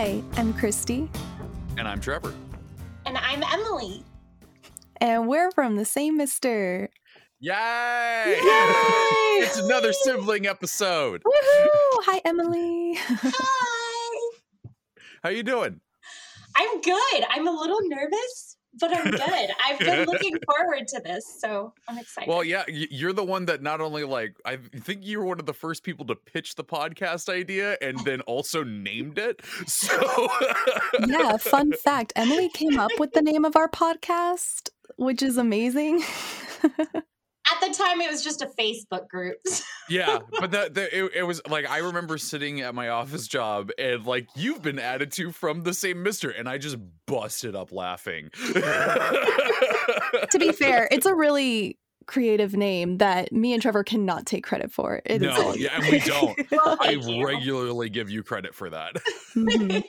Hi, 0.00 0.22
I'm 0.36 0.52
Christy, 0.52 1.10
And 1.76 1.88
I'm 1.88 2.00
Trevor. 2.00 2.32
And 3.04 3.18
I'm 3.18 3.42
Emily. 3.42 4.04
and 5.00 5.26
we're 5.26 5.50
from 5.50 5.74
the 5.74 5.84
same 5.84 6.16
Mister. 6.16 6.88
Yay! 7.40 8.36
Yay! 8.40 9.42
it's 9.42 9.58
another 9.58 9.92
sibling 9.92 10.46
episode. 10.46 11.24
Woohoo! 11.24 11.68
Hi, 12.06 12.20
Emily. 12.24 12.94
Hi. 12.96 14.38
How 15.24 15.30
you 15.30 15.42
doing? 15.42 15.80
I'm 16.54 16.80
good. 16.80 17.24
I'm 17.28 17.48
a 17.48 17.50
little 17.50 17.80
nervous, 17.82 18.47
but 18.74 18.96
I'm 18.96 19.10
good. 19.10 19.50
I've 19.64 19.78
been 19.78 20.06
looking 20.06 20.36
forward 20.46 20.88
to 20.88 21.00
this, 21.04 21.24
so 21.40 21.72
I'm 21.88 21.98
excited. 21.98 22.28
Well, 22.28 22.44
yeah, 22.44 22.64
you're 22.68 23.12
the 23.12 23.24
one 23.24 23.46
that 23.46 23.62
not 23.62 23.80
only 23.80 24.04
like 24.04 24.36
I 24.44 24.56
think 24.56 25.04
you 25.04 25.18
were 25.18 25.24
one 25.24 25.40
of 25.40 25.46
the 25.46 25.54
first 25.54 25.82
people 25.82 26.06
to 26.06 26.14
pitch 26.14 26.54
the 26.54 26.64
podcast 26.64 27.28
idea 27.28 27.76
and 27.80 27.98
then 28.04 28.20
also 28.22 28.64
named 28.64 29.18
it. 29.18 29.40
So 29.66 30.28
yeah, 31.06 31.36
fun 31.36 31.72
fact 31.72 32.12
Emily 32.16 32.48
came 32.48 32.78
up 32.78 32.90
with 32.98 33.12
the 33.12 33.22
name 33.22 33.44
of 33.44 33.54
our 33.54 33.68
podcast, 33.68 34.70
which 34.96 35.22
is 35.22 35.36
amazing. 35.36 36.02
At 37.54 37.60
the 37.68 37.74
time, 37.74 38.00
it 38.00 38.10
was 38.10 38.22
just 38.22 38.42
a 38.42 38.50
Facebook 38.58 39.08
group. 39.08 39.38
yeah, 39.88 40.18
but 40.38 40.50
the, 40.50 40.70
the 40.72 40.98
it, 41.04 41.12
it 41.16 41.22
was 41.22 41.40
like 41.48 41.68
I 41.68 41.78
remember 41.78 42.18
sitting 42.18 42.60
at 42.60 42.74
my 42.74 42.88
office 42.90 43.26
job 43.28 43.70
and 43.78 44.04
like 44.06 44.28
you've 44.36 44.62
been 44.62 44.78
added 44.78 45.12
to 45.12 45.32
from 45.32 45.62
the 45.62 45.72
same 45.74 46.02
Mister, 46.02 46.30
and 46.30 46.48
I 46.48 46.58
just 46.58 46.76
busted 47.06 47.56
up 47.56 47.72
laughing. 47.72 48.30
to 50.30 50.38
be 50.38 50.52
fair, 50.52 50.88
it's 50.92 51.06
a 51.06 51.14
really 51.14 51.78
creative 52.06 52.54
name 52.56 52.98
that 52.98 53.32
me 53.32 53.52
and 53.52 53.60
Trevor 53.62 53.84
cannot 53.84 54.26
take 54.26 54.44
credit 54.44 54.72
for. 54.72 55.00
It 55.04 55.22
is 55.22 55.36
no, 55.36 55.48
all- 55.48 55.56
yeah, 55.56 55.70
and 55.74 55.84
we 55.90 55.98
don't. 56.00 56.38
Well, 56.50 56.76
I 56.80 56.90
you. 56.92 57.24
regularly 57.26 57.90
give 57.90 58.10
you 58.10 58.22
credit 58.22 58.54
for 58.54 58.70
that. 58.70 58.94
Mhm. 59.36 59.84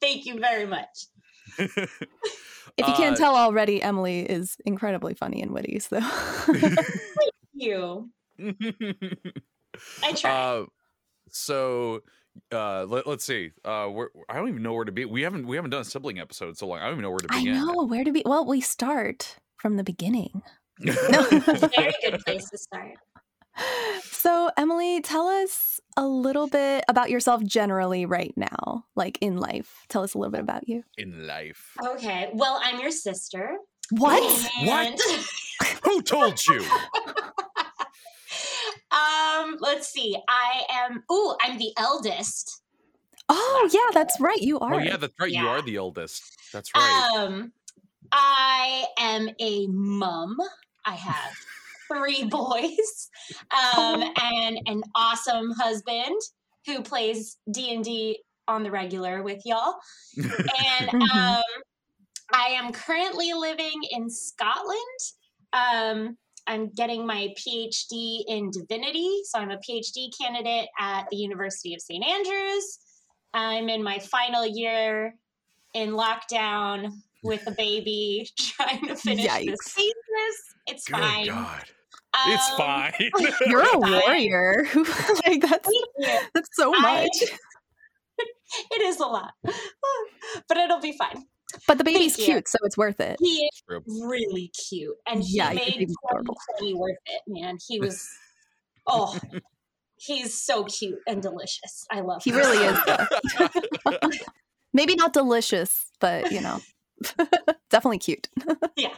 Thank 0.00 0.26
you 0.26 0.38
very 0.38 0.66
much. 0.66 0.88
If 2.76 2.86
you 2.86 2.94
can't 2.94 3.14
Uh, 3.14 3.18
tell 3.18 3.36
already, 3.36 3.82
Emily 3.82 4.20
is 4.20 4.56
incredibly 4.66 5.14
funny 5.14 5.40
and 5.42 5.50
witty. 5.52 5.78
So 5.78 6.00
thank 6.00 6.78
You. 7.54 8.10
I 8.38 10.12
try. 10.14 10.30
uh, 10.30 10.64
so 11.30 12.00
uh, 12.52 12.84
let, 12.84 13.06
us 13.06 13.24
see. 13.24 13.52
Uh, 13.64 13.86
where, 13.86 14.10
I 14.28 14.36
don't 14.36 14.48
even 14.48 14.62
know 14.62 14.74
where 14.74 14.84
to 14.84 14.92
be. 14.92 15.04
We 15.06 15.22
haven't 15.22 15.46
we 15.46 15.56
haven't 15.56 15.70
done 15.70 15.80
a 15.80 15.84
sibling 15.84 16.18
episode 16.18 16.48
in 16.50 16.54
so 16.54 16.66
long. 16.66 16.78
I 16.80 16.84
don't 16.84 16.92
even 16.92 17.02
know 17.02 17.10
where 17.10 17.18
to 17.20 17.28
I 17.30 17.38
begin. 17.38 17.54
know 17.64 17.84
where 17.84 18.04
to 18.04 18.12
be. 18.12 18.22
Well, 18.26 18.44
we 18.46 18.60
start 18.60 19.36
from 19.56 19.76
the 19.76 19.84
beginning. 19.84 20.42
very 20.78 21.94
good 22.02 22.20
place 22.26 22.50
to 22.50 22.58
start. 22.58 22.92
So, 24.02 24.50
Emily, 24.56 25.00
tell 25.00 25.28
us 25.28 25.80
a 25.96 26.06
little 26.06 26.46
bit 26.48 26.84
about 26.88 27.10
yourself 27.10 27.42
generally 27.44 28.06
right 28.06 28.34
now, 28.36 28.84
like 28.96 29.18
in 29.20 29.36
life. 29.36 29.84
Tell 29.88 30.02
us 30.02 30.14
a 30.14 30.18
little 30.18 30.32
bit 30.32 30.40
about 30.40 30.68
you. 30.68 30.82
in 30.98 31.26
life. 31.26 31.72
Okay. 31.84 32.30
Well, 32.32 32.60
I'm 32.62 32.80
your 32.80 32.90
sister. 32.90 33.56
What? 33.90 34.22
What? 34.64 35.00
Who 35.84 36.02
told 36.02 36.44
you? 36.46 36.60
um, 38.90 39.56
let's 39.60 39.88
see. 39.88 40.16
I 40.28 40.62
am 40.70 41.04
ooh, 41.10 41.36
I'm 41.42 41.56
the 41.58 41.72
eldest. 41.78 42.62
Oh, 43.28 43.70
yeah, 43.72 43.90
that's 43.92 44.20
right. 44.20 44.40
You 44.40 44.58
are. 44.58 44.74
Oh 44.74 44.78
yeah, 44.78 44.96
that's 44.96 45.14
right. 45.20 45.30
You 45.30 45.46
are 45.46 45.62
the 45.62 45.76
eldest. 45.76 46.22
That's 46.52 46.74
right. 46.74 47.10
Um, 47.16 47.52
I 48.12 48.84
am 48.98 49.30
a 49.40 49.66
mum. 49.68 50.36
I 50.84 50.94
have 50.94 51.32
three 51.92 52.24
boys, 52.30 53.10
um, 53.52 54.02
and 54.22 54.60
an 54.66 54.82
awesome 54.94 55.50
husband 55.52 56.20
who 56.66 56.82
plays 56.82 57.38
D 57.50 57.74
and 57.74 57.84
D 57.84 58.18
on 58.48 58.62
the 58.62 58.70
regular 58.70 59.22
with 59.22 59.42
y'all. 59.44 59.74
And 60.16 60.90
Mhm. 60.92 61.36
um, 61.36 61.42
I 62.32 62.48
am 62.48 62.72
currently 62.72 63.32
living 63.34 63.80
in 63.90 64.10
Scotland. 64.10 65.00
Um, 65.52 66.16
I'm 66.48 66.68
getting 66.70 67.06
my 67.06 67.28
PhD 67.38 68.24
in 68.28 68.50
divinity, 68.50 69.20
so 69.24 69.38
I'm 69.38 69.50
a 69.50 69.58
PhD 69.58 70.08
candidate 70.20 70.68
at 70.78 71.06
the 71.10 71.16
University 71.16 71.74
of 71.74 71.80
St 71.80 72.04
Andrews. 72.04 72.78
I'm 73.34 73.68
in 73.68 73.82
my 73.82 73.98
final 73.98 74.46
year 74.46 75.14
in 75.74 75.90
lockdown 75.90 76.90
with 77.22 77.46
a 77.46 77.52
baby, 77.52 78.28
trying 78.38 78.86
to 78.86 78.96
finish 78.96 79.24
this 79.24 79.28
Yikes. 79.28 79.72
thesis. 79.74 79.94
It's 80.66 80.88
Good 80.88 80.96
fine. 80.96 81.26
God, 81.26 81.64
it's 82.28 82.50
Um, 82.52 82.56
fine. 82.58 82.92
You're 83.46 83.62
a 83.62 83.78
warrior. 83.78 84.66
like 85.26 85.40
that's 85.42 85.68
that's 86.34 86.48
so 86.54 86.72
I- 86.74 87.04
much. 87.04 87.30
It 88.70 88.80
is 88.82 89.00
a 89.00 89.06
lot, 89.06 89.32
but 90.48 90.56
it'll 90.56 90.80
be 90.80 90.96
fine. 90.96 91.24
But 91.66 91.78
the 91.78 91.84
baby's 91.84 92.16
Thank 92.16 92.28
you. 92.28 92.34
cute, 92.34 92.48
so 92.48 92.58
it's 92.62 92.76
worth 92.76 93.00
it. 93.00 93.16
He 93.20 93.44
is 93.52 93.62
really 93.68 94.48
cute, 94.68 94.96
and 95.06 95.22
he 95.22 95.36
Yeah, 95.36 95.50
he's 95.50 95.60
made 95.60 95.74
even 95.82 95.94
adorable. 96.08 96.34
2020 96.60 96.74
worth 96.74 96.96
it. 97.06 97.22
Man, 97.26 97.58
he 97.66 97.80
was. 97.80 98.08
Oh, 98.86 99.18
he's 99.96 100.40
so 100.40 100.64
cute 100.64 100.98
and 101.08 101.20
delicious. 101.20 101.84
I 101.90 102.00
love. 102.00 102.22
He 102.24 102.30
him. 102.30 102.36
really 102.36 102.66
is. 104.08 104.20
Maybe 104.72 104.94
not 104.94 105.12
delicious, 105.12 105.90
but 106.00 106.30
you 106.30 106.40
know, 106.40 106.60
definitely 107.70 107.98
cute. 107.98 108.28
Yeah. 108.76 108.94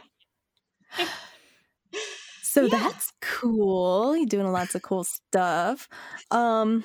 So 2.49 2.67
Yeah. 2.67 2.79
that's 2.79 3.13
cool. 3.21 4.15
You're 4.17 4.25
doing 4.25 4.51
lots 4.51 4.73
of 4.75 4.81
cool 4.81 5.03
stuff. 5.03 5.87
Um, 6.31 6.83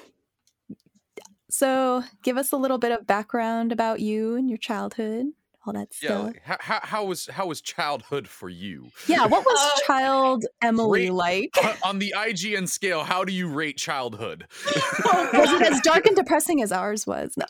so 1.50 2.02
give 2.22 2.36
us 2.36 2.52
a 2.52 2.56
little 2.56 2.78
bit 2.78 2.92
of 2.92 3.06
background 3.06 3.72
about 3.72 4.00
you 4.00 4.36
and 4.36 4.48
your 4.48 4.58
childhood, 4.58 5.26
all 5.66 5.72
that 5.72 5.88
yeah. 6.02 6.08
stuff. 6.10 6.24
like, 6.26 6.42
how, 6.44 6.56
how 6.60 6.80
how 6.82 7.04
was 7.04 7.26
how 7.26 7.46
was 7.46 7.60
childhood 7.60 8.28
for 8.28 8.48
you? 8.48 8.90
Yeah, 9.06 9.26
what 9.26 9.44
was 9.44 9.58
Uh, 9.76 9.86
child 9.86 10.44
Emily 10.62 11.06
great. 11.06 11.12
like? 11.12 11.50
On- 11.64 11.74
On 11.94 11.98
the 11.98 12.14
IGN 12.16 12.68
scale, 12.68 13.04
how 13.04 13.24
do 13.24 13.32
you 13.32 13.48
rate 13.48 13.76
childhood? 13.76 14.46
Was 14.66 15.52
it 15.52 15.62
as 15.62 15.80
dark 15.80 16.06
and 16.06 16.16
depressing 16.16 16.62
as 16.62 16.72
ours 16.72 17.06
was? 17.06 17.34
No. 17.36 17.44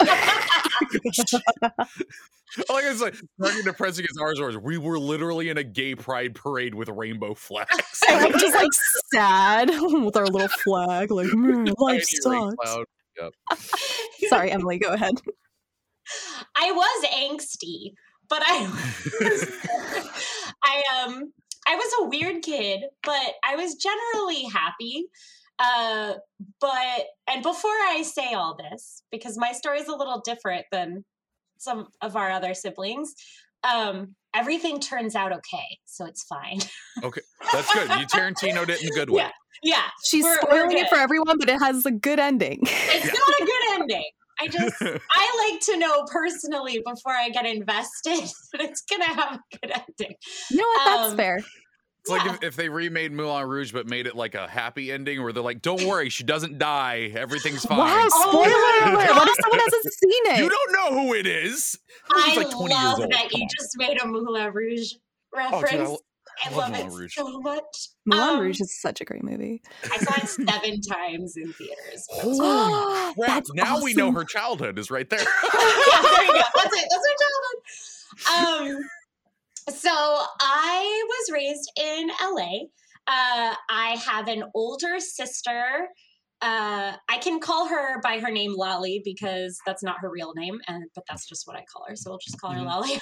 like 2.69 2.85
it's 2.85 3.01
like 3.01 3.15
dark 3.41 3.55
and 3.55 3.65
depressing 3.65 4.05
as 4.09 4.17
ours 4.21 4.41
was. 4.41 4.57
We 4.59 4.79
were 4.79 4.99
literally 4.99 5.49
in 5.49 5.59
a 5.59 5.65
gay 5.65 5.95
pride 5.95 6.35
parade 6.35 6.75
with 6.75 6.89
rainbow 6.89 7.35
flags. 7.35 8.01
And 8.09 8.25
I'm 8.27 8.33
just 8.39 8.55
like 8.55 8.69
sad 9.13 9.71
with 10.05 10.17
our 10.17 10.27
little 10.27 10.49
flag, 10.49 11.11
like 11.11 11.27
"Mm, 11.29 11.73
life 11.79 12.03
sucks. 12.05 12.55
cloud. 12.57 12.85
Sorry, 14.29 14.51
Emily, 14.51 14.79
go 14.79 14.89
ahead. 14.93 15.15
I 16.57 16.71
was 16.73 17.05
angsty, 17.15 17.93
but 18.29 18.43
I 18.45 18.63
was, 19.21 19.45
I 20.65 20.83
um 21.05 21.33
I 21.67 21.77
was 21.77 21.93
a 22.03 22.09
weird 22.09 22.43
kid, 22.43 22.83
but 23.03 23.33
I 23.45 23.57
was 23.57 23.75
generally 23.77 24.45
happy. 24.45 25.05
Uh, 25.59 26.15
but 26.61 27.05
and 27.31 27.43
before 27.43 27.71
I 27.71 28.03
say 28.03 28.35
all 28.35 28.57
this, 28.57 29.03
because 29.11 29.39
my 29.39 29.53
story 29.53 29.79
is 29.81 29.89
a 29.89 29.95
little 29.95 30.21
different 30.25 30.67
than 30.73 31.05
some 31.59 31.87
of 32.03 32.17
our 32.17 32.31
other 32.31 32.55
siblings, 32.55 33.15
um, 33.63 34.15
everything 34.35 34.81
turns 34.81 35.15
out 35.15 35.33
okay, 35.33 35.79
so 35.87 36.05
it's 36.07 36.25
fine. 36.25 36.59
Okay, 37.03 37.21
that's 37.53 37.73
good. 37.73 37.89
You 37.89 38.07
Tarantino'd 38.07 38.69
it 38.71 38.83
in 38.83 38.89
a 38.89 38.93
good 38.93 39.11
way. 39.11 39.23
Yeah. 39.23 39.31
yeah, 39.63 39.83
She's 40.05 40.25
We're- 40.25 40.39
we're 40.43 40.51
spoiling 40.59 40.79
it 40.79 40.89
for 40.89 40.97
everyone, 40.99 41.39
but 41.39 41.49
it 41.49 41.61
has 41.61 41.87
a 41.87 41.93
good 41.93 42.19
ending. 42.19 42.59
it's 42.63 43.07
not 43.07 43.41
a 43.41 43.45
good 43.45 43.81
ending. 43.81 44.11
I 44.41 44.49
just 44.49 44.75
I 44.83 45.51
like 45.51 45.61
to 45.63 45.77
know 45.79 46.05
personally 46.11 46.83
before 46.85 47.13
I 47.13 47.29
get 47.31 47.47
invested 47.47 48.19
that 48.53 48.61
it's 48.61 48.83
gonna 48.83 49.05
have 49.07 49.35
a 49.35 49.41
good 49.59 49.73
ending. 49.73 50.17
You 50.51 50.57
know 50.59 50.65
what? 50.67 50.85
That's 50.85 51.11
Um, 51.13 51.17
fair. 51.17 51.37
It's 52.07 52.11
like 52.11 52.27
if, 52.35 52.43
if 52.43 52.57
they 52.57 52.69
remade 52.69 53.13
Moulin 53.13 53.47
Rouge 53.49 53.73
but 53.73 53.87
made 53.87 54.07
it 54.07 54.15
like 54.15 54.35
a 54.35 54.47
happy 54.47 54.93
ending 54.93 55.23
where 55.23 55.33
they're 55.33 55.43
like, 55.43 55.63
"Don't 55.63 55.85
worry, 55.87 56.11
she 56.11 56.23
doesn't 56.23 56.59
die. 56.59 57.11
Everything's 57.17 57.65
fine." 57.65 57.79
Wow, 57.79 58.09
Oh 58.13 58.31
spoiler 58.31 58.93
my 58.95 59.05
alert. 59.07 59.17
What 59.17 59.29
if 59.31 59.37
someone 59.43 59.59
hasn't 59.61 59.95
seen 59.95 60.27
it? 60.27 60.39
You 60.41 60.51
don't 60.51 60.73
know 60.73 61.01
who 61.03 61.15
it 61.15 61.27
is. 61.27 61.79
Movie's 62.15 62.37
I 62.39 62.43
like 62.43 62.51
20 62.51 62.75
years 62.75 62.85
love 62.85 63.01
old. 63.01 63.11
that 63.13 63.21
Come 63.23 63.31
you 63.33 63.43
on. 63.45 63.49
just 63.59 63.79
made 63.79 64.03
a 64.03 64.07
Moulin 64.07 64.53
Rouge 64.53 64.93
Oh, 65.37 65.65
dude, 65.69 65.97
I 66.45 66.49
reference. 66.49 66.57
lo- 66.57 66.63
I, 66.63 66.67
love 66.69 66.71
love, 66.73 66.93
it 66.93 67.01
Rouge. 67.03 67.15
so 67.15 67.41
much. 67.41 67.89
Moulin 68.07 68.29
Um, 68.29 68.41
Rouge 68.41 68.61
is 68.61 68.81
such 68.81 69.01
a 69.01 69.05
great 69.05 69.23
movie. 69.23 69.63
I 69.85 69.99
saw 69.99 70.15
it 70.17 70.29
seven 70.29 70.81
times 70.81 71.35
in 71.37 71.53
theaters. 71.53 72.07
Holy 72.11 73.15
crap. 73.15 73.27
that's 73.29 73.53
now 73.55 73.81
we 73.83 73.95
know 73.95 74.13
her 74.13 74.25
childhood 74.25 74.79
is 74.79 74.91
right 74.91 75.09
there. 75.11 75.21
yeah, 75.21 75.27
there 75.53 76.25
you 76.25 76.33
go. 76.33 76.43
That's 76.57 76.77
it. 76.77 76.89
That's 76.91 77.07
my 77.07 77.17
childhood. 78.41 78.77
Um, 78.79 79.75
so 79.75 79.91
I 79.91 81.05
was 81.09 81.33
raised 81.33 81.71
in 81.77 82.09
LA. 82.23 82.65
Uh, 83.07 83.55
I 83.71 83.99
have 84.05 84.29
an 84.29 84.45
older 84.55 84.99
sister. 85.01 85.89
Uh, 86.43 86.93
I 87.09 87.19
can 87.19 87.41
call 87.41 87.69
her 87.69 88.01
by 88.03 88.19
her 88.19 88.31
name 88.31 88.55
Lolly 88.55 89.01
because 89.05 89.59
that's 89.67 89.83
not 89.83 89.97
her 90.01 90.11
real 90.11 90.33
name, 90.35 90.59
and 90.69 90.85
but 90.95 91.05
that's 91.09 91.27
just 91.27 91.47
what 91.47 91.57
I 91.57 91.65
call 91.73 91.87
her. 91.89 91.97
So 91.97 92.11
we'll 92.11 92.19
just 92.19 92.39
call 92.41 92.53
her 92.53 92.61
Mhm. 92.61 92.67
Lolly. 92.67 93.01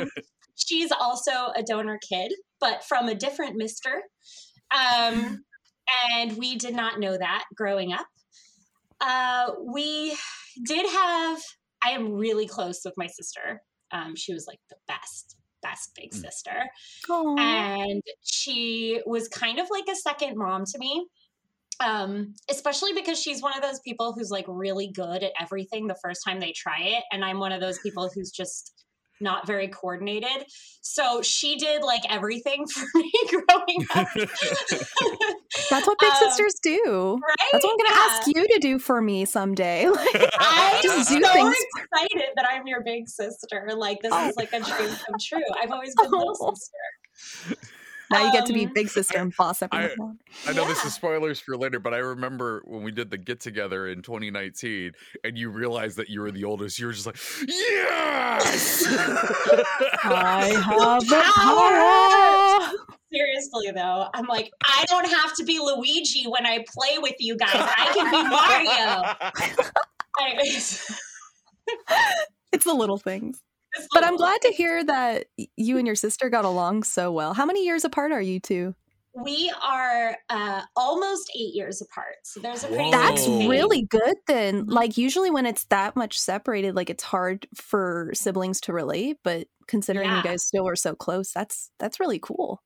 um, 0.02 0.08
she's 0.66 0.92
also 0.92 1.30
a 1.56 1.62
donor 1.62 1.98
kid, 2.08 2.32
but 2.60 2.84
from 2.84 3.08
a 3.08 3.14
different 3.14 3.56
Mister. 3.56 4.02
Um, 4.74 5.44
and 6.12 6.36
we 6.36 6.56
did 6.56 6.74
not 6.74 7.00
know 7.00 7.16
that 7.18 7.44
growing 7.56 7.92
up. 7.92 8.06
Uh, 9.00 9.52
we 9.74 10.16
did 10.66 10.86
have. 10.88 11.40
I 11.82 11.90
am 11.90 12.12
really 12.12 12.46
close 12.46 12.80
with 12.84 12.94
my 12.96 13.06
sister. 13.06 13.62
Um, 13.90 14.14
she 14.14 14.32
was 14.32 14.46
like 14.46 14.60
the 14.68 14.76
best, 14.86 15.36
best 15.62 15.90
big 15.96 16.12
Mm. 16.12 16.20
sister, 16.20 16.70
Aw. 17.08 17.36
and 17.38 18.02
she 18.22 19.00
was 19.06 19.26
kind 19.28 19.58
of 19.58 19.66
like 19.70 19.88
a 19.90 19.96
second 19.96 20.36
mom 20.36 20.64
to 20.66 20.78
me. 20.78 21.06
Um, 21.82 22.34
especially 22.50 22.92
because 22.92 23.18
she's 23.18 23.40
one 23.40 23.56
of 23.56 23.62
those 23.62 23.80
people 23.80 24.12
who's 24.12 24.30
like 24.30 24.44
really 24.46 24.92
good 24.92 25.22
at 25.22 25.32
everything 25.40 25.86
the 25.86 25.96
first 26.02 26.20
time 26.24 26.38
they 26.38 26.52
try 26.52 26.78
it, 26.80 27.04
and 27.10 27.24
I'm 27.24 27.38
one 27.40 27.52
of 27.52 27.60
those 27.62 27.78
people 27.78 28.10
who's 28.14 28.30
just 28.30 28.84
not 29.20 29.46
very 29.46 29.68
coordinated. 29.68 30.46
So 30.80 31.22
she 31.22 31.56
did 31.56 31.82
like 31.82 32.02
everything 32.08 32.66
for 32.72 32.84
me 32.94 33.12
growing 33.30 33.86
up. 33.94 34.08
That's 35.70 35.86
what 35.86 35.98
big 35.98 36.10
Um, 36.10 36.16
sisters 36.30 36.54
do. 36.62 37.18
right? 37.22 37.36
That's 37.52 37.64
what 37.64 37.72
I'm 37.72 37.76
going 37.76 37.90
to 37.90 37.94
Yeah. 37.94 38.08
ask 38.18 38.26
you 38.26 38.46
to 38.48 38.58
do 38.60 38.78
for 38.78 39.00
me 39.00 39.24
someday. 39.24 39.88
Like, 40.00 40.30
I'm 40.38 40.82
Just 40.82 41.08
so 41.08 41.14
things. 41.20 41.54
excited 41.76 42.28
that 42.36 42.46
I'm 42.50 42.66
your 42.66 42.82
big 42.82 43.08
sister. 43.08 43.68
Like 43.76 43.98
this 44.02 44.12
Oh. 44.14 44.28
is 44.28 44.36
like 44.36 44.48
a 44.52 44.60
dream 44.60 44.88
come 44.90 45.16
true. 45.20 45.42
I've 45.62 45.70
always 45.70 45.94
been 45.94 46.10
little 46.10 46.36
Oh. 46.40 46.54
sister. 46.54 47.56
Now 48.10 48.26
you 48.26 48.32
get 48.32 48.46
to 48.46 48.52
be 48.52 48.66
Um, 48.66 48.72
big 48.74 48.88
sister 48.88 49.18
and 49.18 49.34
boss 49.36 49.62
I- 49.62 49.68
everyone. 49.72 50.18
I 50.46 50.52
know 50.52 50.66
this 50.66 50.84
is 50.84 50.94
spoilers 50.94 51.38
for 51.40 51.56
later, 51.56 51.78
but 51.80 51.94
I 51.94 51.98
remember 51.98 52.62
when 52.66 52.82
we 52.82 52.90
did 52.92 53.10
the 53.10 53.18
get 53.18 53.40
together 53.40 53.86
in 53.88 54.02
2019 54.02 54.92
and 55.24 55.38
you 55.38 55.50
realized 55.50 55.96
that 55.98 56.08
you 56.08 56.20
were 56.20 56.30
the 56.30 56.44
oldest, 56.44 56.78
you 56.78 56.86
were 56.86 56.92
just 56.92 57.06
like, 57.06 57.16
Yes! 57.48 58.84
I 60.04 60.44
have 60.64 61.06
the 61.08 61.22
Power! 61.34 62.70
power. 62.70 62.86
Seriously 63.12 63.70
though, 63.74 64.08
I'm 64.14 64.26
like, 64.26 64.50
I 64.62 64.84
don't 64.88 65.08
have 65.08 65.34
to 65.36 65.44
be 65.44 65.58
Luigi 65.58 66.24
when 66.28 66.46
I 66.46 66.64
play 66.72 66.98
with 66.98 67.16
you 67.18 67.36
guys. 67.36 67.50
I 67.54 67.92
can 67.94 68.10
be 68.10 68.22
Mario. 70.20 70.30
Anyways, 70.38 71.00
It's 72.52 72.64
the 72.64 72.74
little 72.74 72.98
things. 72.98 73.40
But 73.92 74.04
I'm 74.04 74.16
glad 74.16 74.40
to 74.42 74.48
hear 74.52 74.84
that 74.84 75.26
you 75.56 75.78
and 75.78 75.86
your 75.86 75.96
sister 75.96 76.28
got 76.28 76.44
along 76.44 76.82
so 76.84 77.12
well. 77.12 77.34
How 77.34 77.46
many 77.46 77.64
years 77.64 77.84
apart 77.84 78.12
are 78.12 78.20
you 78.20 78.40
two? 78.40 78.74
We 79.14 79.52
are 79.62 80.16
uh, 80.28 80.62
almost 80.76 81.30
eight 81.36 81.52
years 81.54 81.82
apart, 81.82 82.14
so 82.22 82.38
there's 82.40 82.62
a 82.62 82.68
pretty. 82.68 82.90
That's 82.92 83.26
really 83.26 83.82
good 83.82 84.14
then. 84.28 84.66
Mhm. 84.66 84.70
Like 84.72 84.96
usually 84.96 85.30
when 85.30 85.46
it's 85.46 85.64
that 85.66 85.96
much 85.96 86.16
separated, 86.18 86.76
like 86.76 86.90
it's 86.90 87.02
hard 87.02 87.46
for 87.56 88.10
siblings 88.14 88.60
to 88.62 88.72
relate, 88.72 89.16
but 89.24 89.48
considering 89.66 90.06
Yeah. 90.08 90.18
you 90.18 90.22
guys 90.22 90.44
still 90.46 90.66
are 90.68 90.76
so 90.76 90.94
close, 90.94 91.32
that's 91.32 91.70
that's 91.80 91.98
really 92.00 92.20
cool. 92.20 92.62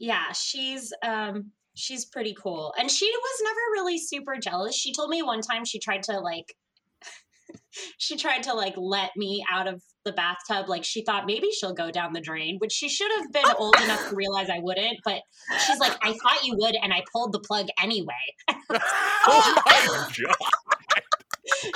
yeah 0.00 0.30
she's 0.32 0.92
um 1.02 1.50
she's 1.74 2.04
pretty 2.04 2.32
cool 2.40 2.72
and 2.78 2.88
she 2.88 3.06
was 3.06 3.40
never 3.42 3.60
really 3.72 3.98
super 3.98 4.36
jealous 4.36 4.76
she 4.76 4.92
told 4.92 5.10
me 5.10 5.22
one 5.22 5.40
time 5.40 5.64
she 5.64 5.80
tried 5.80 6.04
to 6.04 6.20
like 6.20 6.54
she 7.98 8.16
tried 8.16 8.44
to 8.44 8.54
like 8.54 8.74
let 8.76 9.10
me 9.16 9.44
out 9.50 9.66
of 9.66 9.82
the 10.04 10.12
bathtub 10.12 10.68
like 10.68 10.84
she 10.84 11.02
thought 11.04 11.26
maybe 11.26 11.50
she'll 11.50 11.74
go 11.74 11.90
down 11.90 12.12
the 12.12 12.20
drain 12.20 12.56
which 12.58 12.72
she 12.72 12.88
should 12.88 13.10
have 13.18 13.32
been 13.32 13.44
old 13.58 13.74
enough 13.84 14.08
to 14.08 14.14
realize 14.16 14.48
i 14.48 14.58
wouldn't 14.60 14.98
but 15.04 15.20
she's 15.66 15.78
like 15.78 15.92
i 16.02 16.12
thought 16.22 16.44
you 16.44 16.54
would 16.56 16.74
and 16.82 16.92
i 16.94 17.02
pulled 17.12 17.32
the 17.32 17.40
plug 17.40 17.66
anyway 17.82 18.12
oh 18.70 19.62
my 19.66 20.08
god. 20.24 21.02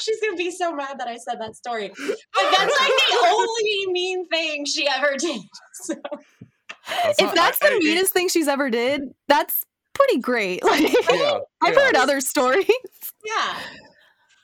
she's 0.01 0.21
gonna 0.21 0.37
be 0.37 0.51
so 0.51 0.73
mad 0.75 0.99
that 0.99 1.09
i 1.09 1.17
said 1.17 1.37
that 1.41 1.55
story 1.57 1.89
but 1.97 2.07
that's 2.57 2.81
like 2.81 2.93
the 3.11 3.27
only 3.27 3.87
mean 3.93 4.27
thing 4.29 4.65
she 4.65 4.87
ever 4.89 5.17
did 5.19 5.41
so 5.75 5.95
That's 6.89 7.19
If 7.21 7.27
not- 7.27 7.35
that's 7.35 7.63
I- 7.63 7.71
the 7.71 7.77
I- 7.77 7.79
meanest 7.79 8.13
thing 8.13 8.29
she's 8.29 8.49
ever 8.49 8.69
did, 8.69 9.03
that's 9.29 9.65
pretty 9.95 10.19
great. 10.21 10.65
Like 10.65 10.81
Yeah, 11.11 11.39
I've 11.63 11.75
yeah. 11.75 11.81
heard 11.81 11.95
other 11.97 12.21
stories. 12.21 12.67
yeah 13.25 13.55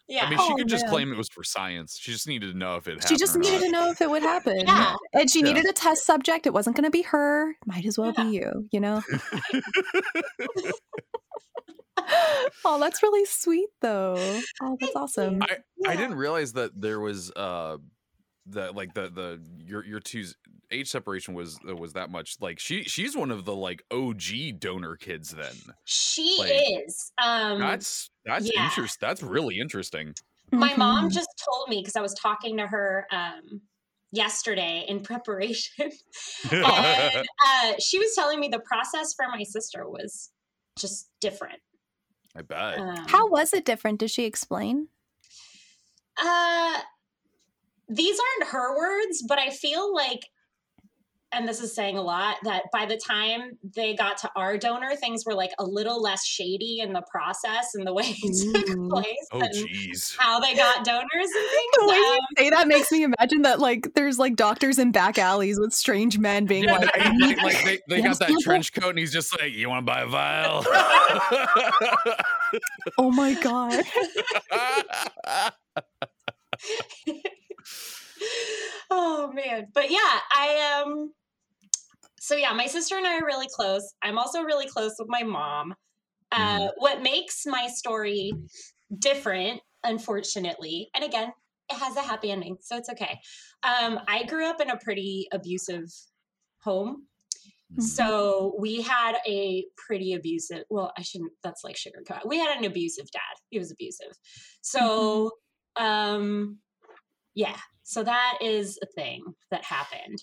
yeah 0.08 0.24
I 0.24 0.30
mean, 0.30 0.38
she 0.38 0.52
Oh, 0.52 0.56
could 0.56 0.68
just 0.68 0.84
man. 0.86 0.90
claim 0.90 1.12
it 1.12 1.18
was 1.18 1.28
for 1.28 1.44
science. 1.44 1.98
She 1.98 2.10
just 2.12 2.26
needed 2.26 2.52
to 2.52 2.58
know 2.58 2.76
if 2.76 2.88
it 2.88 2.92
happened. 2.94 3.08
She 3.08 3.16
just 3.16 3.36
or 3.36 3.40
needed 3.40 3.52
not. 3.60 3.60
to 3.66 3.70
know 3.72 3.90
if 3.90 4.00
it 4.00 4.10
would 4.10 4.22
happen. 4.22 4.58
Yeah. 4.66 4.94
And 5.12 5.30
she 5.30 5.40
Yeah. 5.40 5.46
needed 5.52 5.66
a 5.66 5.72
test 5.72 6.04
subject. 6.06 6.46
It 6.46 6.52
wasn't 6.52 6.76
going 6.76 6.84
to 6.84 6.90
be 6.90 7.02
her. 7.02 7.54
Might 7.66 7.84
as 7.86 7.98
well 7.98 8.14
Yeah. 8.16 8.24
be 8.24 8.30
you, 8.30 8.68
you 8.72 8.80
know? 8.80 9.02
oh, 12.64 12.78
that's 12.80 13.02
really 13.02 13.24
sweet, 13.26 13.68
though. 13.80 14.40
Oh, 14.62 14.76
that's 14.80 14.96
awesome. 14.96 15.42
I, 15.42 15.58
I 15.86 15.96
didn't 15.96 16.16
realize 16.16 16.52
that 16.54 16.70
there 16.80 17.00
was 17.00 17.30
uh 17.32 17.76
that 18.50 18.74
like 18.74 18.94
the 18.94 19.08
the 19.08 19.40
your 19.64 19.84
your 19.84 20.00
two's 20.00 20.36
age 20.70 20.88
separation 20.88 21.34
was 21.34 21.58
uh, 21.68 21.74
was 21.74 21.94
that 21.94 22.10
much 22.10 22.36
like 22.40 22.58
she 22.58 22.82
she's 22.84 23.16
one 23.16 23.30
of 23.30 23.44
the 23.44 23.54
like 23.54 23.82
OG 23.90 24.58
donor 24.58 24.96
kids 24.96 25.30
then 25.30 25.54
She 25.84 26.36
Like, 26.38 26.84
is. 26.86 27.12
Um, 27.22 27.58
that's 27.58 28.10
that's 28.24 28.50
yeah. 28.52 28.64
interest 28.64 28.98
that's 29.00 29.22
really 29.22 29.58
interesting 29.58 30.14
my 30.50 30.74
mom 30.76 31.08
Mhm. 31.08 31.12
just 31.12 31.28
told 31.44 31.68
me 31.68 31.80
because 31.82 31.94
I 31.96 32.00
was 32.00 32.14
talking 32.14 32.56
to 32.56 32.66
her 32.66 33.06
um, 33.10 33.60
yesterday 34.12 34.84
in 34.88 35.00
preparation, 35.02 35.90
and 36.50 36.64
uh, 37.46 37.72
she 37.78 37.98
was 37.98 38.14
telling 38.14 38.40
me 38.40 38.48
the 38.48 38.60
process 38.60 39.12
for 39.14 39.26
my 39.28 39.42
sister 39.42 39.86
was 39.88 40.30
just 40.78 41.10
different. 41.20 41.60
I 42.34 42.40
bet 42.42 42.78
Um, 42.78 42.96
How 43.08 43.28
was 43.28 43.52
it 43.52 43.66
different? 43.66 44.00
Did 44.00 44.10
she 44.10 44.24
explain? 44.24 44.88
Uh, 46.16 46.80
these 47.88 48.18
aren't 48.18 48.50
her 48.52 48.76
words, 48.76 49.24
but 49.26 49.38
I 49.38 49.50
feel 49.50 49.94
like, 49.94 50.20
and 51.30 51.46
this 51.46 51.60
is 51.60 51.74
saying 51.74 51.98
a 51.98 52.02
lot, 52.02 52.36
that 52.44 52.64
by 52.72 52.86
the 52.86 52.96
time 52.96 53.58
they 53.76 53.94
got 53.94 54.16
to 54.18 54.30
our 54.34 54.56
donor, 54.56 54.96
things 54.96 55.24
were 55.26 55.34
like 55.34 55.50
a 55.58 55.64
little 55.64 56.00
less 56.00 56.24
shady 56.24 56.80
in 56.80 56.94
the 56.94 57.02
process 57.10 57.74
and 57.74 57.86
the 57.86 57.92
way 57.92 58.04
it 58.22 58.54
took 58.66 58.78
Ooh. 58.78 58.88
place 58.88 59.28
oh 59.32 59.40
jeez 59.40 60.16
how 60.18 60.40
they 60.40 60.54
got 60.54 60.84
donors 60.86 61.04
and 61.14 61.50
things. 61.50 61.72
The 61.78 61.86
way 61.86 61.96
you 61.96 62.12
Um, 62.12 62.18
say 62.38 62.50
that 62.50 62.66
makes 62.66 62.90
me 62.90 63.02
imagine 63.04 63.42
that 63.42 63.60
like 63.60 63.92
there's 63.94 64.18
like 64.18 64.36
doctors 64.36 64.78
in 64.78 64.90
back 64.90 65.18
alleys 65.18 65.60
with 65.60 65.74
strange 65.74 66.18
men 66.18 66.46
being 66.46 66.64
Yeah, 66.64 66.72
like, 66.72 66.96
like, 66.98 67.20
like, 67.20 67.42
like 67.42 67.64
they, 67.64 67.80
they 67.88 68.02
got 68.02 68.18
that 68.20 68.34
trench 68.42 68.72
coat 68.72 68.90
and 68.90 68.98
he's 68.98 69.12
just 69.12 69.38
like 69.38 69.52
you 69.52 69.68
want 69.68 69.86
to 69.86 69.92
buy 69.92 70.00
a 70.00 70.06
vial 70.06 70.64
"Oh 72.96 73.10
my 73.10 73.34
god." 73.34 73.84
Oh 78.90 79.30
man. 79.32 79.68
But 79.74 79.90
yeah 79.90 80.20
i 80.34 80.82
um 80.84 81.12
so 82.20 82.34
yeah 82.36 82.52
my 82.52 82.66
sister 82.66 82.96
and 82.96 83.06
i 83.06 83.18
are 83.18 83.24
really 83.24 83.48
close. 83.54 83.94
I'm 84.02 84.18
also 84.18 84.42
really 84.42 84.66
close 84.66 84.94
with 84.98 85.08
my 85.08 85.22
mom. 85.22 85.74
Uh, 86.30 86.60
Mhm. 86.60 86.70
what 86.76 87.02
makes 87.02 87.46
my 87.46 87.68
story 87.68 88.32
different 88.98 89.60
unfortunately 89.84 90.90
and 90.94 91.02
again 91.04 91.32
it 91.70 91.76
has 91.78 91.96
a 91.96 92.02
happy 92.02 92.30
ending 92.30 92.56
so 92.60 92.76
it's 92.76 92.90
okay. 92.90 93.18
Um, 93.62 94.00
i 94.08 94.24
grew 94.24 94.46
up 94.46 94.60
in 94.60 94.70
a 94.70 94.76
pretty 94.78 95.26
abusive 95.32 95.86
home. 96.62 97.06
Mhm. 97.74 97.82
so 97.82 98.54
we 98.58 98.82
had 98.82 99.16
a 99.26 99.64
pretty 99.76 100.14
abusive 100.14 100.64
well 100.70 100.92
i 100.98 101.02
shouldn't 101.02 101.32
that's 101.42 101.64
like 101.64 101.76
sugarcoat. 101.76 102.26
We 102.26 102.38
had 102.38 102.56
an 102.58 102.64
abusive 102.64 103.10
dad. 103.10 103.34
He 103.50 103.58
was 103.58 103.70
abusive. 103.70 104.12
So 104.62 105.32
um 105.76 106.58
yeah 107.38 107.56
so 107.84 108.02
that 108.02 108.38
is 108.42 108.78
a 108.82 108.86
thing 108.86 109.22
that 109.50 109.64
happened 109.64 110.22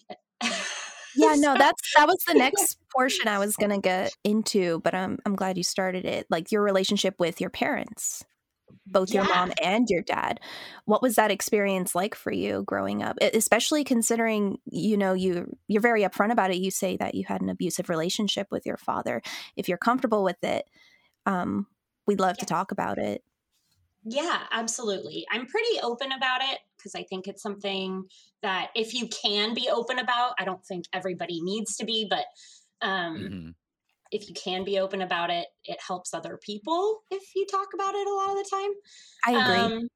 Yeah, 1.15 1.35
no, 1.37 1.55
that's 1.57 1.93
that 1.95 2.07
was 2.07 2.17
the 2.27 2.33
next 2.37 2.77
portion 2.93 3.27
I 3.27 3.39
was 3.39 3.55
gonna 3.55 3.79
get 3.79 4.13
into, 4.23 4.79
but 4.83 4.93
I'm 4.93 5.19
I'm 5.25 5.35
glad 5.35 5.57
you 5.57 5.63
started 5.63 6.05
it. 6.05 6.27
Like 6.29 6.51
your 6.51 6.61
relationship 6.61 7.15
with 7.19 7.41
your 7.41 7.49
parents, 7.49 8.23
both 8.85 9.11
your 9.11 9.23
mom 9.23 9.53
and 9.63 9.87
your 9.89 10.01
dad. 10.01 10.39
What 10.85 11.01
was 11.01 11.15
that 11.15 11.31
experience 11.31 11.95
like 11.95 12.15
for 12.15 12.31
you 12.31 12.63
growing 12.63 13.01
up? 13.01 13.17
Especially 13.21 13.83
considering 13.83 14.57
you 14.65 14.97
know 14.97 15.13
you 15.13 15.55
you're 15.67 15.81
very 15.81 16.03
upfront 16.03 16.31
about 16.31 16.51
it. 16.51 16.57
You 16.57 16.71
say 16.71 16.97
that 16.97 17.15
you 17.15 17.23
had 17.27 17.41
an 17.41 17.49
abusive 17.49 17.89
relationship 17.89 18.47
with 18.51 18.65
your 18.65 18.77
father. 18.77 19.21
If 19.55 19.69
you're 19.69 19.77
comfortable 19.77 20.23
with 20.23 20.43
it, 20.43 20.65
um, 21.25 21.67
we'd 22.05 22.19
love 22.19 22.37
to 22.39 22.45
talk 22.45 22.71
about 22.71 22.97
it. 22.97 23.23
Yeah, 24.03 24.41
absolutely. 24.51 25.25
I'm 25.31 25.47
pretty 25.47 25.79
open 25.81 26.11
about 26.11 26.41
it 26.43 26.59
because 26.85 26.95
I 26.99 27.03
think 27.03 27.27
it's 27.27 27.41
something 27.41 28.03
that 28.43 28.69
if 28.75 28.93
you 28.93 29.07
can 29.07 29.55
be 29.55 29.69
open 29.69 29.97
about, 29.97 30.35
I 30.39 30.45
don't 30.45 30.63
think 30.65 30.85
everybody 30.93 31.41
needs 31.41 31.75
to 31.77 31.85
be, 31.85 32.07
but 32.07 32.25
um, 32.81 33.29
Mhm. 33.29 33.55
if 34.11 34.29
you 34.29 34.35
can 34.35 34.63
be 34.63 34.79
open 34.79 35.01
about 35.01 35.31
it, 35.31 35.47
it 35.63 35.79
helps 35.85 36.13
other 36.13 36.37
people 36.37 37.01
if 37.09 37.23
you 37.35 37.47
talk 37.47 37.69
about 37.73 37.95
it 37.95 38.07
a 38.07 38.13
lot 38.13 38.31
of 38.31 38.37
the 38.37 38.49
time. 38.51 38.71
I 39.25 39.31
agree. 39.31 39.71
Um, 39.73 39.89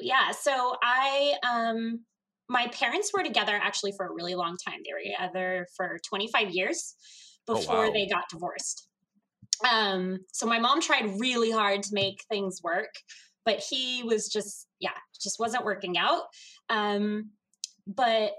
yeah. 0.00 0.30
So 0.32 0.76
I, 0.82 1.34
um, 1.48 2.04
my 2.48 2.68
parents 2.68 3.12
were 3.12 3.22
together 3.24 3.58
actually 3.60 3.92
for 3.96 4.06
a 4.06 4.12
really 4.12 4.34
long 4.34 4.56
time. 4.66 4.80
They 4.84 4.92
were 4.92 5.02
together 5.02 5.66
for 5.76 5.98
25 6.08 6.50
years 6.50 6.94
Oh, 7.48 7.54
before 7.54 7.86
wow. 7.86 7.92
they 7.92 8.06
got 8.06 8.28
divorced. 8.30 8.88
Um, 9.68 10.18
so 10.32 10.46
my 10.46 10.58
mom 10.58 10.80
tried 10.80 11.18
really 11.18 11.50
hard 11.50 11.82
to 11.84 11.90
make 11.92 12.24
things 12.28 12.60
work, 12.62 12.92
but 13.44 13.60
he 13.60 14.02
was 14.02 14.28
just, 14.28 14.65
yeah, 14.80 14.90
just 15.20 15.38
wasn't 15.38 15.64
working 15.64 15.96
out. 15.98 16.22
Um, 16.68 17.30
but 17.86 18.32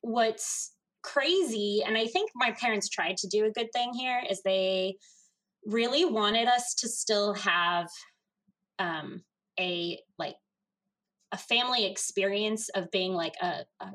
what's 0.00 0.72
crazy, 1.02 1.82
and 1.86 1.96
I 1.96 2.06
think 2.06 2.30
my 2.34 2.52
parents 2.52 2.88
tried 2.88 3.16
to 3.18 3.28
do 3.28 3.44
a 3.44 3.50
good 3.50 3.68
thing 3.72 3.92
here, 3.94 4.22
is 4.28 4.42
they 4.42 4.96
really 5.64 6.04
wanted 6.04 6.48
us 6.48 6.74
to 6.76 6.88
still 6.88 7.34
have 7.34 7.88
um, 8.78 9.22
a 9.58 9.98
like 10.18 10.36
a 11.32 11.36
family 11.36 11.84
experience 11.84 12.68
of 12.70 12.90
being 12.90 13.12
like 13.12 13.34
a, 13.42 13.64
a 13.80 13.92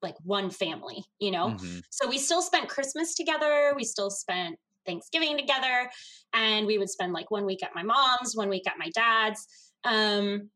like 0.00 0.14
one 0.22 0.50
family, 0.50 1.04
you 1.18 1.30
know? 1.30 1.48
Mhm. 1.48 1.82
So 1.90 2.08
we 2.08 2.18
still 2.18 2.42
spent 2.42 2.68
Christmas 2.68 3.14
together. 3.14 3.72
We 3.74 3.84
still 3.84 4.10
spent 4.10 4.56
Thanksgiving 4.86 5.36
together. 5.36 5.90
And 6.32 6.66
we 6.66 6.78
would 6.78 6.88
spend 6.88 7.12
like 7.12 7.30
one 7.30 7.44
week 7.44 7.64
at 7.64 7.74
my 7.74 7.82
mom's, 7.82 8.36
one 8.36 8.48
week 8.48 8.66
at 8.68 8.78
my 8.78 8.90
dad's. 8.94 9.46
Um, 9.84 10.50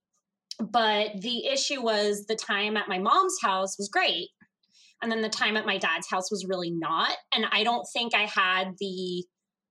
but 0.71 1.21
the 1.21 1.47
issue 1.47 1.83
was 1.83 2.26
the 2.26 2.37
time 2.37 2.76
at 2.76 2.88
my 2.88 2.99
mom's 2.99 3.37
house 3.42 3.76
was 3.78 3.88
great. 3.88 4.28
And 5.02 5.11
then 5.11 5.21
the 5.23 5.28
time 5.28 5.57
at 5.57 5.66
my 5.66 5.78
dad's 5.78 6.09
house 6.09 6.31
was 6.31 6.47
really 6.49 6.71
not. 6.71 7.16
And 7.35 7.45
I 7.50 7.64
don't 7.64 7.87
think 7.92 8.14
I 8.14 8.23
had 8.26 8.75
the 8.78 9.25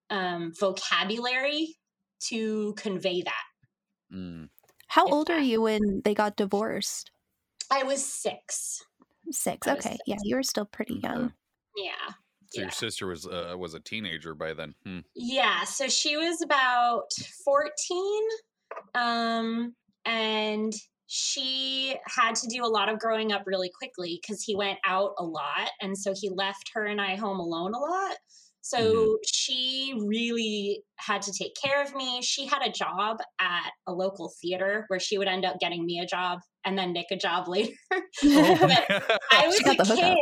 um, 0.10 0.52
vocabulary 0.60 1.76
to 2.28 2.74
convey 2.78 3.22
that. 3.22 3.44
Mm. 4.14 4.50
How 4.88 5.06
If 5.08 5.14
old 5.14 5.30
are 5.30 5.40
you 5.40 5.62
when 5.62 6.02
they 6.04 6.14
got 6.14 6.36
divorced? 6.36 7.12
I 7.72 7.84
was 7.84 8.06
six. 8.06 8.84
Six. 9.30 9.68
I 9.68 9.76
was 9.76 9.86
Okay. 9.86 9.98
Yeah, 10.06 10.18
you 10.24 10.36
were 10.36 10.44
still 10.44 10.66
pretty 10.66 10.96
Okay. 10.96 11.08
young. 11.08 11.34
Yeah. 11.78 12.10
So 12.50 12.60
Yeah. 12.60 12.62
your 12.64 12.72
sister 12.72 13.08
was 13.08 13.26
uh, 13.26 13.56
was 13.58 13.74
a 13.74 13.80
teenager 13.80 14.36
by 14.36 14.54
then. 14.54 14.76
Hmm. 14.84 15.00
Yeah, 15.16 15.64
so 15.64 15.88
she 15.88 16.18
was 16.18 16.42
about 16.42 17.14
14 17.46 18.24
um 18.96 19.76
and 20.06 20.74
she 21.08 21.96
had 22.08 22.36
to 22.36 22.48
do 22.48 22.64
a 22.64 22.68
lot 22.68 22.88
of 22.90 23.00
growing 23.00 23.32
up 23.34 23.44
really 23.46 23.70
quickly 23.78 24.22
cuz 24.28 24.44
he 24.44 24.56
went 24.56 24.80
out 24.86 25.12
a 25.18 25.24
lot 25.26 25.72
and 25.82 25.98
so 25.98 26.14
he 26.16 26.30
left 26.30 26.72
her 26.74 26.86
and 26.86 27.02
I 27.02 27.16
home 27.16 27.40
alone 27.40 27.74
a 27.74 27.80
lot. 27.80 28.18
So 28.62 28.80
Mhm. 28.84 29.18
she 29.26 29.94
really 30.06 30.84
had 30.98 31.22
to 31.24 31.34
take 31.34 31.54
care 31.62 31.82
of 31.82 31.96
me. 31.96 32.22
She 32.22 32.46
had 32.46 32.62
a 32.62 32.72
job 32.72 33.18
at 33.40 33.72
a 33.88 33.94
local 33.94 34.32
theater 34.42 34.86
where 34.88 35.00
she 35.00 35.18
would 35.18 35.28
end 35.28 35.46
up 35.46 35.60
getting 35.60 35.86
me 35.86 36.00
a 36.00 36.06
job 36.06 36.40
and 36.64 36.78
then 36.78 36.94
Nick 36.94 37.08
a 37.12 37.18
job 37.18 37.48
later. 37.48 37.74
But 38.62 38.88
I 39.32 39.48
was 39.48 39.66
a 39.68 39.78
kid 39.94 40.22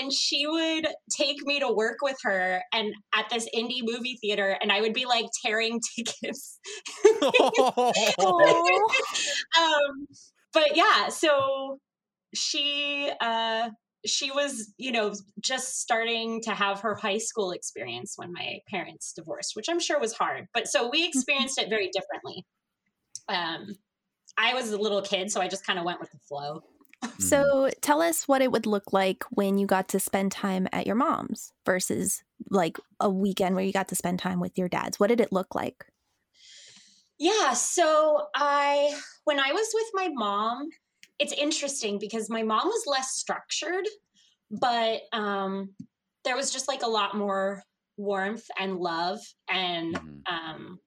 and 0.00 0.12
she 0.12 0.46
would 0.46 0.86
take 1.10 1.44
me 1.44 1.60
to 1.60 1.70
work 1.72 1.98
with 2.02 2.16
her 2.22 2.62
and 2.72 2.94
at 3.14 3.28
this 3.30 3.48
indie 3.54 3.82
movie 3.82 4.18
theater 4.20 4.56
and 4.60 4.72
I 4.72 4.80
would 4.80 4.94
be 4.94 5.04
like 5.04 5.26
tearing 5.44 5.80
tickets. 5.96 6.58
um 8.18 10.06
but 10.52 10.76
yeah, 10.76 11.08
so 11.08 11.78
she 12.34 13.10
uh 13.20 13.70
she 14.04 14.32
was, 14.32 14.72
you 14.78 14.90
know, 14.90 15.14
just 15.40 15.80
starting 15.80 16.42
to 16.42 16.50
have 16.50 16.80
her 16.80 16.96
high 16.96 17.18
school 17.18 17.52
experience 17.52 18.14
when 18.16 18.32
my 18.32 18.58
parents 18.68 19.12
divorced, 19.12 19.52
which 19.54 19.68
I'm 19.68 19.78
sure 19.78 20.00
was 20.00 20.12
hard. 20.12 20.46
But 20.52 20.66
so 20.66 20.90
we 20.90 21.06
experienced 21.06 21.58
it 21.58 21.68
very 21.68 21.90
differently. 21.92 22.44
Um 23.28 23.76
I 24.38 24.54
was 24.54 24.72
a 24.72 24.78
little 24.78 25.02
kid, 25.02 25.30
so 25.30 25.40
I 25.40 25.48
just 25.48 25.66
kind 25.66 25.78
of 25.78 25.84
went 25.84 26.00
with 26.00 26.10
the 26.10 26.18
flow. 26.26 26.62
Mhm. 27.02 27.52
So 27.58 27.70
tell 27.82 28.02
us 28.02 28.26
what 28.26 28.42
it 28.42 28.50
would 28.52 28.66
look 28.66 28.92
like 28.92 29.24
when 29.30 29.58
you 29.58 29.66
got 29.66 29.88
to 29.90 30.00
spend 30.00 30.32
time 30.32 30.68
at 30.72 30.86
your 30.86 30.96
mom's 30.96 31.52
versus 31.64 32.22
like 32.50 32.78
a 33.00 33.10
weekend 33.10 33.54
where 33.54 33.64
you 33.64 33.72
got 33.72 33.88
to 33.88 33.94
spend 33.96 34.18
time 34.18 34.40
with 34.40 34.58
your 34.58 34.68
dad's. 34.68 34.98
What 34.98 35.08
did 35.08 35.20
it 35.20 35.32
look 35.32 35.54
like? 35.54 35.86
Yeah, 37.18 37.52
so 37.52 38.28
I 38.34 38.98
when 39.24 39.38
I 39.38 39.52
was 39.52 39.68
with 39.74 39.86
my 39.92 40.08
mom, 40.12 40.68
it's 41.18 41.32
interesting 41.32 41.98
because 41.98 42.28
my 42.28 42.42
mom 42.42 42.66
was 42.66 42.86
less 42.86 43.12
structured, 43.16 43.86
but 44.50 45.02
um 45.12 45.74
there 46.24 46.36
was 46.36 46.52
just 46.52 46.68
like 46.68 46.82
a 46.82 46.88
lot 46.88 47.16
more 47.16 47.62
warmth 47.96 48.46
and 48.58 48.78
love 48.78 49.20
and 49.48 49.98
Mhm. 49.98 50.26
um 50.26 50.80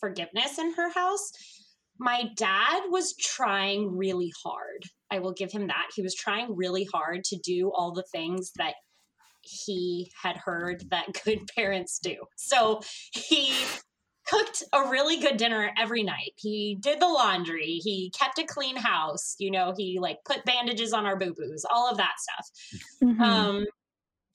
forgiveness 0.00 0.58
in 0.58 0.74
her 0.74 0.90
house. 0.90 1.32
My 1.98 2.24
dad 2.36 2.82
was 2.90 3.14
trying 3.16 3.96
really 3.96 4.32
hard. 4.44 4.84
I 5.10 5.18
will 5.20 5.32
give 5.32 5.52
him 5.52 5.68
that. 5.68 5.86
He 5.94 6.02
was 6.02 6.14
trying 6.14 6.54
really 6.54 6.84
hard 6.92 7.24
to 7.24 7.36
do 7.36 7.70
all 7.74 7.92
the 7.92 8.04
things 8.12 8.52
that 8.56 8.74
he 9.42 10.10
had 10.22 10.36
heard 10.36 10.84
that 10.90 11.06
good 11.24 11.40
parents 11.54 11.98
do. 11.98 12.16
So 12.36 12.80
he 13.12 13.54
cooked 14.26 14.64
a 14.72 14.88
really 14.88 15.18
good 15.18 15.36
dinner 15.36 15.70
every 15.78 16.02
night. 16.02 16.32
He 16.36 16.76
did 16.80 17.00
the 17.00 17.06
laundry. 17.06 17.80
He 17.82 18.10
kept 18.18 18.38
a 18.38 18.44
clean 18.44 18.76
house. 18.76 19.36
You 19.38 19.50
know, 19.52 19.72
he 19.76 19.98
like 20.00 20.18
put 20.24 20.44
bandages 20.44 20.92
on 20.92 21.06
our 21.06 21.16
boo 21.16 21.34
boos, 21.36 21.64
all 21.70 21.88
of 21.90 21.96
that 21.98 22.14
stuff. 22.18 22.80
Mhm. 23.02 23.20
Um, 23.20 23.66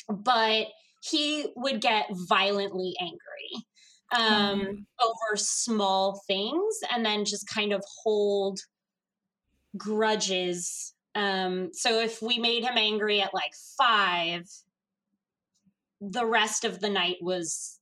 but 0.07 0.67
he 1.03 1.47
would 1.55 1.81
get 1.81 2.05
violently 2.11 2.93
angry 3.01 3.65
um, 4.11 4.85
over 4.99 5.35
small 5.35 6.21
things 6.27 6.79
and 6.93 7.05
then 7.05 7.25
just 7.25 7.47
kind 7.47 7.71
of 7.71 7.83
hold 8.03 8.59
grudges. 9.77 10.93
Um, 11.15 11.69
so 11.73 12.01
if 12.01 12.21
we 12.21 12.39
made 12.39 12.63
him 12.63 12.77
angry 12.77 13.21
at 13.21 13.33
like 13.33 13.53
five, 13.77 14.49
the 16.01 16.25
rest 16.25 16.65
of 16.65 16.79
the 16.79 16.89
night 16.89 17.17
was 17.21 17.79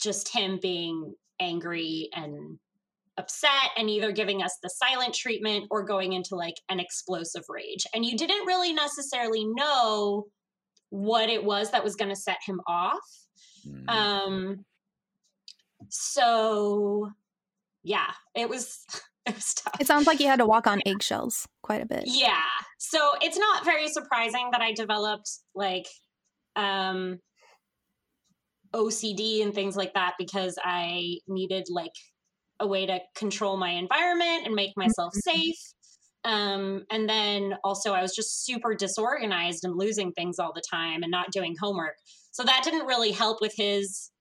just 0.00 0.28
him 0.28 0.58
being 0.60 1.14
angry 1.40 2.08
and 2.14 2.58
upset 3.18 3.70
and 3.76 3.90
either 3.90 4.12
giving 4.12 4.42
us 4.42 4.56
the 4.62 4.70
silent 4.70 5.14
treatment 5.14 5.66
or 5.70 5.82
going 5.82 6.12
into 6.12 6.34
like 6.34 6.56
an 6.68 6.80
explosive 6.80 7.44
rage. 7.48 7.84
And 7.94 8.04
you 8.04 8.16
didn't 8.16 8.46
really 8.46 8.72
necessarily 8.72 9.44
know 9.44 10.26
what 10.90 11.28
it 11.28 11.44
was 11.44 11.70
that 11.70 11.84
was 11.84 11.96
going 11.96 12.10
to 12.10 12.16
set 12.16 12.38
him 12.46 12.60
off. 12.66 13.00
Mhm. 13.66 13.88
Um 13.88 14.64
so 15.92 17.10
yeah, 17.82 18.10
it 18.34 18.48
was 18.48 18.84
it 19.26 19.34
was 19.34 19.54
tough. 19.54 19.80
It 19.80 19.86
sounds 19.86 20.06
like 20.06 20.20
you 20.20 20.26
had 20.26 20.38
to 20.38 20.46
walk 20.46 20.66
on 20.66 20.80
eggshells 20.86 21.46
quite 21.62 21.82
a 21.82 21.86
bit. 21.86 22.04
Yeah. 22.06 22.40
So 22.78 23.10
it's 23.20 23.38
not 23.38 23.64
very 23.64 23.88
surprising 23.88 24.48
that 24.52 24.60
I 24.60 24.72
developed 24.72 25.30
like 25.54 25.86
um 26.56 27.18
OCD 28.74 29.42
and 29.42 29.54
things 29.54 29.76
like 29.76 29.92
that 29.94 30.14
because 30.18 30.58
I 30.64 31.18
needed 31.28 31.64
like 31.68 31.92
a 32.58 32.66
way 32.66 32.86
to 32.86 33.00
control 33.14 33.58
my 33.58 33.70
environment 33.70 34.46
and 34.46 34.54
make 34.54 34.72
myself 34.76 35.12
Mhm. 35.14 35.32
safe. 35.32 35.58
Um, 36.24 36.84
and 36.90 37.08
then 37.08 37.58
also 37.64 37.92
I 37.92 38.00
was 38.00 38.14
just 38.14 38.44
super 38.46 38.74
disorganized 38.74 39.64
and 39.64 39.76
losing 39.76 40.12
things 40.12 40.38
all 40.38 40.52
the 40.54 40.62
time 40.70 41.02
and 41.02 41.10
not 41.10 41.32
doing 41.32 41.54
homework. 41.60 41.96
So 42.30 42.44
that 42.44 42.62
didn't 42.64 42.86
really 42.86 43.10
help 43.10 43.40
with 43.42 43.52
his 43.56 44.11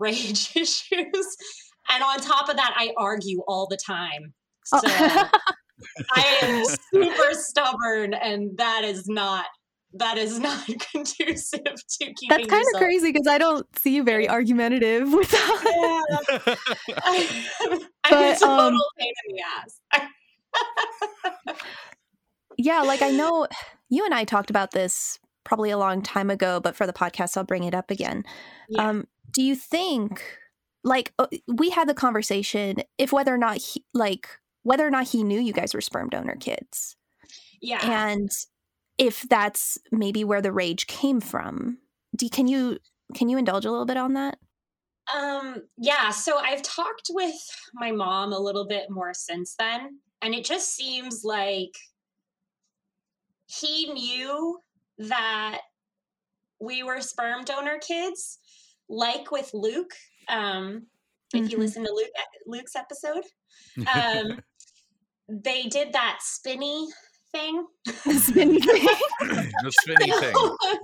rage 0.00 0.50
issues. 0.56 1.36
And 1.92 2.02
on 2.02 2.20
top 2.20 2.48
of 2.48 2.56
that, 2.56 2.74
I 2.76 2.92
argue 2.96 3.40
all 3.46 3.66
the 3.68 3.76
time. 3.76 4.34
So 4.64 4.80
Oh. 4.84 5.30
I 6.14 6.36
am 6.42 6.64
super 6.94 7.32
stubborn, 7.34 8.14
and 8.14 8.56
that 8.58 8.84
is 8.84 9.08
not 9.08 9.46
that 9.94 10.18
is 10.18 10.38
not 10.38 10.64
conducive 10.92 11.62
to 11.64 12.04
keeping. 12.14 12.28
That's 12.28 12.46
kind 12.46 12.64
of 12.74 12.78
crazy 12.80 13.10
because 13.12 13.26
I 13.26 13.38
don't 13.38 13.66
see 13.78 13.94
you 13.96 14.04
very 14.04 14.28
argumentative 14.28 15.12
with 15.12 15.30
that. 15.30 16.06
Yeah, 16.86 16.94
I, 16.98 17.46
I'm 17.70 17.78
But, 18.10 18.36
a 18.36 18.38
total 18.38 18.50
um, 18.66 18.78
pain 18.98 19.12
in 19.28 19.36
the 19.36 19.42
ass. 19.42 19.80
yeah, 22.56 22.82
like 22.82 23.02
I 23.02 23.10
know 23.10 23.46
you 23.88 24.04
and 24.04 24.14
I 24.14 24.24
talked 24.24 24.50
about 24.50 24.70
this 24.72 25.18
probably 25.44 25.70
a 25.70 25.78
long 25.78 26.02
time 26.02 26.30
ago, 26.30 26.60
but 26.60 26.76
for 26.76 26.86
the 26.86 26.92
podcast, 26.92 27.36
I'll 27.36 27.44
bring 27.44 27.64
it 27.64 27.74
up 27.74 27.90
again. 27.90 28.24
Yeah. 28.68 28.88
Um, 28.88 29.06
do 29.32 29.42
you 29.42 29.54
think, 29.54 30.22
like, 30.84 31.12
uh, 31.18 31.26
we 31.46 31.70
had 31.70 31.88
the 31.88 31.94
conversation 31.94 32.76
if 32.98 33.12
whether 33.12 33.34
or 33.34 33.38
not 33.38 33.58
he, 33.58 33.84
like, 33.94 34.28
whether 34.62 34.86
or 34.86 34.90
not 34.90 35.08
he 35.08 35.22
knew 35.24 35.40
you 35.40 35.52
guys 35.52 35.74
were 35.74 35.80
sperm 35.80 36.08
donor 36.08 36.36
kids, 36.36 36.96
yeah, 37.60 37.80
and 37.82 38.30
if 38.98 39.22
that's 39.28 39.78
maybe 39.90 40.24
where 40.24 40.42
the 40.42 40.52
rage 40.52 40.86
came 40.86 41.20
from. 41.20 41.78
Do 42.16 42.28
can 42.28 42.48
you 42.48 42.78
can 43.14 43.28
you 43.28 43.38
indulge 43.38 43.64
a 43.64 43.70
little 43.70 43.86
bit 43.86 43.96
on 43.96 44.14
that? 44.14 44.38
Um, 45.14 45.62
yeah, 45.78 46.10
so 46.10 46.38
I've 46.38 46.62
talked 46.62 47.10
with 47.10 47.34
my 47.74 47.90
mom 47.90 48.32
a 48.32 48.38
little 48.38 48.66
bit 48.66 48.90
more 48.90 49.14
since 49.14 49.54
then, 49.58 49.98
and 50.22 50.34
it 50.34 50.44
just 50.44 50.74
seems 50.74 51.24
like 51.24 51.76
he 53.46 53.92
knew 53.92 54.58
that 54.98 55.60
we 56.60 56.82
were 56.82 57.00
sperm 57.00 57.44
donor 57.44 57.78
kids, 57.78 58.38
like 58.90 59.30
with 59.30 59.50
Luke. 59.54 59.92
Um, 60.28 60.86
if 61.32 61.50
you 61.50 61.56
Mhm. 61.56 61.60
listen 61.60 61.84
to 61.84 61.92
Luke 61.92 62.10
Luke's 62.46 62.74
episode, 62.76 63.24
um, 63.94 64.40
they 65.28 65.62
did 65.64 65.92
that 65.92 66.18
spinny 66.22 66.88
thing. 67.32 67.64
The 67.84 68.14
spinny 68.18 68.60
thing. 68.60 68.86
the 69.62 69.72
spinny 69.80 70.10
thing, 70.10 70.32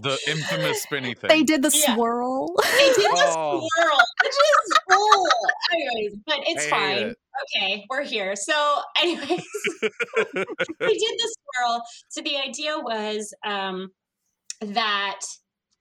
the 0.02 0.18
infamous 0.28 0.82
spinny 0.84 1.14
thing. 1.14 1.28
they 1.28 1.42
did 1.42 1.62
the 1.62 1.72
Yeah. 1.74 1.94
swirl. 1.96 2.46
They 2.78 2.92
did 2.94 3.10
the 3.10 3.34
Oh. 3.36 3.66
swirl, 3.76 3.98
which 4.22 4.32
is 4.32 4.78
cool. 4.88 5.28
Anyways, 5.72 6.16
but 6.24 6.38
it's 6.46 6.60
I 6.60 6.62
hate 6.62 6.70
fine. 6.70 6.98
it. 7.08 7.16
Okay, 7.56 7.84
we're 7.90 8.04
here. 8.04 8.34
So, 8.36 8.80
anyways, 9.02 9.28
we 9.82 10.98
did 10.98 11.14
the 11.18 11.36
swirl. 11.58 11.82
So 12.08 12.20
the 12.22 12.36
idea 12.36 12.78
was 12.78 13.34
um, 13.44 13.90
that 14.60 15.20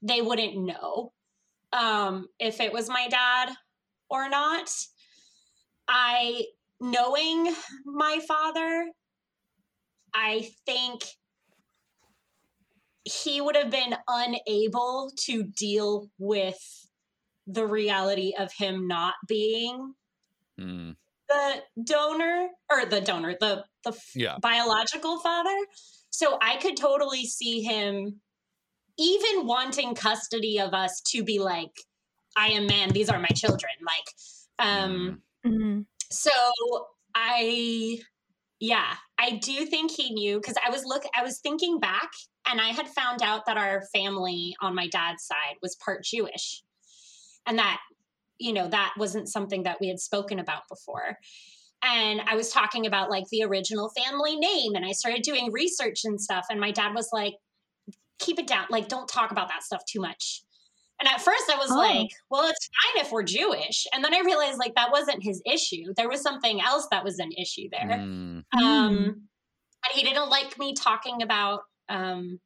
they 0.02 0.22
wouldn't 0.22 0.58
know 0.58 1.14
um, 1.74 2.28
if 2.40 2.60
it 2.60 2.72
was 2.74 2.90
my 2.90 3.08
dad 3.10 3.50
or 4.10 4.30
not. 4.30 4.70
I 5.88 6.46
knowing 6.80 7.54
my 7.86 8.20
father, 8.28 8.88
I 10.14 10.50
think 10.66 11.04
he 13.04 13.40
would 13.40 13.56
have 13.56 13.70
been 13.70 13.96
unable 14.08 15.12
to 15.26 15.44
deal 15.44 16.10
with 16.18 16.58
the 17.48 17.66
reality 17.68 18.34
of 18.38 18.52
him 18.54 18.88
not 18.88 19.14
being 19.28 19.94
Mm. 20.60 20.96
the 21.28 21.64
donor 21.84 22.48
or 22.72 22.86
the 22.86 23.02
donor 23.02 23.36
the 23.40 23.66
the 23.84 23.92
Yeah. 24.16 24.38
biological 24.42 25.20
father 25.20 25.56
so 26.10 26.38
i 26.42 26.56
could 26.56 26.78
totally 26.78 27.26
see 27.26 27.62
him 27.62 28.22
even 28.98 29.46
wanting 29.46 29.94
custody 29.96 30.60
of 30.60 30.74
us 30.74 31.02
to 31.02 31.24
be 31.24 31.40
like 31.40 31.72
i 32.38 32.48
am 32.48 32.66
man 32.68 32.90
these 32.90 33.10
are 33.10 33.20
my 33.20 33.30
children 33.36 33.72
like 33.86 34.68
um 34.68 35.22
Mm. 35.46 35.52
Mhm. 35.52 35.86
so 36.12 36.32
i 37.14 38.00
yeah 38.60 38.96
i 39.20 39.32
do 39.32 39.66
think 39.66 39.92
he 39.92 40.12
knew 40.12 40.38
because 40.38 40.56
i 40.66 40.70
was 40.72 40.84
look 40.86 41.04
i 41.16 41.24
was 41.24 41.40
thinking 41.40 41.80
back 41.80 42.10
and 42.50 42.60
i 42.60 42.70
had 42.70 42.88
found 42.88 43.22
out 43.22 43.46
that 43.46 43.58
our 43.58 43.84
family 43.94 44.56
on 44.62 44.74
my 44.74 44.88
dad's 44.88 45.26
side 45.26 45.56
was 45.62 45.76
part 45.76 46.04
jewish 46.04 46.64
and 47.46 47.60
that 47.60 47.80
you 48.40 48.54
know 48.54 48.68
that 48.68 48.94
wasn't 48.98 49.30
something 49.30 49.64
that 49.64 49.78
we 49.80 49.88
had 49.88 50.00
spoken 50.00 50.40
about 50.40 50.64
before 50.70 51.18
and 51.84 52.22
i 52.28 52.36
was 52.36 52.50
talking 52.50 52.86
about 52.86 53.10
like 53.12 53.26
the 53.30 53.44
original 53.44 53.92
family 53.96 54.36
name 54.38 54.74
and 54.74 54.86
i 54.86 54.92
started 54.92 55.22
doing 55.22 55.52
research 55.52 56.02
and 56.06 56.20
stuff 56.20 56.46
and 56.50 56.60
my 56.60 56.72
dad 56.72 56.96
was 56.96 57.10
like 57.14 57.34
keep 58.20 58.40
it 58.40 58.48
down 58.48 58.66
like 58.70 58.88
don't 58.88 59.08
talk 59.08 59.32
about 59.32 59.48
that 59.50 59.64
stuff 59.64 59.82
too 59.90 60.00
much 60.00 60.42
and 61.00 61.08
at 61.10 61.22
first 61.22 61.44
i 61.52 61.58
was 61.58 61.70
Oh. 61.72 61.76
like 61.78 62.10
well 62.30 62.50
it's 62.50 62.70
fine 62.84 63.04
if 63.06 63.12
we're 63.12 63.24
jewish 63.24 63.86
and 63.94 64.04
then 64.04 64.14
i 64.14 64.20
realized 64.22 64.58
like 64.60 64.74
that 64.76 64.92
wasn't 64.92 65.22
his 65.24 65.42
issue 65.46 65.94
there 65.98 66.08
was 66.10 66.22
something 66.22 66.62
else 66.62 66.88
that 66.92 67.04
was 67.04 67.20
an 67.20 67.32
issue 67.34 67.68
there 67.72 67.98
Mm. 67.98 68.44
um 68.54 68.96
Mm. 68.98 69.06
and 69.08 69.92
he 69.94 70.04
didn't 70.04 70.30
like 70.30 70.58
me 70.58 70.74
talking 70.74 71.22
about 71.22 71.62
um 71.90 72.40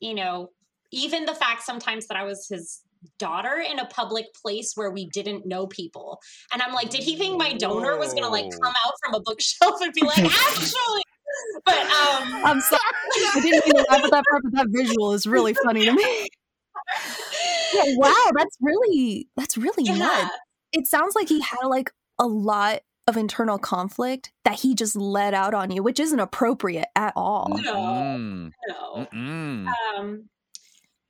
you 0.00 0.14
know 0.14 0.50
even 0.92 1.24
the 1.26 1.34
fact 1.34 1.62
sometimes 1.64 2.06
that 2.06 2.16
i 2.16 2.22
was 2.24 2.46
his 2.48 2.80
daughter 3.18 3.58
in 3.58 3.78
a 3.78 3.84
public 3.86 4.26
place 4.42 4.72
where 4.74 4.90
we 4.90 5.06
didn't 5.10 5.46
know 5.46 5.66
people 5.68 6.18
and 6.52 6.60
i'm 6.62 6.72
like 6.72 6.90
did 6.90 7.02
he 7.02 7.16
think 7.16 7.38
my 7.38 7.52
donor 7.52 7.96
was 7.96 8.12
gonna 8.14 8.28
like 8.28 8.50
come 8.62 8.74
out 8.86 8.92
from 9.04 9.14
a 9.14 9.20
bookshelf 9.20 9.80
and 9.80 9.92
be 9.92 10.02
like 10.02 10.18
actually 10.24 11.02
but 11.64 11.78
um 11.78 12.44
I'm 12.44 12.60
sorry. 12.60 12.80
I 13.34 13.40
didn't 13.40 13.66
mean 13.66 13.76
to 13.76 13.90
laugh 13.90 14.04
at 14.04 14.10
that 14.10 14.24
part, 14.30 14.42
but 14.44 14.52
that 14.54 14.66
visual 14.70 15.12
is 15.12 15.26
really 15.26 15.54
funny 15.64 15.84
to 15.84 15.92
me. 15.92 16.28
Yeah, 17.74 17.82
wow, 17.96 18.30
that's 18.34 18.56
really 18.62 19.28
that's 19.36 19.58
really 19.58 19.82
yeah 19.84 19.96
nuts. 19.96 20.34
It 20.72 20.86
sounds 20.86 21.14
like 21.14 21.28
he 21.28 21.40
had 21.40 21.64
like 21.66 21.90
a 22.18 22.26
lot 22.26 22.80
of 23.06 23.18
internal 23.18 23.58
conflict 23.58 24.32
that 24.44 24.60
he 24.60 24.74
just 24.74 24.96
let 24.96 25.34
out 25.34 25.52
on 25.52 25.70
you, 25.70 25.82
which 25.82 26.00
isn't 26.00 26.18
appropriate 26.18 26.88
at 26.96 27.12
all. 27.14 27.58
No. 27.62 27.74
Mm. 27.74 28.52
no 28.68 29.06
Mm-mm. 29.12 29.66
um 29.96 30.28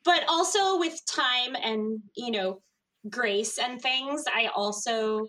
but 0.04 0.24
also 0.28 0.78
with 0.78 0.98
time 1.06 1.54
and 1.62 2.00
you 2.16 2.30
know 2.30 2.60
grace 3.08 3.58
and 3.58 3.80
things 3.80 4.24
i 4.34 4.46
also 4.56 5.28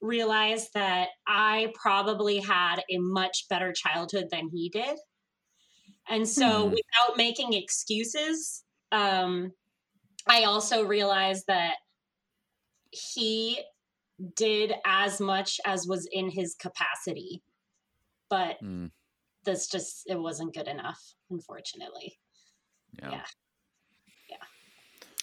realized 0.00 0.70
that 0.74 1.08
i 1.26 1.72
probably 1.74 2.38
had 2.40 2.82
a 2.90 2.98
much 2.98 3.46
better 3.50 3.72
childhood 3.72 4.26
than 4.30 4.48
he 4.50 4.68
did 4.70 4.98
and 6.08 6.28
so 6.28 6.64
Hmm. 6.66 6.70
without 6.70 7.16
making 7.16 7.52
excuses 7.52 8.64
um 8.92 9.52
i 10.28 10.44
also 10.44 10.84
realized 10.86 11.44
that 11.48 11.76
he 12.90 13.62
did 14.36 14.74
as 14.84 15.20
much 15.20 15.60
as 15.64 15.86
was 15.86 16.06
in 16.12 16.30
his 16.30 16.54
capacity 16.54 17.42
but 18.28 18.60
Mm. 18.62 18.90
this 19.44 19.68
just 19.68 20.04
it 20.06 20.16
wasn't 20.20 20.54
good 20.54 20.68
enough 20.68 21.14
unfortunately 21.30 22.18
Yeah. 22.98 23.10
yeah. 23.12 23.26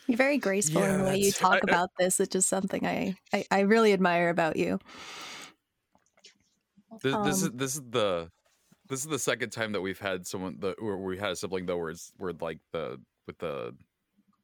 You're 0.07 0.17
very 0.17 0.37
graceful 0.37 0.83
in 0.83 0.99
the 0.99 1.03
way 1.03 1.17
you 1.17 1.29
I- 1.29 1.31
talk 1.31 1.55
I- 1.55 1.59
about 1.69 1.89
this, 1.99 2.17
which 2.19 2.35
is 2.35 2.45
something 2.45 2.85
I, 2.85 3.15
I, 3.33 3.45
I 3.51 3.59
really 3.61 3.93
admire 3.93 4.29
about 4.29 4.55
you. 4.55 4.79
This, 7.01 7.15
this 7.23 7.37
is 7.41 7.43
Um, 7.49 7.57
this 7.57 7.75
is 7.75 7.81
the 7.89 8.31
this 8.89 9.01
is 9.01 9.07
the 9.07 9.19
second 9.19 9.49
time 9.51 9.73
that 9.73 9.81
we've 9.81 9.99
had 9.99 10.25
someone 10.25 10.57
that 10.61 10.81
where 10.81 10.97
we 10.97 11.17
had 11.17 11.31
a 11.31 11.35
sibling 11.35 11.65
though 11.65 11.77
where 11.77 11.89
it's 11.89 12.11
where 12.17 12.33
like 12.39 12.59
the 12.71 12.99
with 13.27 13.37
the 13.39 13.75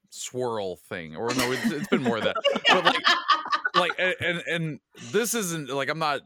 swirl 0.09 0.75
thing 0.75 1.15
or 1.15 1.33
no 1.33 1.51
it's, 1.51 1.71
it's 1.71 1.87
been 1.87 2.03
more 2.03 2.17
of 2.17 2.23
that 2.25 2.35
but 2.67 2.85
like 2.85 3.03
like 3.75 4.15
and 4.19 4.43
and 4.47 4.79
this 5.11 5.33
isn't 5.33 5.69
like 5.69 5.89
I'm 5.89 5.97
not 5.97 6.21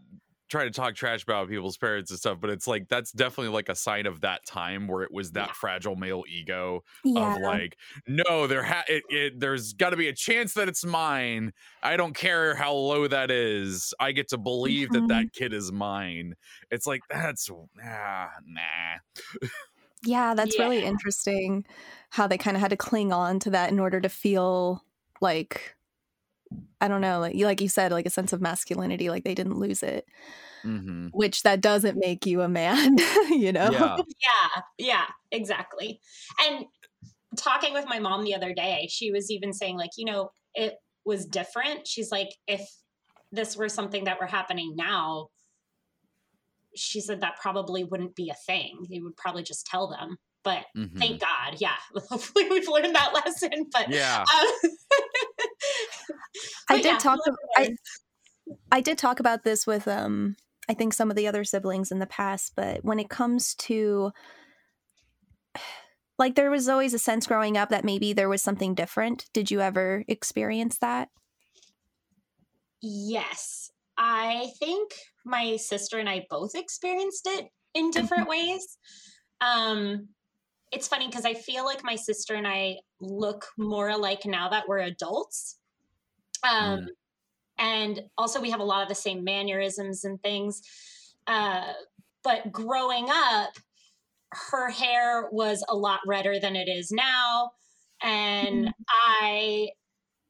trying 0.50 0.66
to 0.68 0.72
talk 0.72 0.96
trash 0.96 1.24
about 1.24 1.50
people's 1.50 1.78
parents 1.78 2.10
and 2.12 2.20
stuff 2.20 2.40
but 2.40 2.50
it's 2.50 2.68
like 2.68 2.88
that's 2.90 3.12
definitely 3.12 3.52
like 3.54 3.70
a 3.70 3.76
sign 3.76 4.06
of 4.06 4.22
that 4.22 4.46
time 4.46 4.88
where 4.88 5.04
it 5.04 5.12
was 5.12 5.32
that 5.34 5.50
Yeah. 5.50 5.54
fragile 5.54 5.96
male 5.96 6.24
ego 6.28 6.84
Yeah. 7.04 7.36
of 7.36 7.42
like 7.42 7.78
no 8.08 8.48
there 8.48 8.64
ha- 8.64 8.86
it, 8.88 9.04
it 9.10 9.40
there's 9.40 9.74
got 9.74 9.92
to 9.92 9.98
be 9.98 10.08
a 10.08 10.14
chance 10.14 10.54
that 10.56 10.68
it's 10.68 10.86
mine. 10.86 11.54
I 11.84 11.98
don't 11.98 12.16
care 12.16 12.56
how 12.56 12.74
low 12.74 13.08
that 13.08 13.32
is. 13.32 13.94
I 14.00 14.12
get 14.12 14.30
to 14.30 14.38
believe 14.38 14.90
that 14.92 15.08
that 15.08 15.34
kid 15.34 15.54
is 15.54 15.72
mine. 15.72 16.36
It's 16.72 16.88
like 16.88 17.02
that's 17.10 17.50
ah, 17.84 18.30
nah. 18.46 19.48
Yeah, 20.04 20.34
that's 20.36 20.60
really 20.60 20.84
interesting 20.84 21.66
how 22.12 22.28
they 22.28 22.38
kind 22.38 22.56
of 22.56 22.62
had 22.62 22.70
to 22.70 22.78
cling 22.78 23.12
on 23.12 23.40
to 23.42 23.50
that 23.52 23.72
in 23.72 23.80
order 23.80 24.00
to 24.00 24.10
feel 24.10 24.84
like 25.22 25.76
I 26.80 26.88
don't 26.88 27.02
know, 27.02 27.20
like 27.20 27.36
you 27.36 27.46
like 27.46 27.62
you 27.62 27.70
said, 27.70 27.92
like 27.92 28.06
a 28.06 28.12
sense 28.12 28.34
of 28.34 28.42
masculinity, 28.42 29.10
like 29.10 29.24
they 29.24 29.36
didn't 29.36 29.60
lose 29.60 29.84
it, 29.84 30.06
hmm 30.64 31.08
which 31.12 31.44
that 31.44 31.62
doesn't 31.62 31.98
make 31.98 32.26
you 32.26 32.42
a 32.42 32.50
man, 32.50 32.98
you 33.30 33.52
know? 33.52 33.72
yeah. 33.72 33.98
Yeah 34.22 34.62
yeah 34.78 35.06
exactly. 35.32 36.00
And 36.46 36.66
talking 37.36 37.74
with 37.74 37.86
my 37.88 38.00
mom 38.00 38.24
the 38.24 38.36
other 38.36 38.54
day 38.54 38.88
she 38.90 39.12
was 39.12 39.30
even 39.30 39.54
saying 39.54 39.78
like 39.78 39.92
you 39.98 40.06
know 40.06 40.32
it 40.54 40.76
was 41.06 41.26
different. 41.26 41.88
She's 41.88 42.12
like 42.12 42.30
if 42.48 42.62
this 43.32 43.58
were 43.58 43.70
something 43.70 44.06
that 44.06 44.20
were 44.20 44.28
happening 44.28 44.74
now 44.76 45.28
she 46.76 47.02
said 47.02 47.22
that 47.22 47.38
probably 47.42 47.84
wouldn't 47.84 48.16
be 48.16 48.30
a 48.30 48.36
thing. 48.46 48.86
He 48.88 49.02
would 49.02 49.18
probably 49.18 49.44
just 49.44 49.66
tell 49.66 49.88
them. 49.88 50.18
But 50.44 50.66
mhm. 50.78 50.98
thank 50.98 51.20
god 51.20 51.56
yeah 51.60 51.76
hopefully 52.10 52.48
we've 52.50 52.70
learned 52.70 52.96
that 52.96 53.14
lesson 53.14 53.66
but 53.72 53.90
yeah. 53.90 54.24
um, 54.24 54.72
I 56.70 56.78
did 56.78 56.86
yeah, 56.86 56.98
talk 56.98 57.20
I. 57.56 57.76
I 58.72 58.82
did 58.82 58.98
talk 58.98 59.20
about 59.20 59.44
this 59.44 59.68
with 59.68 59.88
um 59.88 60.36
I 60.70 60.74
think 60.74 60.94
some 60.94 61.10
of 61.10 61.16
the 61.16 61.28
other 61.28 61.44
siblings 61.44 61.92
in 61.92 62.00
the 62.00 62.06
past, 62.06 62.54
but 62.56 62.84
when 62.84 63.00
it 63.00 63.10
comes 63.10 63.56
to 63.56 64.12
like 66.20 66.36
there 66.36 66.52
was 66.52 66.68
always 66.68 66.94
a 66.94 67.00
sense 67.00 67.28
growing 67.28 67.58
up 67.58 67.70
that 67.70 67.86
maybe 67.86 68.14
there 68.14 68.30
was 68.30 68.42
something 68.42 68.74
different. 68.74 69.26
Did 69.34 69.52
you 69.52 69.62
ever 69.62 70.04
experience 70.08 70.80
that? 70.80 71.10
Yes. 72.82 73.72
I 73.98 74.52
think 74.60 74.94
my 75.26 75.58
sister 75.58 75.98
and 75.98 76.10
I 76.10 76.26
both 76.30 76.56
experienced 76.56 77.28
it 77.28 77.48
in 77.74 77.92
different 77.92 78.28
ways. 78.28 78.78
Um 79.42 80.10
it's 80.72 80.88
funny 80.88 81.08
because 81.08 81.26
I 81.26 81.34
feel 81.34 81.64
like 81.64 81.84
my 81.84 81.96
sister 81.96 82.36
and 82.36 82.48
I 82.48 82.80
look 83.00 83.48
more 83.58 83.88
alike 83.88 84.26
now 84.26 84.50
that 84.50 84.68
we're 84.68 84.80
adults. 84.80 85.58
Um 86.44 86.88
and 87.60 88.04
also 88.18 88.42
we 88.42 88.52
have 88.52 88.60
a 88.62 88.66
lot 88.66 88.84
of 88.84 88.90
the 88.90 88.96
same 88.96 89.24
mannerisms 89.24 90.04
and 90.06 90.22
things. 90.22 90.62
Uh 91.28 91.74
but 92.24 92.52
growing 92.52 93.08
up 93.10 93.54
her 94.32 94.70
hair 94.70 95.30
was 95.32 95.64
a 95.70 95.76
lot 95.76 96.02
redder 96.06 96.40
than 96.40 96.56
it 96.56 96.68
is 96.68 96.92
now 96.92 97.52
and 98.02 98.68
Mhm. 98.68 98.88
I 98.90 99.70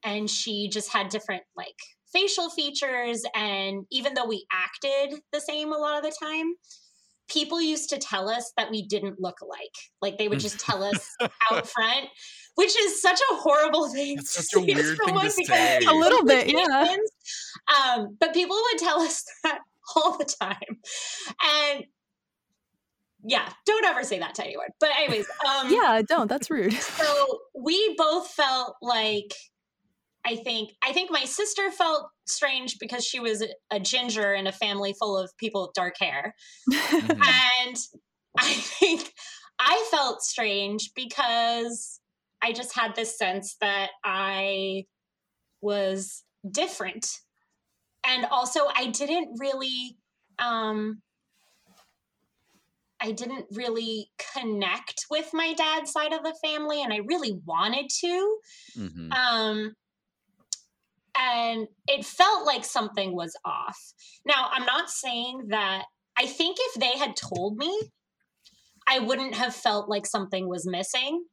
and 0.03 0.29
she 0.29 0.69
just 0.69 0.91
had 0.91 1.09
different 1.09 1.43
like 1.55 1.75
facial 2.13 2.49
features 2.49 3.23
and 3.35 3.85
even 3.91 4.13
though 4.15 4.27
we 4.27 4.45
acted 4.51 5.21
the 5.33 5.41
same 5.41 5.73
a 5.73 5.77
lot 5.77 5.97
of 5.97 6.03
the 6.03 6.17
time 6.19 6.53
people 7.29 7.61
used 7.61 7.89
to 7.89 7.97
tell 7.97 8.29
us 8.29 8.53
that 8.57 8.71
we 8.71 8.85
didn't 8.87 9.19
look 9.19 9.41
alike 9.41 9.75
like 10.01 10.17
they 10.17 10.27
would 10.29 10.39
just 10.39 10.59
tell 10.59 10.83
us 10.83 11.17
out 11.51 11.67
front 11.69 12.07
which 12.57 12.77
is 12.79 13.01
such 13.01 13.19
a 13.31 13.35
horrible 13.35 13.87
thing 13.93 14.17
That's 14.17 14.35
to 14.35 14.43
such 14.43 14.61
a 14.61 14.65
weird 14.65 14.97
thing 15.05 15.19
to 15.19 15.29
say. 15.31 15.79
A 15.87 15.93
little 15.93 16.23
bit, 16.25 16.47
yeah. 16.51 16.95
um 17.95 18.17
but 18.19 18.33
people 18.33 18.55
would 18.71 18.79
tell 18.79 18.99
us 18.99 19.23
that 19.43 19.59
all 19.95 20.17
the 20.17 20.25
time 20.25 20.79
and 21.43 21.85
yeah 23.23 23.49
don't 23.65 23.85
ever 23.85 24.03
say 24.03 24.19
that 24.19 24.35
to 24.35 24.43
anyone 24.43 24.67
but 24.79 24.89
anyways 24.97 25.25
um 25.47 25.71
Yeah, 25.71 26.01
don't. 26.07 26.27
That's 26.27 26.49
rude. 26.49 26.73
so 26.73 27.39
we 27.55 27.95
both 27.97 28.27
felt 28.29 28.75
like 28.81 29.33
i 30.25 30.35
think 30.35 30.71
i 30.83 30.91
think 30.93 31.09
my 31.11 31.23
sister 31.25 31.71
felt 31.71 32.09
strange 32.25 32.77
because 32.79 33.05
she 33.05 33.19
was 33.19 33.41
a- 33.41 33.47
a 33.71 33.79
ginger 33.79 34.33
in 34.33 34.45
a 34.47 34.51
family 34.51 34.93
full 34.99 35.17
of 35.17 35.31
people 35.37 35.61
with 35.63 35.73
dark 35.73 35.95
hair 35.99 36.35
and 36.71 37.77
i 38.37 38.51
think 38.53 39.13
i 39.59 39.87
felt 39.89 40.21
strange 40.21 40.91
because 40.95 41.99
i 42.41 42.51
just 42.51 42.75
had 42.75 42.95
this 42.95 43.17
sense 43.17 43.55
that 43.61 43.89
i 44.03 44.83
was 45.61 46.23
different 46.49 47.07
and 48.05 48.25
also 48.25 48.61
i 48.75 48.87
didn't 48.87 49.29
really 49.39 49.97
um 50.39 51.01
I 52.99 53.11
didn't 53.11 53.45
really 53.51 54.09
connect 54.33 55.05
with 55.09 55.29
my 55.33 55.53
dad's 55.53 55.91
side 55.91 56.13
of 56.13 56.23
the 56.23 56.35
family 56.43 56.81
and 56.81 56.91
I 56.91 57.01
really 57.05 57.39
wanted 57.45 57.89
to. 58.01 58.37
Mhm. 58.75 59.13
Um 59.13 59.75
and 61.19 61.67
it 61.87 62.05
felt 62.05 62.45
like 62.45 62.63
something 62.63 63.15
was 63.15 63.35
off. 63.43 63.77
Now, 64.25 64.49
I'm 64.51 64.65
not 64.65 64.89
saying 64.89 65.47
that 65.49 65.85
I 66.15 66.27
think 66.27 66.57
if 66.59 66.79
they 66.79 66.97
had 66.97 67.15
told 67.15 67.57
me, 67.57 67.91
I 68.87 68.99
wouldn't 68.99 69.35
have 69.35 69.55
felt 69.55 69.89
like 69.89 70.05
something 70.05 70.47
was 70.47 70.67
missing. 70.67 71.25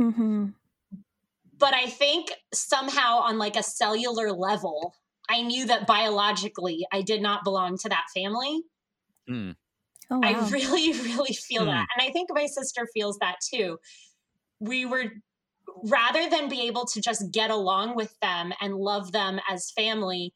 Mm-hmm. 0.00 0.46
But 1.58 1.74
I 1.74 1.86
think 1.86 2.32
somehow 2.54 3.18
on 3.18 3.38
like 3.38 3.56
a 3.56 3.62
cellular 3.62 4.32
level, 4.32 4.94
I 5.28 5.42
knew 5.42 5.66
that 5.66 5.86
biologically 5.86 6.86
I 6.92 7.02
did 7.02 7.20
not 7.20 7.44
belong 7.44 7.76
to 7.78 7.88
that 7.90 8.04
family. 8.14 8.62
Mm. 9.28 9.56
Oh, 10.10 10.18
wow. 10.18 10.28
I 10.28 10.48
really, 10.48 10.92
really 11.02 11.34
feel 11.34 11.62
Hmm. 11.62 11.68
that. 11.68 11.86
And 11.96 12.08
I 12.08 12.10
think 12.12 12.30
my 12.32 12.46
sister 12.46 12.88
feels 12.92 13.18
that 13.18 13.36
too. 13.52 13.78
We 14.58 14.86
were, 14.86 15.04
rather 15.84 16.28
than 16.28 16.48
be 16.48 16.62
able 16.62 16.86
to 16.86 17.00
just 17.00 17.30
get 17.30 17.50
along 17.50 17.94
with 17.94 18.18
them 18.20 18.52
and 18.60 18.74
love 18.74 19.12
them 19.12 19.38
as 19.48 19.70
family, 19.70 20.32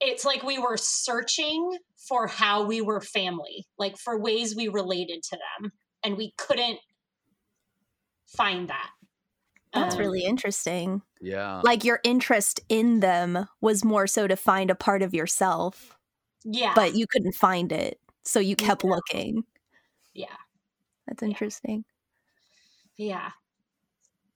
it's 0.00 0.24
like 0.24 0.42
we 0.42 0.58
were 0.58 0.78
searching 0.78 1.76
for 2.08 2.26
how 2.26 2.64
we 2.64 2.80
were 2.80 3.00
family, 3.00 3.66
like 3.78 3.98
for 3.98 4.18
ways 4.18 4.56
we 4.56 4.68
related 4.68 5.22
to 5.24 5.38
them. 5.38 5.72
And 6.02 6.16
we 6.16 6.32
couldn't 6.38 6.78
find 8.36 8.68
that. 8.68 8.90
That's 9.72 9.94
Um, 9.94 10.00
really 10.00 10.24
interesting. 10.24 11.02
Yeah. 11.20 11.60
Like 11.64 11.84
your 11.84 12.00
interest 12.04 12.60
in 12.68 13.00
them 13.00 13.46
was 13.60 13.84
more 13.84 14.06
so 14.06 14.26
to 14.26 14.36
find 14.36 14.70
a 14.70 14.74
part 14.74 15.02
of 15.02 15.14
yourself, 15.14 15.96
Yeah. 16.44 16.72
but 16.74 16.94
you 16.94 17.06
couldn't 17.06 17.34
find 17.34 17.72
it. 17.72 18.00
So 18.24 18.40
you 18.40 18.56
kept 18.56 18.84
Yeah. 18.84 18.90
looking. 18.90 19.44
yeah. 20.14 20.36
That's 21.06 21.22
interesting. 21.22 21.84
Yeah. 22.96 23.32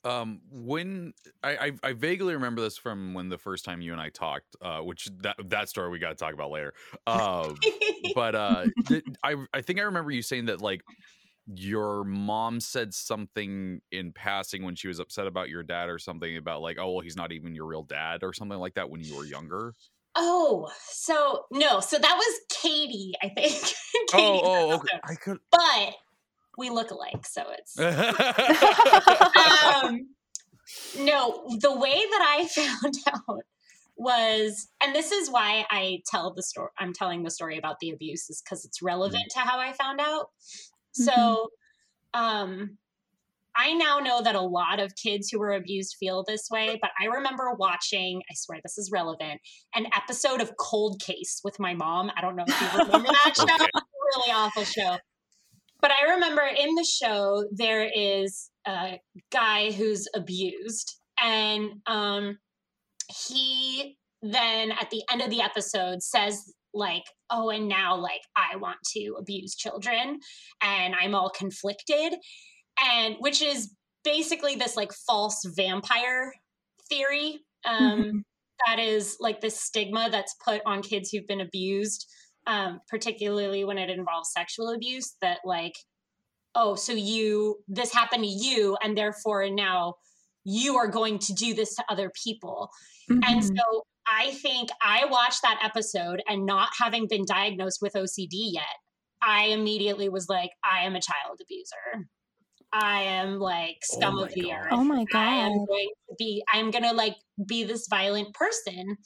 um 0.05 0.41
when 0.51 1.15
I, 1.43 1.57
I 1.57 1.73
i 1.83 1.93
vaguely 1.95 2.35
remember 2.35 2.61
this 2.61 2.77
from 2.77 3.15
when 3.15 3.31
the 3.31 3.39
first 3.39 3.65
time 3.65 3.81
you 3.81 3.93
and 3.93 4.01
i 4.01 4.11
talked 4.11 4.55
uh 4.61 4.81
which 4.81 5.09
that 5.23 5.37
that 5.49 5.69
story 5.71 5.89
we 5.91 5.99
got 5.99 6.11
to 6.11 6.15
talk 6.15 6.35
about 6.35 6.51
later 6.51 6.75
um 7.07 7.57
but 8.15 8.35
uh 8.35 8.67
th- 8.87 9.05
i 9.23 9.37
i 9.55 9.63
think 9.63 9.79
i 9.79 9.83
remember 9.83 10.11
you 10.11 10.21
saying 10.21 10.47
that 10.47 10.61
like 10.61 10.83
your 11.47 12.05
mom 12.05 12.59
said 12.59 12.95
something 12.95 13.81
in 13.93 14.13
passing 14.13 14.65
when 14.65 14.75
she 14.75 14.89
was 14.89 14.99
upset 14.99 15.27
about 15.27 15.49
your 15.49 15.63
dad 15.63 15.91
or 15.91 15.99
something 15.99 16.39
about 16.39 16.63
like 16.63 16.79
oh 16.81 16.93
well 16.93 17.01
he's 17.01 17.17
not 17.17 17.33
even 17.33 17.55
your 17.55 17.67
real 17.67 17.83
dad 17.83 18.23
or 18.23 18.33
something 18.33 18.59
like 18.59 18.75
that 18.75 18.89
when 18.89 19.03
you 19.03 19.17
were 19.17 19.27
younger 19.27 19.75
oh, 20.17 20.71
so 20.89 21.47
no. 21.51 21.81
So 21.81 21.99
that 21.99 22.15
was 22.15 22.41
Katie, 22.49 23.15
I 23.23 23.29
think. 23.29 23.63
oh 24.15 24.41
oh 24.45 24.75
okay 24.75 25.01
i 25.05 25.15
could 25.15 25.39
But 25.51 25.95
we 26.57 26.71
look 26.71 26.91
alike, 26.91 27.27
so 27.27 27.43
it's 27.51 27.79
um, 27.81 27.87
no, 30.99 31.45
the 31.61 31.77
way 31.77 31.93
that 31.93 32.39
I 32.39 32.49
found 32.55 32.95
out 33.09 33.43
was, 33.97 34.69
and 34.83 34.95
this 34.95 35.13
is 35.13 35.31
why 35.31 35.67
I 35.71 36.03
tell 36.07 36.33
the 36.33 36.43
story, 36.43 36.71
I'm 36.79 36.93
telling 36.93 37.23
the 37.23 37.31
story 37.31 37.59
about 37.59 37.81
the 37.81 37.91
abuse, 37.91 38.31
is 38.31 38.43
because 38.43 38.65
it's 38.65 38.83
relevant 38.83 39.25
to 39.31 39.41
how 39.41 39.59
I 39.59 39.73
found 39.73 40.01
out. 40.01 40.31
So, 40.95 41.49
um, 42.15 42.79
I 43.57 43.73
now 43.73 43.99
know 43.99 44.21
that 44.23 44.35
a 44.35 44.41
lot 44.41 44.81
of 44.81 44.97
kids 44.97 45.29
who 45.31 45.39
were 45.39 45.53
abused 45.53 45.97
feel 46.01 46.25
this 46.27 46.49
way, 46.51 46.79
but 46.81 46.91
I 47.01 47.07
remember 47.07 47.53
watching, 47.57 48.21
I 48.29 48.35
swear 48.35 48.59
this 48.63 48.79
is 48.79 48.91
relevant, 48.93 49.41
an 49.75 49.87
episode 49.95 50.41
of 50.41 50.53
Cold 50.59 51.01
Case 51.01 51.41
with 51.45 51.61
my 51.61 51.73
mom. 51.73 52.11
I 52.17 52.21
don't 52.21 52.35
know 52.35 52.45
if 52.47 52.61
you 52.61 52.79
remember 52.85 53.09
that 53.09 53.35
show. 53.37 53.45
Okay. 53.45 53.65
It's 53.65 53.77
a 53.77 54.19
really 54.19 54.33
awful 54.33 54.65
show. 54.65 54.97
But 55.81 55.93
I 55.93 56.15
remember 56.15 56.43
in 56.43 56.75
the 56.75 56.85
show, 56.85 57.45
there 57.53 57.89
is 57.95 58.51
a 58.67 58.99
guy 59.31 59.71
who's 59.71 60.09
abused, 60.17 60.99
and 61.23 61.83
um, 61.87 62.39
he 63.09 63.99
then 64.23 64.73
at 64.73 64.89
the 64.91 65.03
end 65.13 65.21
of 65.21 65.31
the 65.31 65.43
episode 65.43 66.03
says, 66.03 66.55
like, 66.75 67.05
oh, 67.31 67.51
and 67.51 67.69
now, 67.69 67.97
like, 67.97 68.21
I 68.37 68.57
want 68.57 68.79
to 68.95 69.17
abuse 69.19 69.55
children, 69.55 70.19
and 70.63 70.95
I'm 71.01 71.15
all 71.15 71.31
conflicted 71.31 72.15
and 72.83 73.17
which 73.21 73.43
is 73.43 73.75
basically 74.03 74.57
this 74.57 74.77
like 74.77 74.93
false 75.07 75.45
vampire 75.57 76.33
theory 76.89 77.41
um, 77.65 78.03
Mhm. 78.03 78.23
that 78.67 78.79
is 78.79 79.17
like 79.21 79.41
this 79.41 79.61
stigma 79.61 80.09
that's 80.11 80.35
put 80.45 80.63
on 80.67 80.83
kids 80.83 81.11
who've 81.11 81.27
been 81.27 81.41
abused 81.41 82.07
um, 82.47 82.81
particularly 82.89 83.65
when 83.65 83.79
it 83.79 83.91
involves 83.91 84.33
sexual 84.33 84.71
abuse 84.71 85.15
that 85.23 85.39
like 85.45 85.75
oh 86.55 86.75
so 86.75 86.93
you 86.93 87.59
this 87.69 87.93
happened 87.93 88.25
to 88.25 88.31
you 88.31 88.77
and 88.83 88.97
therefore 88.97 89.49
now 89.51 89.95
you 90.45 90.77
are 90.77 90.89
going 90.89 91.19
to 91.19 91.33
do 91.33 91.55
this 91.55 91.75
to 91.77 91.85
other 91.89 92.11
people 92.25 92.71
and 93.11 93.43
Mhm. 93.43 93.57
so 93.57 93.83
I 94.07 94.33
think 94.33 94.69
I 94.83 95.07
watched 95.07 95.43
that 95.43 95.61
episode 95.63 96.23
and 96.29 96.47
not 96.47 96.71
having 96.81 97.07
been 97.09 97.25
diagnosed 97.27 97.79
with 97.81 97.95
OCD 97.95 98.29
yet, 98.53 98.65
I 99.23 99.47
immediately 99.47 100.09
was 100.09 100.29
like, 100.29 100.51
I 100.65 100.85
am 100.85 100.95
a 100.95 101.01
child 101.01 101.41
abuser. 101.43 102.07
I 102.73 103.03
am 103.03 103.39
like 103.39 103.77
scum 103.83 104.19
Oh 104.19 104.25
of 104.25 104.35
the 104.35 104.43
God. 104.43 104.53
earth. 104.53 104.69
oh 104.73 104.85
my 104.85 105.05
God. 105.05 105.19
I 105.21 105.25
god. 105.37 105.47
am 105.47 105.65
going 105.65 105.89
to 106.09 106.15
be, 106.19 106.43
I'm 106.53 106.71
going 106.71 106.85
to 106.85 106.93
like 106.93 107.15
be 107.47 107.65
this 107.65 107.87
violent 107.89 108.35
person. 108.35 108.97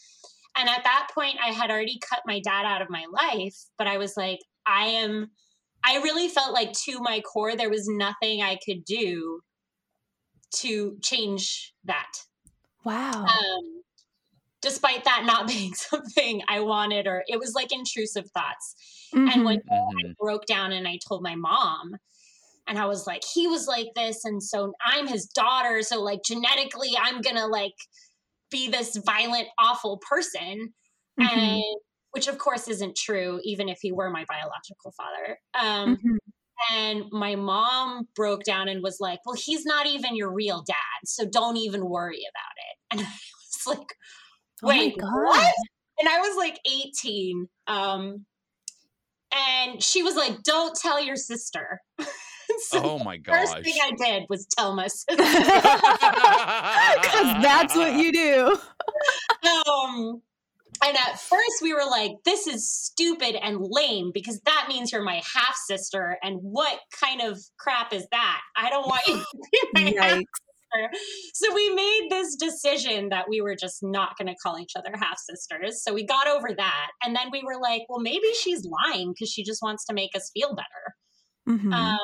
And 0.56 0.68
at 0.68 0.82
that 0.84 1.08
point, 1.14 1.36
I 1.44 1.50
had 1.52 1.70
already 1.70 2.00
cut 2.08 2.20
my 2.26 2.40
dad 2.40 2.64
out 2.64 2.82
of 2.82 2.90
my 2.90 3.04
life, 3.12 3.54
but 3.76 3.86
I 3.86 3.98
was 3.98 4.16
like, 4.16 4.40
I 4.66 4.86
am, 4.86 5.30
I 5.84 5.98
really 5.98 6.28
felt 6.28 6.52
like 6.52 6.72
to 6.86 6.98
my 7.00 7.20
core, 7.20 7.54
there 7.54 7.70
was 7.70 7.86
nothing 7.88 8.42
I 8.42 8.58
could 8.64 8.84
do 8.84 9.40
to 10.56 10.96
change 11.02 11.74
that 11.84 12.10
Wow. 12.84 13.24
um, 13.24 13.77
despite 14.62 15.04
that 15.04 15.24
not 15.24 15.48
being 15.48 15.74
something 15.74 16.42
I 16.48 16.60
wanted, 16.60 17.06
or 17.06 17.24
it 17.28 17.38
was 17.38 17.54
like 17.54 17.72
intrusive 17.72 18.30
thoughts. 18.32 18.74
And 19.32 19.44
Mhm. 19.44 19.44
one 19.44 19.56
day 19.56 19.60
Mhm. 19.64 20.04
I 20.04 20.14
broke 20.20 20.46
down 20.46 20.72
and 20.72 20.88
I 20.88 20.98
told 21.06 21.22
my 21.22 21.34
mom, 21.36 21.96
and 22.66 22.78
I 22.78 22.86
was 22.86 23.06
like, 23.06 23.22
he 23.34 23.46
was 23.48 23.66
like 23.66 23.88
this, 23.96 24.24
and 24.24 24.42
so 24.42 24.74
I'm 24.84 25.06
his 25.08 25.26
daughter, 25.26 25.82
so 25.82 26.02
like 26.02 26.22
genetically, 26.24 26.90
I'm 27.00 27.20
gonna 27.22 27.46
like 27.48 27.74
be 28.50 28.68
this 28.70 28.96
violent, 28.96 29.48
awful 29.58 29.98
person, 30.08 30.74
Mhm. 31.16 31.60
and 31.60 31.76
which 32.12 32.28
of 32.28 32.38
course 32.38 32.68
isn't 32.68 32.96
true, 32.96 33.40
even 33.44 33.68
if 33.68 33.78
he 33.82 33.92
were 33.92 34.10
my 34.10 34.24
biological 34.28 34.92
father. 34.96 35.38
Um, 35.54 35.98
Mhm. 36.02 36.18
and 36.72 37.04
my 37.12 37.36
mom 37.36 38.08
broke 38.16 38.44
down 38.44 38.68
and 38.68 38.82
was 38.82 38.98
like, 39.00 39.20
Well, 39.26 39.36
he's 39.36 39.64
not 39.66 39.86
even 39.86 40.16
your 40.16 40.32
real 40.32 40.62
dad, 40.62 40.76
so 41.06 41.26
don't 41.28 41.56
even 41.58 41.86
worry 41.88 42.22
about 42.30 42.56
it. 42.56 42.78
And 42.92 43.00
I 43.06 43.10
was 43.66 43.78
like, 43.78 43.88
Wait, 44.62 44.98
God. 44.98 45.08
what? 45.10 45.54
And 45.98 46.08
I 46.08 46.20
was 46.20 46.36
like 46.36 46.58
18. 46.66 47.48
Um, 47.66 48.24
and 49.34 49.82
she 49.82 50.02
was 50.02 50.16
like, 50.16 50.42
Don't 50.42 50.74
tell 50.76 51.02
your 51.02 51.16
sister. 51.16 51.80
so 52.68 52.82
oh 52.82 52.98
my 53.00 53.18
the 53.18 53.30
first 53.30 53.62
thing 53.62 53.74
I 53.82 53.92
did 53.92 54.24
was 54.28 54.46
tell 54.46 54.74
my 54.74 54.86
sister. 54.88 55.16
Because 55.16 55.32
that's 57.42 57.76
what 57.76 57.94
you 57.94 58.12
do. 58.12 58.58
um, 59.70 60.22
and 60.84 60.96
at 60.96 61.20
first 61.20 61.60
we 61.62 61.74
were 61.74 61.86
like, 61.88 62.12
this 62.24 62.46
is 62.46 62.70
stupid 62.70 63.34
and 63.34 63.58
lame 63.60 64.12
because 64.14 64.40
that 64.44 64.66
means 64.68 64.92
you're 64.92 65.02
my 65.02 65.20
half 65.34 65.56
sister. 65.66 66.16
And 66.22 66.38
what 66.40 66.78
kind 67.00 67.20
of 67.20 67.38
crap 67.58 67.92
is 67.92 68.06
that? 68.12 68.40
I 68.56 68.70
don't 68.70 68.86
want 68.86 69.06
you 69.06 69.16
to 69.16 69.68
be 69.74 69.94
my 69.96 70.02
half 70.02 70.18
Yikes. 70.18 70.24
Sister. 70.72 70.90
So 71.34 71.54
we 71.54 71.70
made 71.74 72.08
this 72.10 72.36
decision 72.36 73.08
that 73.10 73.28
we 73.28 73.40
were 73.40 73.54
just 73.54 73.78
not 73.82 74.16
going 74.18 74.28
to 74.28 74.34
call 74.42 74.58
each 74.58 74.72
other 74.76 74.90
half 74.94 75.18
sisters. 75.18 75.82
So 75.82 75.94
we 75.94 76.04
got 76.04 76.28
over 76.28 76.48
that. 76.56 76.88
And 77.02 77.14
then 77.14 77.30
we 77.32 77.42
were 77.42 77.60
like, 77.60 77.82
well, 77.88 78.00
maybe 78.00 78.32
she's 78.40 78.64
lying 78.64 79.12
because 79.12 79.30
she 79.30 79.44
just 79.44 79.62
wants 79.62 79.84
to 79.86 79.94
make 79.94 80.14
us 80.14 80.30
feel 80.34 80.54
better. 80.54 81.58
Mhm. 81.58 81.72
Um, 81.72 81.98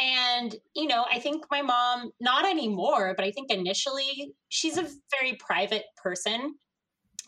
and, 0.00 0.54
you 0.74 0.86
know, 0.86 1.04
I 1.12 1.20
think 1.20 1.44
my 1.50 1.60
mom, 1.62 2.10
not 2.20 2.48
anymore, 2.48 3.12
but 3.14 3.24
I 3.24 3.30
think 3.30 3.50
initially 3.50 4.32
she's 4.48 4.78
a 4.78 4.88
very 5.10 5.36
private 5.36 5.84
person. 6.02 6.54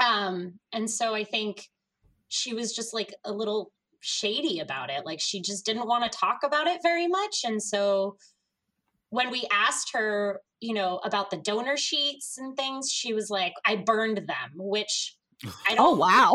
Um, 0.01 0.59
and 0.73 0.91
so 0.91 1.15
I 1.15 1.25
think 1.25 1.69
she 2.29 2.55
was 2.55 2.75
just 2.75 2.95
like 2.95 3.15
a 3.25 3.33
little 3.33 3.73
shady 4.01 4.59
about 4.59 4.91
it. 4.91 5.05
Like 5.05 5.21
she 5.21 5.43
just 5.43 5.67
didn't 5.67 5.87
want 5.87 6.11
to 6.11 6.19
talk 6.19 6.39
about 6.45 6.67
it 6.67 6.81
very 6.83 7.07
much. 7.07 7.43
And 7.45 7.63
so 7.63 8.17
when 9.13 9.31
we 9.31 9.47
asked 9.53 9.91
her, 9.93 10.41
you 10.61 10.73
know, 10.73 10.99
about 11.05 11.31
the 11.31 11.37
donor 11.37 11.77
sheets 11.77 12.39
and 12.39 12.57
things, 12.57 12.91
she 12.91 13.13
was 13.13 13.29
like, 13.29 13.53
I 13.67 13.77
burned 13.77 14.17
them, 14.17 14.53
which 14.55 15.15
Oh 15.45 15.75
don't. 15.75 15.99
wow! 15.99 16.35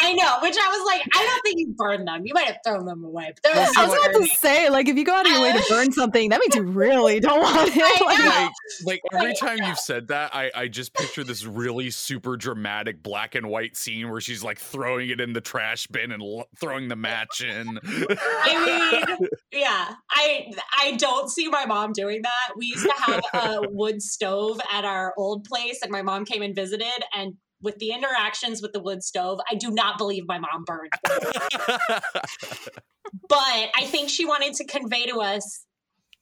I 0.00 0.12
know, 0.14 0.38
which 0.42 0.56
I 0.60 0.68
was 0.68 0.86
like, 0.86 1.02
I 1.14 1.24
don't 1.26 1.42
think 1.42 1.58
you 1.60 1.74
burned 1.76 2.08
them. 2.08 2.26
You 2.26 2.34
might 2.34 2.46
have 2.46 2.56
thrown 2.66 2.84
them 2.86 3.04
away. 3.04 3.32
But 3.42 3.52
they're 3.54 3.62
I 3.64 3.66
was 3.86 3.90
like- 3.96 4.10
about 4.10 4.20
to 4.20 4.26
say, 4.26 4.68
like, 4.68 4.88
if 4.88 4.96
you 4.96 5.04
go 5.04 5.12
out 5.14 5.24
of 5.26 5.32
your 5.32 5.40
way 5.42 5.52
to 5.52 5.64
burn 5.68 5.92
something, 5.92 6.30
that 6.30 6.40
means 6.40 6.54
you 6.56 6.62
really 6.62 7.20
don't 7.20 7.40
want 7.40 7.70
it. 7.74 7.82
Like, 8.02 8.18
like 8.18 8.50
like 8.84 9.00
every 9.14 9.28
Like, 9.28 9.38
time 9.38 9.58
yeah. 9.58 9.68
you've 9.68 9.78
said 9.78 10.08
that 10.08 10.34
i 10.34 10.50
i 10.54 10.68
just 10.68 10.92
picture 10.94 11.22
this 11.24 11.44
really 11.44 11.90
super 11.90 12.36
dramatic 12.36 13.02
black 13.02 13.34
and 13.34 13.46
white 13.48 13.76
scene 13.76 14.10
where 14.10 14.20
she's 14.20 14.42
like 14.42 14.58
throwing 14.58 15.10
it 15.10 15.20
in 15.20 15.32
the 15.32 15.40
trash 15.40 15.86
bin 15.86 16.10
and 16.12 16.22
l- 16.22 16.48
throwing 16.60 16.88
the 16.88 16.96
match 16.96 17.42
in 17.42 17.78
I 17.84 19.06
mean, 19.18 19.28
yeah, 19.52 19.94
I 20.10 20.52
I 20.78 20.92
don't 20.96 21.28
see 21.30 21.48
my 21.48 21.64
mom 21.66 21.92
doing 21.92 22.22
that. 22.22 22.54
We 22.56 22.66
used 22.66 22.84
to 22.84 22.94
have 23.02 23.22
a 23.34 23.60
wood 23.68 24.02
stove 24.02 24.60
at 24.72 24.84
our 24.84 25.14
old 25.16 25.44
place, 25.44 25.80
and 25.82 25.90
my 25.90 26.02
mom 26.02 26.24
came 26.24 26.42
and 26.42 26.54
visited. 26.54 26.86
And 27.14 27.34
with 27.62 27.78
the 27.78 27.92
interactions 27.92 28.60
with 28.60 28.72
the 28.72 28.80
wood 28.80 29.02
stove, 29.02 29.40
I 29.50 29.54
do 29.54 29.70
not 29.70 29.96
believe 29.98 30.24
my 30.26 30.38
mom 30.38 30.64
burned. 30.64 30.92
But 33.28 33.70
I 33.76 33.84
think 33.86 34.08
she 34.08 34.24
wanted 34.24 34.54
to 34.54 34.64
convey 34.64 35.06
to 35.06 35.20
us, 35.20 35.66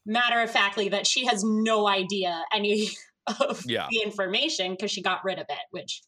matter 0.07 0.41
of 0.41 0.51
factly, 0.51 0.89
that 0.89 1.07
she 1.07 1.27
has 1.27 1.45
no 1.45 1.87
idea 1.87 2.43
any 2.53 2.89
of 3.41 3.63
Yeah. 3.67 3.87
the 3.91 4.01
information 4.03 4.73
because 4.73 4.91
she 4.91 5.03
got 5.03 5.25
rid 5.25 5.39
of 5.39 5.47
it. 5.49 5.59
Which, 5.71 6.03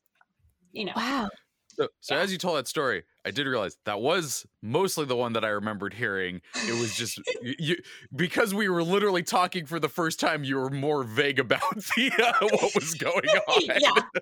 you 0.73 0.87
know, 0.87 0.93
wow. 0.97 1.29
so, 1.69 1.89
so 2.01 2.15
Yeah. 2.15 2.21
as 2.23 2.33
you 2.33 2.39
told 2.39 2.57
that 2.59 2.67
story 2.69 3.05
i 3.25 3.31
did 3.31 3.47
realize 3.47 3.77
that 3.85 4.01
was 4.01 4.45
mostly 4.63 5.05
the 5.05 5.15
one 5.15 5.35
that 5.35 5.45
i 5.45 5.49
remembered 5.49 5.95
hearing 5.95 6.41
it 6.57 6.81
was 6.81 6.97
just 6.97 7.21
you, 7.43 7.55
you 7.59 7.77
because 8.17 8.53
we 8.53 8.69
were 8.69 8.83
literally 8.83 9.23
talking 9.23 9.65
for 9.65 9.79
the 9.79 9.89
first 9.89 10.19
time 10.19 10.43
you 10.43 10.57
were 10.57 10.71
more 10.71 11.05
vague 11.05 11.39
about 11.39 11.61
the 11.77 12.11
uh, 12.19 12.47
what 12.51 12.75
was 12.75 12.95
going 12.95 13.29
on 13.29 13.63
yeah. 13.81 14.21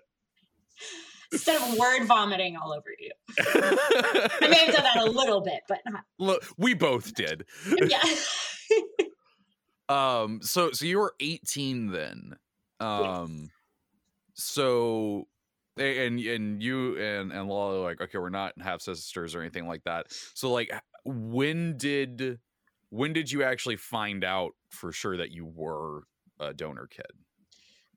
Instead 1.33 1.63
of 1.63 1.79
word 1.79 2.07
vomiting 2.07 2.57
all 2.57 2.73
over 2.73 2.91
you, 2.99 3.11
I 3.39 4.49
may 4.49 4.65
have 4.67 4.75
done 4.75 4.85
that 4.85 4.97
a 4.99 5.11
little 5.11 5.41
bit, 5.41 5.61
but 5.69 5.79
not. 5.87 6.05
Look, 6.19 6.45
we 6.57 6.75
both 6.75 7.15
did 7.15 7.45
Yeah. 7.87 8.03
Um. 9.89 10.41
So 10.41 10.71
so 10.71 10.85
you 10.87 10.99
were 10.99 11.15
18 11.19 11.91
then. 11.91 12.37
Um. 12.79 13.51
So 14.35 15.27
and 15.77 16.21
and 16.21 16.63
you 16.63 16.97
and 16.97 17.33
and 17.33 17.49
Lala 17.49 17.81
are 17.81 17.85
like 17.85 18.01
okay 18.01 18.19
we're 18.19 18.29
not 18.29 18.53
half 18.61 18.83
sisters 18.83 19.35
or 19.35 19.41
anything 19.41 19.67
like 19.67 19.83
that. 19.85 20.07
So 20.35 20.53
like 20.53 20.73
when 21.05 21.77
did 21.77 22.39
when 22.91 23.13
did 23.13 23.31
you 23.31 23.43
actually 23.43 23.77
find 23.77 24.25
out 24.25 24.53
for 24.69 24.93
sure 24.93 25.17
that 25.17 25.31
you 25.31 25.47
were 25.47 26.03
a 26.39 26.53
donor 26.53 26.87
kid? 26.87 27.13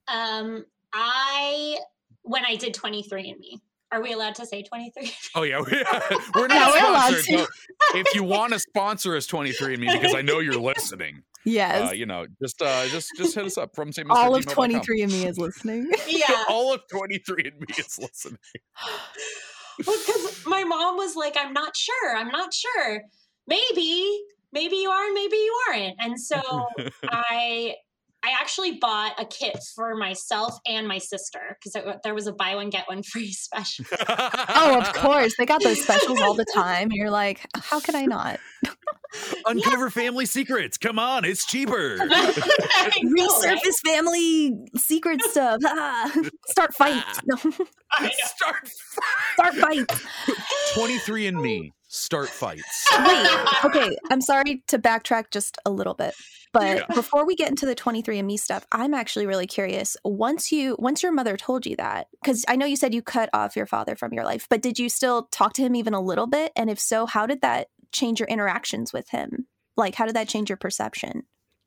Um, 0.07 0.65
I 0.93 1.77
when 2.23 2.43
I 2.45 2.55
did 2.55 2.73
23andMe. 2.73 3.59
Are 3.91 4.01
we 4.01 4.11
allowed 4.11 4.33
to 4.35 4.45
say 4.47 4.63
23? 4.63 5.11
Oh 5.35 5.43
yeah, 5.43 5.59
we, 5.59 5.65
we're 6.35 6.47
Yeah, 6.49 6.55
not 6.55 6.71
we're 6.73 6.89
allowed 6.89 7.13
sponsored. 7.13 7.47
to. 7.93 7.97
if 7.99 8.15
you 8.15 8.23
want 8.23 8.53
to 8.53 8.59
sponsor 8.59 9.15
us 9.15 9.27
23andMe 9.27 9.93
because 9.93 10.15
I 10.15 10.23
know 10.23 10.39
you're 10.39 10.55
listening, 10.59 11.21
Yes. 11.45 11.89
uh, 11.91 11.93
you 11.93 12.07
know, 12.07 12.25
just 12.41 12.59
uh, 12.61 12.87
just 12.87 13.11
just 13.17 13.35
hit 13.35 13.45
us 13.45 13.55
up 13.57 13.75
from 13.75 13.91
St. 13.91 14.09
All 14.09 14.33
of 14.35 14.45
23andMe 14.47 15.27
is 15.29 15.37
listening. 15.37 15.91
yeah. 16.07 16.43
All 16.49 16.73
of 16.73 16.81
23andMe 16.91 17.77
is 17.77 17.99
listening. 17.99 18.39
Because 19.77 20.45
my 20.45 20.63
mom 20.63 20.97
was 20.97 21.15
like, 21.15 21.35
I'm 21.39 21.51
not 21.53 21.75
sure. 21.75 22.15
I'm 22.15 22.27
not 22.29 22.53
sure. 22.53 23.01
Maybe, 23.47 24.21
maybe 24.51 24.75
you 24.77 24.89
are, 24.89 25.05
and 25.05 25.13
maybe 25.15 25.35
you 25.35 25.59
aren't. 25.69 25.95
And 25.99 26.19
so 26.21 26.39
I 27.03 27.75
I 28.23 28.31
actually 28.39 28.77
bought 28.79 29.19
a 29.19 29.25
kit 29.25 29.57
for 29.75 29.95
myself 29.95 30.57
and 30.65 30.87
my 30.87 30.97
sister 30.97 31.57
because 31.61 31.97
there 32.03 32.13
was 32.13 32.25
a 32.25 32.31
buy 32.31 32.55
one 32.55 32.69
get 32.69 32.87
one 32.87 33.03
free 33.11 33.31
special. 33.33 33.85
oh, 34.07 34.79
of 34.79 34.93
course. 34.93 35.33
They 35.37 35.45
got 35.45 35.61
those 35.61 35.81
specials 35.83 36.21
all 36.21 36.33
the 36.33 36.45
time. 36.53 36.89
You're 36.91 37.11
like, 37.11 37.45
how 37.57 37.79
could 37.81 37.95
I 37.95 38.05
not? 38.05 38.39
Uncover 39.45 39.89
family 39.89 40.25
secrets. 40.25 40.77
Come 40.77 40.97
on, 40.97 41.23
it's 41.25 41.45
cheaper. 41.45 41.97
I 42.01 42.05
know, 43.03 43.25
right? 43.41 43.57
Resurface 43.59 43.79
family 43.85 44.53
secret 44.75 45.21
stuff. 45.21 45.59
Ah. 45.65 46.11
Start 46.47 46.73
fights. 46.73 47.19
No. 47.25 47.35
I 47.91 48.05
know. 48.05 48.09
Start 48.25 48.69
Start 49.33 49.53
fights. 49.55 50.05
23andMe. 50.75 51.71
Start 51.93 52.29
fights. 52.29 52.87
Wait, 53.05 53.27
okay. 53.65 53.95
I'm 54.09 54.19
sorry 54.19 54.63
to 54.67 54.79
backtrack 54.79 55.25
just 55.29 55.59
a 55.63 55.69
little 55.69 55.93
bit. 55.93 56.15
But 56.51 56.77
Yeah. 56.77 56.85
before 56.95 57.23
we 57.23 57.35
get 57.35 57.49
into 57.49 57.67
the 57.67 57.75
23andMe 57.75 58.39
stuff, 58.39 58.65
I'm 58.71 58.95
actually 58.95 59.27
really 59.27 59.45
curious. 59.45 59.95
Once 60.03 60.51
you 60.51 60.75
once 60.79 61.03
your 61.03 61.11
mother 61.11 61.37
told 61.37 61.67
you 61.67 61.75
that, 61.75 62.07
because 62.19 62.45
I 62.47 62.55
know 62.55 62.65
you 62.65 62.75
said 62.75 62.95
you 62.95 63.03
cut 63.03 63.29
off 63.31 63.55
your 63.55 63.67
father 63.67 63.95
from 63.95 64.11
your 64.11 64.23
life, 64.23 64.47
but 64.49 64.63
did 64.63 64.79
you 64.79 64.89
still 64.89 65.27
talk 65.31 65.53
to 65.53 65.61
him 65.61 65.75
even 65.75 65.93
a 65.93 66.01
little 66.01 66.25
bit? 66.25 66.51
And 66.55 66.67
if 66.67 66.79
so, 66.79 67.05
how 67.05 67.27
did 67.27 67.41
that 67.41 67.67
change 67.91 68.19
your 68.19 68.27
interactions 68.27 68.91
with 68.91 69.09
him? 69.09 69.45
Like 69.77 69.93
how 69.93 70.07
did 70.07 70.15
that 70.15 70.27
change 70.29 70.49
your 70.49 70.57
perception? 70.57 71.23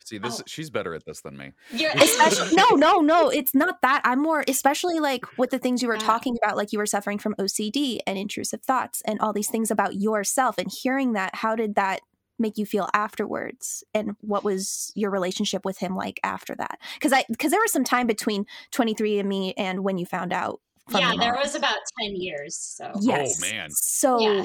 See, 0.06 0.18
this 0.18 0.40
Oh. 0.40 0.44
she's 0.46 0.70
better 0.70 0.94
at 0.94 1.04
this 1.04 1.20
than 1.22 1.36
me. 1.36 1.52
You're, 1.72 1.90
Especially 1.96 2.54
no, 2.54 2.68
no, 2.76 3.00
no, 3.00 3.28
it's 3.28 3.54
not 3.54 3.82
that. 3.82 4.02
I'm 4.04 4.22
more 4.22 4.44
especially 4.46 5.00
like 5.00 5.24
with 5.36 5.50
the 5.50 5.58
things 5.58 5.82
you 5.82 5.88
were 5.88 5.98
talking 5.98 6.36
about, 6.42 6.56
like 6.56 6.72
you 6.72 6.78
were 6.78 6.86
suffering 6.86 7.18
from 7.18 7.34
OCD 7.40 7.98
and 8.06 8.16
intrusive 8.16 8.62
thoughts 8.62 9.02
and 9.04 9.18
all 9.20 9.32
these 9.32 9.48
things 9.48 9.70
about 9.72 9.96
yourself 9.96 10.58
and 10.58 10.70
hearing 10.70 11.14
that, 11.14 11.34
how 11.34 11.56
did 11.56 11.74
that 11.74 12.02
make 12.38 12.56
you 12.56 12.64
feel 12.66 12.88
afterwards? 12.94 13.82
And 13.94 14.14
what 14.20 14.44
was 14.44 14.92
your 14.94 15.10
relationship 15.10 15.64
with 15.64 15.78
him 15.78 15.96
like 15.96 16.20
after 16.22 16.54
that? 16.54 16.78
Because 16.94 17.12
I 17.12 17.24
because 17.28 17.50
there 17.50 17.60
was 17.60 17.72
some 17.72 17.84
time 17.84 18.06
between 18.06 18.46
23andMe 18.72 19.54
and 19.56 19.82
when 19.82 19.98
you 19.98 20.06
found 20.06 20.32
out. 20.32 20.60
Yeah, 20.90 21.14
there 21.18 21.34
was 21.34 21.56
about 21.56 21.78
10 22.00 22.14
years. 22.14 22.54
So, 22.56 22.92
Yes. 23.00 23.42
Oh, 23.42 23.52
man. 23.52 23.70
So 23.72 24.20
Yeah. 24.20 24.44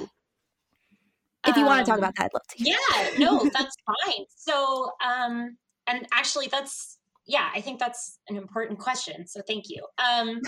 If 1.47 1.57
you 1.57 1.65
want 1.65 1.85
to 1.85 1.89
talk 1.89 1.97
Um, 1.97 2.03
about 2.03 2.15
that, 2.17 2.25
I'd 2.25 2.33
love 2.33 2.47
to. 2.49 2.63
yeah 2.63 3.09
no 3.17 3.49
that's 3.53 3.75
fine 3.85 4.25
so 4.35 4.91
um 5.05 5.57
and 5.87 6.07
actually 6.13 6.47
that's 6.47 6.97
yeah 7.25 7.49
i 7.55 7.61
think 7.61 7.79
that's 7.79 8.19
an 8.29 8.35
important 8.37 8.79
question 8.79 9.25
so 9.27 9.41
thank 9.47 9.65
you 9.69 9.85
um 9.97 10.39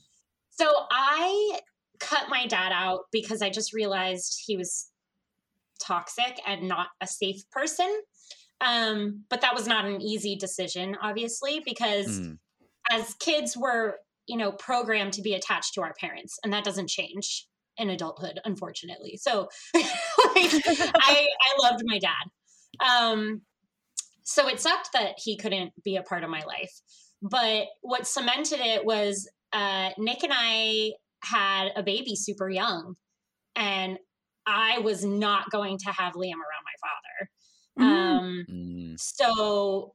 so 0.50 0.70
i 0.90 1.58
cut 1.98 2.28
my 2.28 2.46
dad 2.46 2.72
out 2.72 3.02
because 3.12 3.42
i 3.42 3.50
just 3.50 3.72
realized 3.72 4.42
he 4.46 4.56
was 4.56 4.90
toxic 5.78 6.40
and 6.46 6.68
not 6.68 6.88
a 7.00 7.06
safe 7.06 7.48
person 7.50 7.90
um 8.60 9.22
but 9.28 9.40
that 9.42 9.54
was 9.54 9.66
not 9.66 9.84
an 9.84 10.00
easy 10.00 10.36
decision 10.36 10.96
obviously 11.02 11.60
because 11.64 12.20
Mm. 12.20 12.38
as 12.90 13.14
kids 13.14 13.56
we're 13.56 13.94
you 14.26 14.36
know 14.36 14.52
programmed 14.52 15.12
to 15.14 15.22
be 15.22 15.34
attached 15.34 15.74
to 15.74 15.82
our 15.82 15.92
parents 16.00 16.38
and 16.42 16.52
that 16.52 16.64
doesn't 16.64 16.88
change 16.88 17.46
in 17.78 17.90
adulthood 17.90 18.40
unfortunately 18.44 19.18
so 19.20 19.48
i 20.96 21.26
i 21.40 21.62
loved 21.62 21.82
my 21.84 21.98
dad 21.98 22.84
um 22.86 23.40
so 24.24 24.48
it 24.48 24.60
sucked 24.60 24.90
that 24.92 25.14
he 25.18 25.36
couldn't 25.36 25.72
be 25.84 25.96
a 25.96 26.02
part 26.02 26.24
of 26.24 26.30
my 26.30 26.42
life 26.44 26.80
but 27.22 27.66
what 27.82 28.06
cemented 28.06 28.60
it 28.60 28.84
was 28.84 29.28
uh 29.52 29.90
nick 29.98 30.22
and 30.22 30.32
i 30.34 30.92
had 31.22 31.68
a 31.76 31.82
baby 31.82 32.14
super 32.14 32.48
young 32.50 32.94
and 33.54 33.98
i 34.46 34.78
was 34.80 35.04
not 35.04 35.50
going 35.50 35.78
to 35.78 35.90
have 35.90 36.14
liam 36.14 36.34
around 36.34 36.64
my 36.64 36.76
father 36.80 37.30
Mm. 37.78 37.82
um 37.82 38.44
Mm. 38.50 38.94
so 38.98 39.92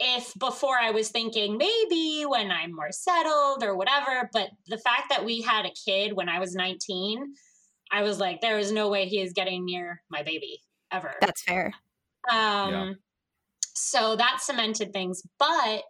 if 0.00 0.34
before 0.38 0.78
I 0.78 0.90
was 0.90 1.08
thinking 1.10 1.56
maybe 1.56 2.24
when 2.26 2.50
I'm 2.50 2.74
more 2.74 2.90
settled 2.92 3.62
or 3.62 3.76
whatever, 3.76 4.28
but 4.32 4.50
the 4.66 4.78
fact 4.78 5.04
that 5.10 5.24
we 5.24 5.40
had 5.40 5.66
a 5.66 5.70
kid 5.70 6.14
when 6.14 6.28
I 6.28 6.40
was 6.40 6.54
19, 6.54 7.32
I 7.94 8.02
was 8.02 8.18
like, 8.18 8.40
there 8.40 8.58
is 8.58 8.72
no 8.72 8.88
way 8.88 9.06
he 9.06 9.20
is 9.20 9.32
getting 9.32 9.64
near 9.64 10.02
my 10.10 10.24
baby 10.24 10.60
ever. 10.90 11.14
That's 11.20 11.42
fair. 11.42 11.72
Um, 12.30 12.96
so 13.74 14.16
that 14.16 14.38
cemented 14.40 14.92
things, 14.92 15.22
but 15.38 15.82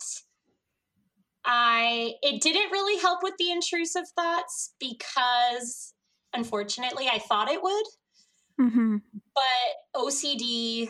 I 1.47 2.13
it 2.21 2.43
didn't 2.43 2.73
really 2.73 3.01
help 3.01 3.23
with 3.23 3.35
the 3.39 3.51
intrusive 3.51 4.05
thoughts 4.15 4.75
because 4.79 5.95
unfortunately 6.35 7.09
I 7.09 7.19
thought 7.19 7.51
it 7.51 7.63
would 7.63 7.85
hmm 8.57 8.97
but 9.35 10.01
OCD 10.01 10.89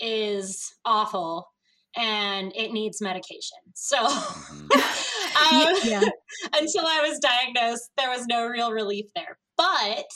is 0.00 0.74
awful 0.84 1.48
and 1.96 2.52
it 2.54 2.72
needs 2.72 3.00
medication. 3.00 3.58
So 3.74 3.96
um, 4.06 5.74
yeah. 5.84 6.02
until 6.54 6.86
I 6.86 7.06
was 7.08 7.18
diagnosed, 7.18 7.90
there 7.96 8.10
was 8.10 8.26
no 8.26 8.46
real 8.46 8.72
relief 8.72 9.06
there. 9.14 9.38
But 9.56 10.06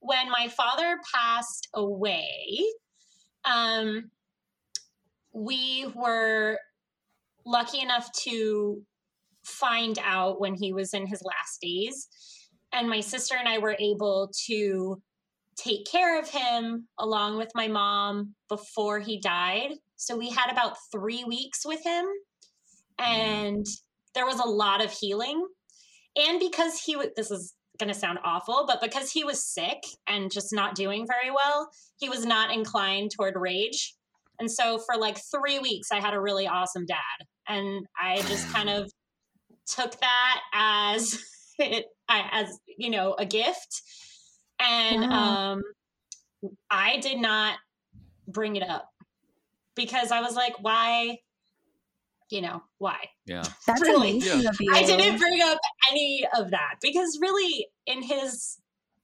when 0.00 0.30
my 0.30 0.48
father 0.48 0.98
passed 1.14 1.68
away, 1.74 2.64
um, 3.44 4.10
we 5.32 5.86
were 5.94 6.58
lucky 7.46 7.80
enough 7.80 8.10
to 8.24 8.82
find 9.44 9.98
out 10.02 10.40
when 10.40 10.54
he 10.54 10.72
was 10.72 10.92
in 10.92 11.06
his 11.06 11.22
last 11.22 11.60
days. 11.60 12.08
And 12.72 12.88
my 12.88 13.00
sister 13.00 13.36
and 13.38 13.48
I 13.48 13.58
were 13.58 13.76
able 13.78 14.30
to 14.46 15.02
take 15.56 15.86
care 15.86 16.18
of 16.18 16.28
him 16.28 16.88
along 16.98 17.36
with 17.36 17.50
my 17.54 17.68
mom 17.68 18.34
before 18.48 19.00
he 19.00 19.20
died. 19.20 19.72
So 19.96 20.16
we 20.16 20.30
had 20.30 20.50
about 20.50 20.76
three 20.90 21.24
weeks 21.24 21.66
with 21.66 21.84
him, 21.84 22.06
and 22.98 23.66
there 24.14 24.26
was 24.26 24.40
a 24.40 24.48
lot 24.48 24.82
of 24.82 24.90
healing. 24.90 25.46
And 26.16 26.40
because 26.40 26.80
he 26.80 26.96
was, 26.96 27.08
this 27.16 27.30
is 27.30 27.54
going 27.80 27.92
to 27.92 27.98
sound 27.98 28.20
awful, 28.24 28.64
but 28.66 28.80
because 28.80 29.10
he 29.10 29.24
was 29.24 29.44
sick 29.44 29.82
and 30.06 30.30
just 30.30 30.52
not 30.52 30.76
doing 30.76 31.06
very 31.06 31.30
well, 31.34 31.68
he 31.98 32.08
was 32.08 32.24
not 32.24 32.52
inclined 32.52 33.10
toward 33.10 33.34
rage. 33.36 33.94
And 34.38 34.50
so 34.50 34.78
for 34.78 34.96
like 34.96 35.18
three 35.18 35.58
weeks, 35.58 35.90
I 35.90 36.00
had 36.00 36.14
a 36.14 36.20
really 36.20 36.46
awesome 36.46 36.86
dad. 36.86 37.26
And 37.48 37.86
I 38.00 38.18
just 38.22 38.52
kind 38.52 38.70
of 38.70 38.90
took 39.66 39.98
that 40.00 40.40
as 40.54 41.20
it, 41.58 41.86
as, 42.08 42.58
you 42.78 42.90
know, 42.90 43.14
a 43.18 43.26
gift. 43.26 43.82
And 44.60 45.02
Wow. 45.02 45.54
um, 45.54 45.62
I 46.70 46.98
did 47.00 47.18
not 47.18 47.58
bring 48.28 48.56
it 48.56 48.62
up 48.62 48.88
because 49.74 50.12
I 50.12 50.20
was 50.20 50.36
like, 50.36 50.54
why? 50.60 51.18
You 52.30 52.42
know, 52.42 52.62
why? 52.78 52.98
Yeah. 53.26 53.42
That's 53.66 53.80
Really? 53.82 54.18
amazing 54.18 54.46
of 54.46 54.56
you. 54.60 54.72
I 54.72 54.84
didn't 54.84 55.18
bring 55.18 55.42
up 55.42 55.58
any 55.90 56.26
of 56.36 56.50
that 56.52 56.76
because 56.80 57.18
really, 57.20 57.66
in 57.86 58.02
his 58.02 58.58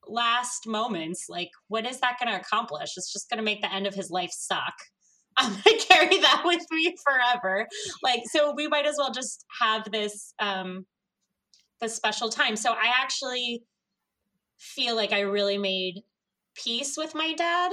last 0.06 0.66
moments, 0.66 1.26
like, 1.28 1.50
what 1.68 1.84
is 1.86 1.98
that 2.00 2.16
going 2.22 2.32
to 2.32 2.40
accomplish? 2.40 2.96
It's 2.96 3.12
just 3.12 3.28
going 3.28 3.38
to 3.38 3.44
make 3.44 3.62
the 3.62 3.72
end 3.72 3.86
of 3.86 3.94
his 3.94 4.10
life 4.10 4.30
suck. 4.32 4.74
I'm 5.36 5.50
going 5.50 5.78
to 5.78 5.86
carry 5.86 6.18
that 6.18 6.42
with 6.44 6.64
me 6.70 6.94
forever. 7.04 7.66
Like, 8.02 8.22
so 8.30 8.54
we 8.54 8.68
might 8.68 8.86
as 8.86 8.94
well 8.96 9.12
just 9.12 9.44
have 9.60 9.90
this, 9.90 10.32
um, 10.38 10.86
this 11.80 11.94
special 11.94 12.30
time. 12.30 12.56
So 12.56 12.70
I 12.72 12.92
actually 13.02 13.62
feel 14.56 14.96
like 14.96 15.12
I 15.12 15.20
really 15.20 15.58
made 15.58 16.02
peace 16.54 16.96
with 16.96 17.14
my 17.14 17.34
dad. 17.34 17.72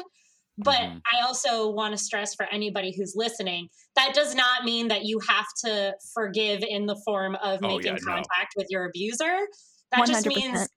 But 0.57 0.79
Mhm. 0.79 1.01
I 1.11 1.21
also 1.25 1.69
want 1.71 1.93
to 1.93 1.97
stress 1.97 2.35
for 2.35 2.45
anybody 2.51 2.93
who's 2.95 3.13
listening 3.15 3.69
that 3.95 4.13
does 4.13 4.35
not 4.35 4.63
mean 4.65 4.87
that 4.89 5.03
you 5.05 5.19
have 5.27 5.47
to 5.65 5.95
forgive 6.13 6.61
in 6.63 6.85
the 6.85 6.95
form 7.05 7.35
of 7.35 7.59
Oh, 7.63 7.77
making 7.77 7.93
yeah, 7.97 7.99
no. 8.01 8.13
contact 8.13 8.53
with 8.55 8.67
your 8.69 8.85
abuser. 8.85 9.47
That 9.91 10.05
just 10.05 10.25
100%. 10.25 10.53
means 10.53 10.69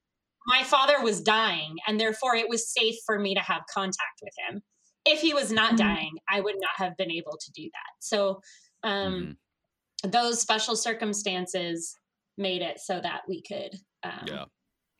my 0.46 0.62
father 0.62 1.00
was 1.02 1.20
dying, 1.22 1.76
and 1.86 2.00
therefore 2.00 2.34
it 2.36 2.48
was 2.48 2.70
safe 2.72 2.96
for 3.04 3.18
me 3.18 3.34
to 3.34 3.40
have 3.40 3.62
contact 3.72 4.20
with 4.22 4.32
him. 4.48 4.62
If 5.04 5.20
he 5.20 5.34
was 5.34 5.52
not 5.52 5.72
Mhm. 5.74 5.78
dying, 5.78 6.18
I 6.28 6.40
would 6.40 6.56
not 6.58 6.72
have 6.76 6.96
been 6.96 7.10
able 7.10 7.36
to 7.38 7.52
do 7.52 7.64
that. 7.64 7.90
So, 8.00 8.40
um, 8.82 9.36
Mhm. 10.04 10.12
those 10.12 10.40
special 10.40 10.76
circumstances 10.76 11.96
made 12.38 12.62
it 12.62 12.80
so 12.80 13.00
that 13.00 13.22
we 13.28 13.42
could. 13.42 13.80
Um, 14.02 14.24
Yeah. 14.26 14.44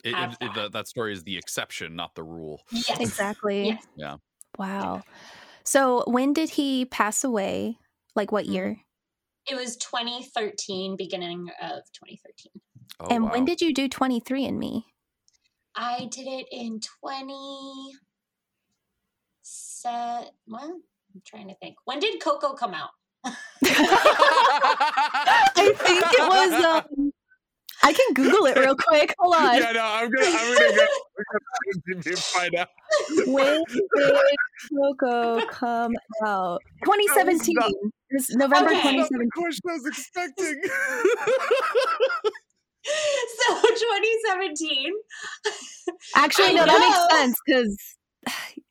It, 0.05 0.15
have 0.15 0.33
it, 0.41 0.47
it- 0.47 0.55
that, 0.55 0.73
that 0.73 0.89
story 0.89 1.13
is 1.13 1.25
the 1.25 1.37
exception, 1.37 1.97
not 1.97 2.15
the 2.15 2.23
rule. 2.25 2.63
Yes. 2.71 3.01
Exactly. 3.01 3.67
Yes. 3.69 3.87
Yeah. 3.97 4.17
Wow. 4.59 5.03
So 5.65 6.05
when 6.07 6.33
did 6.33 6.51
he 6.51 6.85
pass 6.85 7.25
away? 7.25 7.79
Like 8.15 8.33
what 8.33 8.47
year? 8.47 8.79
It 9.49 9.57
was 9.57 9.77
2013, 9.77 10.97
beginning 10.97 11.49
of 11.63 11.83
2013. 11.93 12.53
Oh, 12.99 13.07
and 13.11 13.25
wow. 13.25 13.33
when 13.33 13.45
did 13.45 13.61
you 13.61 13.75
do 13.75 13.89
23andMe? 13.89 14.85
I 15.77 16.09
did 16.11 16.27
it 16.27 16.47
in 16.51 16.81
20. 17.01 17.93
Set, 19.43 20.33
well, 20.49 20.81
I'm 21.15 21.23
trying 21.25 21.49
to 21.49 21.55
think. 21.57 21.77
When 21.85 22.01
did 22.01 22.21
Coco 22.21 22.55
come 22.55 22.75
out? 22.75 22.91
I 23.25 23.33
think 25.55 26.03
it 26.13 26.29
was 26.29 26.65
um 26.65 27.13
I 27.87 27.93
can 27.93 28.15
Google 28.15 28.47
it 28.47 28.59
real 28.59 28.75
quick. 28.75 29.15
Hold 29.19 29.35
on. 29.39 29.57
yeah, 29.63 29.71
no, 29.73 29.81
I'm 29.85 30.11
gonna, 30.11 30.27
I'm 30.27 30.55
gonna 30.59 30.77
go 30.77 30.87
I'm 31.95 32.03
find 32.17 32.55
out. 32.57 32.69
When 33.27 33.63
did 33.69 33.83
Coco 34.77 35.47
come 35.47 35.93
out? 36.25 36.61
2017. 36.85 37.55
not- 37.55 37.71
It 37.71 37.77
November 38.35 38.71
Okay. 38.71 38.81
2017. 38.81 39.31
question 39.31 39.61
I 39.69 39.73
was 39.75 39.87
expecting. 39.87 40.61
so 43.39 43.55
2017. 43.55 44.93
Actually, 46.17 46.47
I 46.49 46.53
no, 46.53 46.67
that 46.67 46.81
makes 46.81 47.21
sense 47.21 47.37
because 47.47 47.97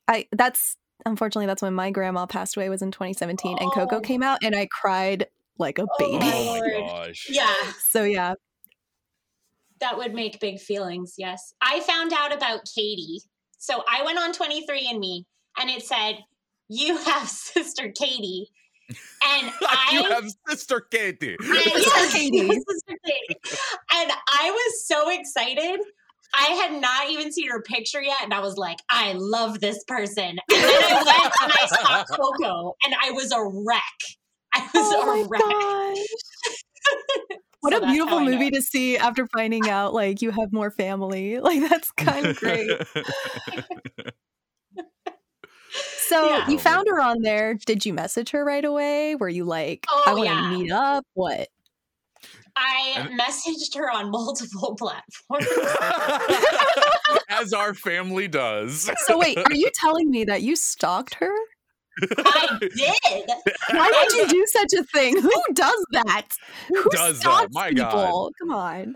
I 0.08 0.28
that's 0.32 0.76
unfortunately 1.06 1.46
that's 1.48 1.62
when 1.62 1.74
my 1.74 1.92
grandma 1.92 2.26
passed 2.26 2.58
away 2.58 2.70
was 2.70 2.82
in 2.82 2.92
2017 2.92 3.58
and 3.60 3.72
Coco 3.72 3.98
Oh. 3.98 4.02
came 4.02 4.24
out 4.24 4.40
and 4.44 4.56
I 4.56 4.68
cried 4.72 5.28
like 5.58 5.80
a 5.80 5.84
Oh 5.84 5.88
baby. 6.00 6.18
oh 6.22 6.60
my 6.60 6.70
gosh. 7.06 7.28
Yeah, 7.30 7.54
So 7.90 8.04
yeah. 8.04 8.34
That 9.82 9.98
would 9.98 10.14
make 10.14 10.40
big 10.40 10.60
feelings. 10.60 11.16
Yes. 11.18 11.54
I 11.62 11.80
found 11.82 12.14
out 12.14 12.34
about 12.34 12.62
Katie. 12.76 13.20
So 13.58 13.84
I 13.90 14.04
went 14.04 14.20
on 14.20 14.34
23andMe 14.34 15.24
and 15.60 15.70
it 15.70 15.84
said, 15.84 16.20
You 16.70 16.98
have 16.98 17.28
sister 17.30 17.92
Katie. 17.92 18.50
And 18.88 19.48
you 19.62 19.68
I 19.68 20.08
have 20.14 20.32
sister 20.48 20.80
Katie. 20.82 21.36
I- 21.42 21.62
Sister 21.64 21.80
yes, 21.80 22.14
Katie. 22.14 22.48
Sister 22.50 22.98
Katie. 23.06 23.40
And 23.94 24.12
I 24.12 24.52
was 24.52 24.88
so 24.88 25.10
excited. 25.10 25.80
I 26.38 26.48
had 26.48 26.82
not 26.82 27.10
even 27.10 27.32
seen 27.32 27.50
her 27.50 27.62
picture 27.62 28.02
yet, 28.02 28.18
and 28.22 28.34
I 28.34 28.42
was 28.42 28.58
like, 28.58 28.78
I 28.90 29.14
love 29.14 29.62
this 29.62 29.84
person. 29.86 30.22
And 30.22 30.40
then 30.50 30.84
I 30.84 31.04
went 31.06 31.34
and 31.44 31.52
I 31.54 31.66
saw 31.68 32.04
Coco, 32.04 32.76
and 32.84 32.94
I 33.02 33.12
was 33.12 33.32
a 33.32 33.42
wreck. 33.42 33.82
I 34.54 34.60
was 34.62 34.70
Oh 34.74 35.04
a 35.04 35.06
my 35.06 35.26
wreck. 35.30 36.06
Gosh. 37.64 37.74
What 37.74 37.74
So 37.74 37.84
a 37.84 37.86
beautiful 37.92 38.20
how 38.20 38.24
I 38.24 38.26
know. 38.26 38.32
movie 38.32 38.52
to 38.52 38.62
see 38.62 38.98
after 38.98 39.28
finding 39.28 39.70
out 39.70 39.94
like 39.94 40.22
you 40.22 40.32
have 40.32 40.52
more 40.52 40.72
family. 40.72 41.40
Like 41.46 41.68
that's 41.70 41.92
kind 41.92 42.26
of 42.26 42.36
great. 42.38 42.70
So 46.08 46.28
Yeah. 46.30 46.50
you 46.50 46.58
found 46.60 46.88
her 46.88 47.02
on 47.02 47.22
there. 47.22 47.56
Did 47.56 47.86
you 47.86 47.94
message 47.94 48.30
her 48.32 48.46
right 48.46 48.64
away? 48.64 49.16
Were 49.16 49.28
you 49.30 49.44
like, 49.44 49.86
Oh, 49.90 50.04
I 50.08 50.14
want 50.14 50.28
to 50.30 50.34
yeah. 50.36 50.50
meet 50.58 50.72
up? 50.72 51.06
What? 51.14 51.48
I 52.58 53.10
messaged 53.20 53.76
her 53.76 53.92
on 53.92 54.12
multiple 54.12 54.76
platforms. 54.80 55.48
As 57.30 57.52
our 57.54 57.74
family 57.74 58.28
does. 58.30 58.90
So 59.06 59.18
wait, 59.20 59.38
are 59.38 59.54
you 59.54 59.70
telling 59.82 60.10
me 60.10 60.24
that 60.26 60.42
you 60.42 60.56
stalked 60.56 61.16
her? 61.16 61.34
I 62.18 62.58
did. 62.62 63.30
Why 63.72 63.92
would 63.92 64.14
you 64.14 64.28
do 64.28 64.46
such 64.48 64.74
a 64.80 64.84
thing? 64.84 65.22
Who 65.22 65.32
does 65.54 65.86
that? 65.92 66.28
Who 66.68 66.84
does 66.92 67.20
that? 67.20 67.22
stalks 67.22 67.54
My 67.54 67.72
God. 67.74 67.92
people? 67.92 68.32
Come 68.42 68.52
on. 68.52 68.96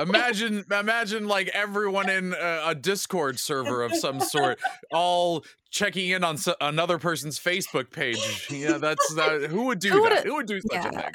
imagine 0.00 0.64
imagine 0.70 1.28
like 1.28 1.48
everyone 1.48 2.08
in 2.10 2.32
a, 2.32 2.62
a 2.68 2.74
discord 2.74 3.38
server 3.38 3.84
of 3.84 3.94
some 3.94 4.18
sort 4.20 4.58
all 4.90 5.44
checking 5.70 6.08
in 6.10 6.24
on 6.24 6.36
so, 6.36 6.56
another 6.60 6.98
person's 6.98 7.38
facebook 7.38 7.92
page 7.92 8.48
yeah 8.50 8.78
that's 8.78 9.14
that 9.14 9.42
who 9.48 9.66
would 9.66 9.78
do 9.78 9.90
Who 9.90 10.08
that 10.08 10.24
who 10.24 10.34
would 10.34 10.46
do 10.46 10.60
such 10.60 10.86
a 10.86 10.90
Yeah. 10.92 11.02
thing 11.02 11.12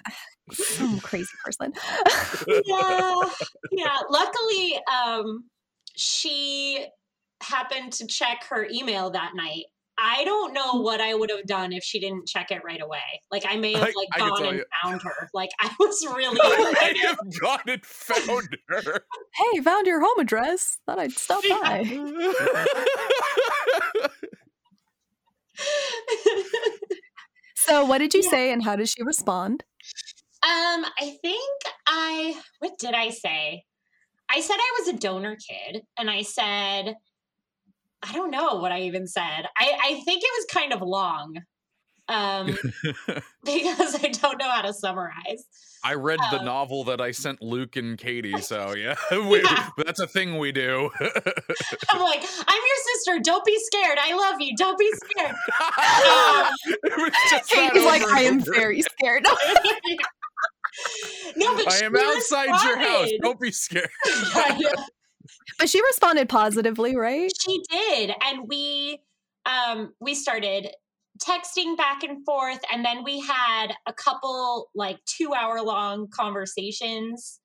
Some 0.54 1.00
crazy 1.02 1.28
person. 1.44 1.74
yeah 2.48 3.22
yeah 3.72 3.98
luckily 4.10 4.80
um 5.04 5.46
she 5.98 6.86
happened 7.42 7.92
to 7.94 8.08
check 8.08 8.46
her 8.50 8.68
email 8.72 9.10
that 9.10 9.32
night 9.36 9.66
i 9.98 10.24
don't 10.26 10.54
know 10.54 10.82
what 10.82 11.00
i 11.02 11.14
would 11.14 11.30
have 11.30 11.46
done 11.46 11.72
if 11.74 11.84
she 11.84 12.00
didn't 12.00 12.28
check 12.28 12.52
it 12.52 12.62
right 12.66 12.82
away 12.82 13.00
like 13.32 13.44
i 13.48 13.56
may 13.56 13.74
have 13.74 13.82
like 13.82 13.94
I 14.14 14.20
can 14.20 14.30
gone 14.30 14.38
tell 14.40 14.50
and 14.50 14.58
you. 14.60 14.66
found 14.84 15.02
her 15.04 15.30
like 15.34 15.50
i 15.62 15.70
was 15.80 16.06
really 16.16 16.40
I 16.42 16.70
excited. 16.72 16.98
have 17.06 17.18
gone 17.42 17.60
and 17.68 17.86
found 17.86 18.58
her 18.70 19.06
hey, 19.54 19.62
found 19.62 19.88
your 19.88 20.00
home 20.02 20.20
address. 20.20 20.80
Thought 20.86 21.00
I'd 21.00 21.18
stop 21.20 21.44
by. 21.50 21.84
So 27.56 27.86
what 27.86 28.00
did 28.00 28.14
you 28.14 28.22
Yeah. 28.24 28.30
say 28.30 28.52
and 28.52 28.64
how 28.64 28.76
did 28.76 28.90
she 28.90 29.04
respond? 29.04 29.64
um 30.44 30.86
i 31.00 31.18
think 31.24 31.62
i 31.88 32.40
what 32.60 32.78
did 32.78 32.94
i 32.94 33.10
say 33.10 33.64
i 34.30 34.40
said 34.42 34.54
i 34.56 34.72
was 34.80 34.90
a 34.90 34.94
donor 35.00 35.36
kid 35.38 35.82
and 35.98 36.08
i 36.08 36.22
said 36.22 36.94
i 38.08 38.14
don't 38.14 38.32
know 38.32 38.56
what 38.56 38.72
i 38.72 38.82
even 38.82 39.08
said 39.08 39.46
i 39.58 39.72
i 39.84 39.94
think 40.06 40.24
it 40.24 40.32
was 40.38 40.46
kind 40.52 40.74
of 40.74 40.82
long 40.82 41.36
um 42.08 42.48
because 43.44 43.96
i 44.04 44.08
don't 44.10 44.38
know 44.40 44.50
how 44.50 44.62
to 44.62 44.74
summarize 44.74 45.44
i 45.84 45.94
read 45.96 46.20
the 46.32 46.40
Um, 46.40 46.46
novel 46.46 46.84
that 46.86 47.02
i 47.02 47.12
sent 47.12 47.42
luke 47.42 47.76
and 47.76 47.98
katie 47.98 48.40
so 48.42 48.76
yeah, 48.76 48.96
we, 49.12 49.42
Yeah. 49.42 49.70
that's 49.78 50.00
a 50.00 50.08
thing 50.08 50.38
we 50.38 50.52
do 50.52 50.90
i'm 51.02 52.00
like 52.00 52.24
i'm 52.48 52.62
your 52.62 52.80
sister 52.94 53.20
don't 53.24 53.44
be 53.46 53.58
scared 53.60 53.98
i 54.00 54.14
love 54.14 54.40
you 54.40 54.56
don't 54.56 54.78
be 54.78 54.92
scared 54.94 55.36
It 56.84 56.98
was 56.98 57.12
just 57.32 57.50
that 57.52 57.72
Katie's 57.74 57.86
like, 57.86 58.04
I 58.04 58.22
am 58.22 58.40
very 58.42 58.82
scared. 58.82 59.24
no 61.36 61.56
but 61.56 61.68
I 61.72 61.78
am 61.86 61.96
outside 61.96 62.48
your 62.66 62.78
house. 62.78 63.10
Don't 63.22 63.40
be 63.40 63.52
scared. 63.52 63.90
I 64.06 64.58
know. 64.60 64.84
But 65.60 65.70
she 65.70 65.82
responded 65.82 66.30
positively, 66.30 66.96
right? 66.96 67.32
she 67.40 67.62
did 67.72 68.12
and 68.24 68.48
we 68.48 69.00
um 69.46 69.94
we 70.00 70.16
started 70.16 70.70
texting 71.22 71.78
back 71.78 72.04
and 72.04 72.26
forth 72.26 72.60
and 72.74 72.84
then 72.84 73.04
we 73.04 73.22
had 73.22 73.68
a 73.88 73.94
couple 73.94 74.70
like 74.76 74.98
two 75.06 75.34
hour 75.34 75.62
long 75.62 76.08
conversations 76.10 77.40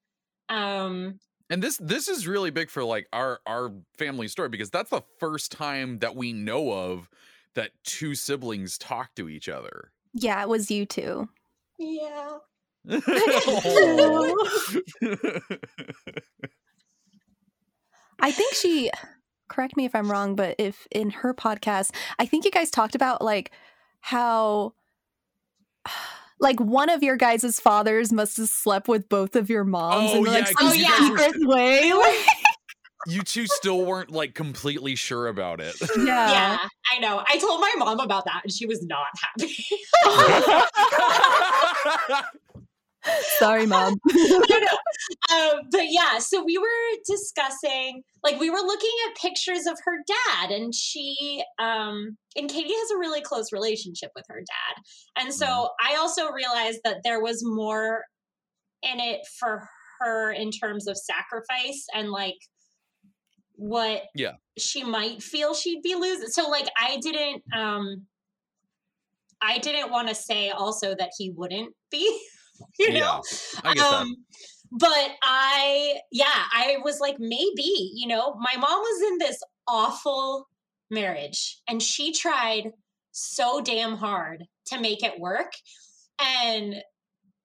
um 0.48 1.20
And 1.51 1.62
this 1.62 1.76
this 1.78 2.09
is 2.09 2.26
really 2.26 2.51
big 2.51 2.70
for 2.70 2.82
like 2.84 3.07
our 3.12 3.40
our 3.46 3.72
family 3.96 4.26
story 4.28 4.48
because 4.48 4.70
that's 4.70 4.90
the 4.90 5.03
first 5.18 5.53
time 5.53 5.98
that 6.01 6.16
we 6.16 6.32
know 6.32 6.72
of 6.72 7.09
that 7.55 7.70
two 7.84 8.14
siblings 8.14 8.78
talk 8.78 9.14
to 9.16 9.28
each 9.28 9.48
other. 9.48 9.90
Yeah, 10.14 10.42
it 10.42 10.48
was 10.48 10.70
you 10.70 10.86
two. 10.86 11.28
yeah 11.78 12.38
I 18.21 18.31
think 18.31 18.55
she 18.55 18.91
correct 19.49 19.77
me 19.77 19.85
if 19.85 19.95
I'm 19.95 20.11
wrong, 20.11 20.35
but 20.37 20.55
if 20.59 20.87
in 20.91 21.11
her 21.11 21.35
podcast, 21.35 21.95
I 22.18 22.27
think 22.27 22.45
you 22.45 22.51
guys 22.51 22.71
talked 22.71 22.95
about 22.95 23.23
like 23.23 23.51
how 24.01 24.75
like 26.41 26.59
one 26.61 26.89
of 26.89 27.03
your 27.03 27.16
guys' 27.16 27.61
fathers 27.61 28.12
must 28.12 28.37
have 28.39 28.49
slept 28.49 28.89
with 28.89 29.09
both 29.09 29.37
of 29.37 29.51
your 29.51 29.64
moms 29.64 30.11
Oh, 30.12 30.18
in 30.18 30.25
like 30.25 30.39
yeah, 30.41 30.45
some 30.47 30.55
'cause 30.57 30.77
you 30.77 31.16
guys 31.16 31.33
were- 31.41 31.49
way. 31.49 31.93
Like, 31.95 32.18
You 33.07 33.23
two 33.23 33.47
still 33.47 33.87
weren't 33.87 34.11
like 34.11 34.35
completely 34.35 34.95
sure 34.95 35.27
about 35.29 35.61
it. 35.62 35.75
yeah. 35.97 36.31
Yeah, 36.31 36.59
I 36.95 36.99
know. 36.99 37.25
I 37.27 37.39
told 37.39 37.59
my 37.61 37.73
mom 37.79 37.99
about 37.99 38.27
that 38.27 38.43
and 38.45 38.53
she 38.53 38.66
was 38.66 38.83
not 38.83 39.07
happy. 39.39 39.57
Sorry, 43.38 43.66
mom. 43.66 43.94
um, 45.32 45.61
but 45.70 45.86
yeah, 45.88 46.18
so 46.18 46.42
we 46.44 46.59
were 46.59 46.66
discussing, 47.07 48.03
like, 48.22 48.38
we 48.38 48.51
were 48.51 48.59
looking 48.61 48.90
at 49.09 49.16
pictures 49.16 49.66
of 49.66 49.78
her 49.84 49.98
dad, 50.07 50.51
and 50.51 50.74
she, 50.74 51.42
um, 51.59 52.16
and 52.36 52.51
Katie 52.51 52.74
has 52.74 52.90
a 52.90 52.98
really 52.98 53.20
close 53.22 53.53
relationship 53.53 54.11
with 54.14 54.24
her 54.28 54.40
dad. 54.40 54.82
And 55.24 55.32
so 55.34 55.46
Mhm. 55.46 55.68
I 55.80 55.96
also 55.96 56.30
realized 56.30 56.80
that 56.84 57.01
there 57.05 57.20
was 57.22 57.42
more 57.44 58.05
in 58.82 59.01
it 59.01 59.26
for 59.38 59.68
her 60.01 60.32
in 60.32 60.51
terms 60.51 60.86
of 60.88 60.96
sacrifice 60.96 61.86
and 61.94 62.11
like 62.11 62.38
what 63.57 64.05
Yeah. 64.14 64.36
she 64.59 64.84
might 64.84 65.22
feel 65.22 65.55
she'd 65.55 65.82
be 65.82 65.94
losing. 65.94 66.28
So, 66.28 66.48
like, 66.48 66.68
I 66.78 66.98
didn't, 66.98 67.42
um, 67.55 68.07
I 69.42 69.59
didn't 69.59 69.90
want 69.90 70.09
to 70.09 70.14
say 70.14 70.51
also 70.51 70.94
that 70.96 71.12
he 71.18 71.30
wouldn't 71.30 71.74
be, 71.90 72.22
you 72.79 72.93
know? 72.93 73.23
yeah, 73.23 73.61
I 73.65 73.75
get 73.75 73.83
that. 73.83 73.95
Um, 73.95 74.17
but 74.73 75.11
I, 75.23 75.99
yeah, 76.13 76.27
I 76.27 76.77
was 76.85 77.01
like, 77.01 77.17
maybe, 77.19 77.91
you 77.95 78.07
know, 78.07 78.35
my 78.39 78.57
mom 78.57 78.79
was 78.79 79.11
in 79.11 79.19
this 79.19 79.43
awful 79.67 80.49
marriage 80.91 81.61
and 81.69 81.83
she 81.83 82.13
tried 82.13 82.71
so 83.11 83.61
damn 83.61 83.97
hard 83.97 84.45
to 84.67 84.81
make 84.81 85.03
it 85.03 85.19
work. 85.19 85.53
And 86.21 86.77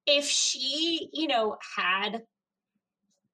if 0.05 0.25
she, 0.25 1.09
you 1.13 1.27
know, 1.27 1.57
had 1.77 2.23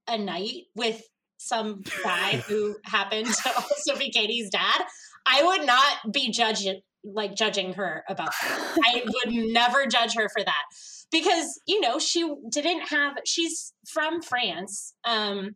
a 0.08 0.18
night 0.18 0.64
with 0.76 1.02
some 1.38 1.84
guy 2.04 2.38
who 2.48 2.76
happened 2.86 3.28
to 3.28 3.56
also 3.56 3.98
be 3.98 4.12
Katie's 4.12 4.50
dad, 4.50 4.84
I 5.26 5.44
would 5.44 5.66
not 5.66 6.14
be 6.14 6.32
judging 6.32 6.82
like 7.04 7.36
judging 7.36 7.74
her 7.74 8.04
about 8.08 8.30
that. 8.42 8.78
I 8.86 9.04
would 9.04 9.34
never 9.34 9.88
judge 9.88 10.14
her 10.16 10.30
for 10.30 10.44
that 10.44 10.64
because 11.12 11.60
you 11.68 11.80
know 11.82 12.00
she 12.00 12.34
didn't 12.50 12.88
have 12.88 13.18
she's 13.26 13.74
from 13.88 14.22
france 14.22 14.94
um 15.06 15.56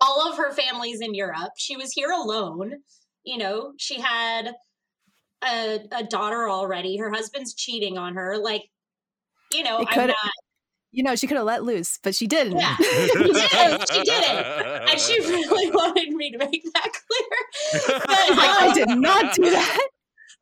all 0.00 0.28
of 0.30 0.36
her 0.36 0.52
family's 0.52 1.00
in 1.00 1.14
europe 1.14 1.52
she 1.56 1.76
was 1.76 1.92
here 1.92 2.10
alone 2.10 2.74
you 3.24 3.38
know 3.38 3.72
she 3.78 4.00
had 4.00 4.54
a, 5.44 5.80
a 5.92 6.04
daughter 6.04 6.48
already 6.48 6.96
her 6.96 7.10
husband's 7.10 7.54
cheating 7.54 7.98
on 7.98 8.14
her 8.14 8.38
like 8.38 8.62
you 9.52 9.62
know 9.62 9.84
i'm 9.88 10.06
not 10.08 10.16
You 10.94 11.02
know, 11.02 11.16
she 11.16 11.26
could 11.26 11.38
have 11.38 11.46
let 11.46 11.64
loose, 11.64 11.98
but 12.02 12.14
she 12.14 12.26
didn't. 12.26 12.58
Yeah. 12.58 12.76
She 12.82 12.84
did. 12.84 13.88
She 13.88 14.02
did 14.02 14.22
it. 14.24 14.82
and 14.90 15.00
she 15.00 15.18
really 15.20 15.70
wanted 15.70 16.10
me 16.12 16.30
to 16.32 16.38
make 16.38 16.62
that 16.74 16.90
clear 16.92 17.88
but, 18.06 18.36
Like, 18.36 18.38
I 18.38 18.68
um, 18.68 18.74
did 18.74 18.88
not 19.00 19.34
do 19.34 19.50
that. 19.50 19.88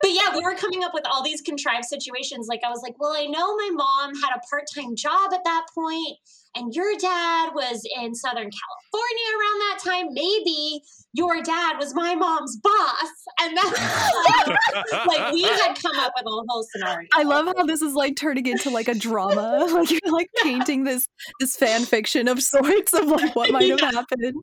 But 0.01 0.11
yeah, 0.11 0.35
we 0.35 0.41
were 0.43 0.55
coming 0.55 0.83
up 0.83 0.93
with 0.93 1.03
all 1.11 1.23
these 1.23 1.41
contrived 1.41 1.85
situations. 1.85 2.47
Like 2.47 2.61
I 2.65 2.69
was 2.69 2.81
like, 2.81 2.95
well, 2.99 3.13
I 3.15 3.25
know 3.25 3.55
my 3.55 3.69
mom 3.73 4.15
had 4.21 4.31
a 4.35 4.39
part-time 4.49 4.95
job 4.95 5.33
at 5.33 5.43
that 5.43 5.65
point, 5.73 6.17
and 6.55 6.73
your 6.75 6.93
dad 6.97 7.51
was 7.53 7.85
in 8.01 8.13
Southern 8.15 8.49
California 8.49 9.27
around 9.39 9.59
that 9.59 9.79
time. 9.83 10.13
Maybe 10.13 10.81
your 11.13 11.41
dad 11.41 11.77
was 11.77 11.93
my 11.93 12.15
mom's 12.15 12.57
boss, 12.57 13.09
and 13.41 13.55
that 13.57 15.05
like 15.07 15.33
we 15.33 15.43
had 15.43 15.75
come 15.75 15.97
up 15.97 16.13
with 16.15 16.25
a 16.25 16.43
whole 16.47 16.65
scenario. 16.71 17.07
I 17.15 17.23
love 17.23 17.47
how 17.57 17.65
this 17.65 17.81
is 17.81 17.93
like 17.93 18.15
turning 18.15 18.45
into 18.47 18.69
like 18.69 18.87
a 18.87 18.95
drama. 18.95 19.67
Like 19.81 19.89
you're 19.91 20.11
like 20.11 20.29
painting 20.43 20.83
this 20.83 21.07
this 21.39 21.55
fan 21.55 21.83
fiction 21.85 22.27
of 22.27 22.41
sorts 22.41 22.93
of 22.93 23.05
like 23.07 23.35
what 23.35 23.51
might 23.51 23.69
have 23.69 23.79
Yeah. 23.81 23.91
happened. 23.91 24.35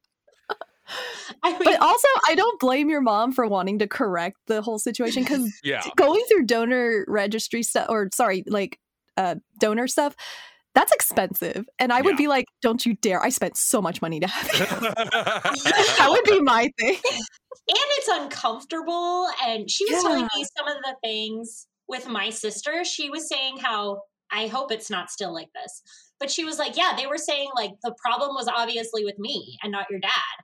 I 1.42 1.50
mean, 1.52 1.60
But 1.64 1.80
also, 1.80 2.08
I 2.28 2.34
don't 2.34 2.58
blame 2.60 2.88
your 2.88 3.00
mom 3.00 3.32
for 3.32 3.46
wanting 3.46 3.78
to 3.80 3.86
correct 3.86 4.36
the 4.46 4.62
whole 4.62 4.78
situation 4.78 5.22
because 5.22 5.52
yeah. 5.64 5.82
going 5.96 6.22
through 6.28 6.46
donor 6.46 7.04
registry 7.08 7.62
stuff, 7.62 7.86
or 7.88 8.08
sorry, 8.14 8.44
like 8.46 8.78
uh, 9.16 9.36
donor 9.60 9.86
stuff, 9.88 10.14
that's 10.74 10.92
expensive. 10.92 11.66
And 11.78 11.92
I 11.92 12.00
would 12.02 12.12
Yeah. 12.12 12.16
be 12.24 12.28
like, 12.28 12.46
don't 12.62 12.84
you 12.86 12.94
dare! 12.94 13.22
I 13.22 13.30
spent 13.30 13.56
so 13.56 13.82
much 13.82 14.00
money 14.02 14.20
to 14.20 14.26
have 14.26 14.52
you. 14.52 14.90
that 14.90 16.06
would 16.08 16.24
be 16.24 16.40
my 16.40 16.70
thing. 16.78 16.96
and 17.04 17.20
it's 17.68 18.08
uncomfortable. 18.08 19.26
And 19.46 19.70
she 19.70 19.84
was 19.90 20.02
telling 20.02 20.28
me 20.36 20.44
some 20.56 20.68
of 20.68 20.76
the 20.82 20.94
things 21.02 21.66
with 21.88 22.06
my 22.08 22.30
sister. 22.30 22.84
She 22.84 23.10
was 23.10 23.28
saying 23.28 23.58
how 23.58 24.02
I 24.30 24.46
hope 24.46 24.70
it's 24.72 24.90
not 24.90 25.10
still 25.10 25.32
like 25.32 25.48
this. 25.54 25.82
But 26.20 26.30
she 26.30 26.44
was 26.44 26.58
like, 26.58 26.76
yeah, 26.76 26.94
they 26.96 27.06
were 27.06 27.16
saying 27.18 27.48
like 27.54 27.70
the 27.82 27.94
problem 28.04 28.34
was 28.34 28.48
obviously 28.48 29.04
with 29.04 29.18
me 29.18 29.56
and 29.62 29.70
not 29.72 29.86
your 29.90 30.00
dad. 30.00 30.37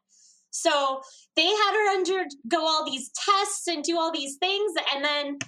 So 0.56 1.00
they 1.34 1.46
had 1.46 1.72
her 1.72 1.96
undergo 1.96 2.60
all 2.60 2.84
these 2.84 3.10
tests 3.10 3.66
and 3.66 3.82
do 3.82 3.98
all 3.98 4.12
these 4.12 4.36
things. 4.36 4.72
And 4.94 5.04
then 5.04 5.38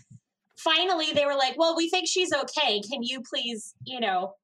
finally 0.56 1.12
they 1.14 1.24
were 1.24 1.36
like, 1.36 1.56
well, 1.56 1.76
we 1.76 1.88
think 1.88 2.08
she's 2.08 2.32
okay. 2.32 2.80
Can 2.80 3.02
you 3.02 3.22
please, 3.22 3.74
you 3.84 4.00
know, 4.00 4.34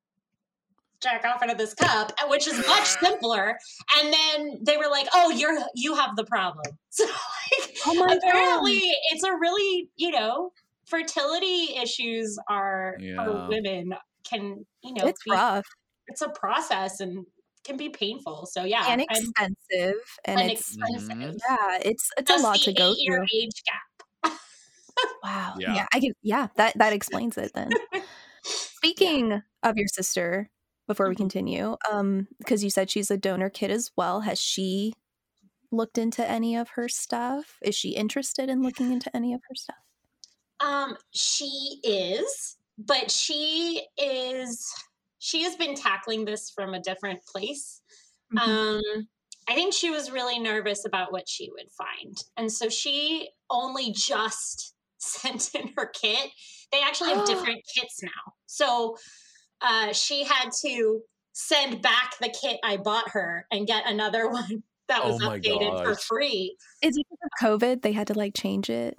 jack 1.02 1.24
off 1.24 1.42
into 1.42 1.56
this 1.56 1.74
cup, 1.74 2.12
which 2.28 2.46
is 2.46 2.56
much 2.64 2.86
simpler. 3.02 3.58
And 3.98 4.14
then 4.14 4.58
they 4.64 4.76
were 4.76 4.88
like, 4.88 5.08
"Oh, 5.12 5.30
you're 5.30 5.58
you 5.74 5.94
have 5.96 6.14
the 6.16 6.24
problem." 6.24 6.64
So 6.90 7.04
like, 7.04 7.76
Oh 7.86 7.94
my 7.94 8.14
apparently, 8.14 8.82
it's 9.10 9.24
a 9.24 9.32
really 9.32 9.88
you 9.96 10.12
know 10.12 10.52
fertility 10.86 11.74
issues 11.76 12.38
are 12.48 12.96
Yeah. 13.00 13.24
for 13.24 13.48
women 13.48 13.94
can 14.30 14.64
you 14.84 14.94
know 14.94 15.06
It's 15.06 15.24
be- 15.24 15.32
rough 15.32 15.66
it's 16.06 16.20
a 16.22 16.28
process 16.28 17.00
and 17.00 17.24
can 17.64 17.76
be 17.76 17.88
painful. 17.88 18.46
So 18.46 18.64
yeah, 18.64 18.84
and 18.88 19.00
I'm- 19.00 19.08
expensive, 19.10 20.00
and, 20.24 20.40
and 20.40 20.50
it's 20.50 20.74
expensive. 20.76 21.08
Mhm. 21.16 21.38
yeah, 21.48 21.78
it's 21.84 22.10
it's 22.16 22.26
Plus 22.30 22.40
a 22.40 22.42
lot 22.44 22.54
the 22.54 22.64
to 22.64 22.72
go 22.72 22.94
through. 23.06 23.24
age 23.34 23.62
gap. 23.64 24.32
Wow. 25.22 25.54
Yeah. 25.58 25.74
Yeah. 25.74 25.86
I 25.94 26.00
can 26.00 26.12
yeah, 26.22 26.48
that 26.56 26.76
that 26.78 26.92
explains 26.92 27.38
it 27.38 27.52
then. 27.54 27.70
Speaking 28.44 29.42
of 29.62 29.76
your 29.76 29.88
sister, 29.88 30.50
before 30.86 31.08
we 31.08 31.14
Mhm. 31.14 31.18
continue, 31.18 31.76
um, 31.90 32.28
because 32.38 32.62
you 32.62 32.70
said 32.70 32.90
she's 32.90 33.10
a 33.10 33.16
donor 33.16 33.48
kid 33.48 33.70
as 33.70 33.90
well, 33.96 34.20
has 34.20 34.38
she 34.40 34.92
looked 35.70 35.96
into 35.96 36.28
any 36.28 36.56
of 36.56 36.70
her 36.70 36.88
stuff? 36.88 37.56
Is 37.62 37.74
she 37.74 37.90
interested 37.90 38.50
in 38.50 38.62
looking 38.62 38.92
into 38.92 39.14
any 39.16 39.32
of 39.32 39.40
her 39.48 39.54
stuff? 39.54 39.76
Um, 40.60 40.96
she 41.12 41.80
is, 41.82 42.56
but 42.76 43.10
she 43.10 43.86
is 43.96 44.72
she 45.22 45.44
has 45.44 45.54
been 45.54 45.76
tackling 45.76 46.24
this 46.24 46.50
from 46.50 46.74
a 46.74 46.80
different 46.80 47.24
place. 47.24 47.80
Mhm. 48.34 48.40
Um, 48.40 49.08
I 49.48 49.54
think 49.54 49.72
she 49.72 49.88
was 49.88 50.10
really 50.10 50.40
nervous 50.40 50.84
about 50.84 51.12
what 51.12 51.28
she 51.28 51.48
would 51.52 51.70
find. 51.70 52.16
And 52.36 52.50
so 52.50 52.68
she 52.68 53.30
only 53.48 53.92
just 53.92 54.74
sent 54.98 55.54
in 55.54 55.72
her 55.76 55.86
kit. 55.86 56.28
They 56.72 56.82
actually 56.82 57.10
have 57.10 57.24
different 57.26 57.60
kits 57.72 58.02
now. 58.02 58.32
So 58.46 58.96
uh, 59.60 59.92
she 59.92 60.24
had 60.24 60.50
to 60.62 61.02
send 61.32 61.82
back 61.82 62.14
the 62.20 62.28
kit 62.28 62.58
I 62.64 62.76
bought 62.78 63.10
her 63.10 63.46
and 63.52 63.64
get 63.64 63.88
another 63.88 64.28
one 64.30 64.64
that 64.88 65.04
was 65.04 65.22
Oh 65.22 65.26
my 65.26 65.38
updated 65.38 65.84
for 65.84 65.94
free. 65.94 66.56
Is 66.82 66.96
it 66.96 67.06
because 67.08 67.54
of 67.54 67.60
COVID? 67.60 67.82
They 67.82 67.92
had 67.92 68.08
to 68.08 68.14
like 68.14 68.34
change 68.34 68.68
it. 68.70 68.98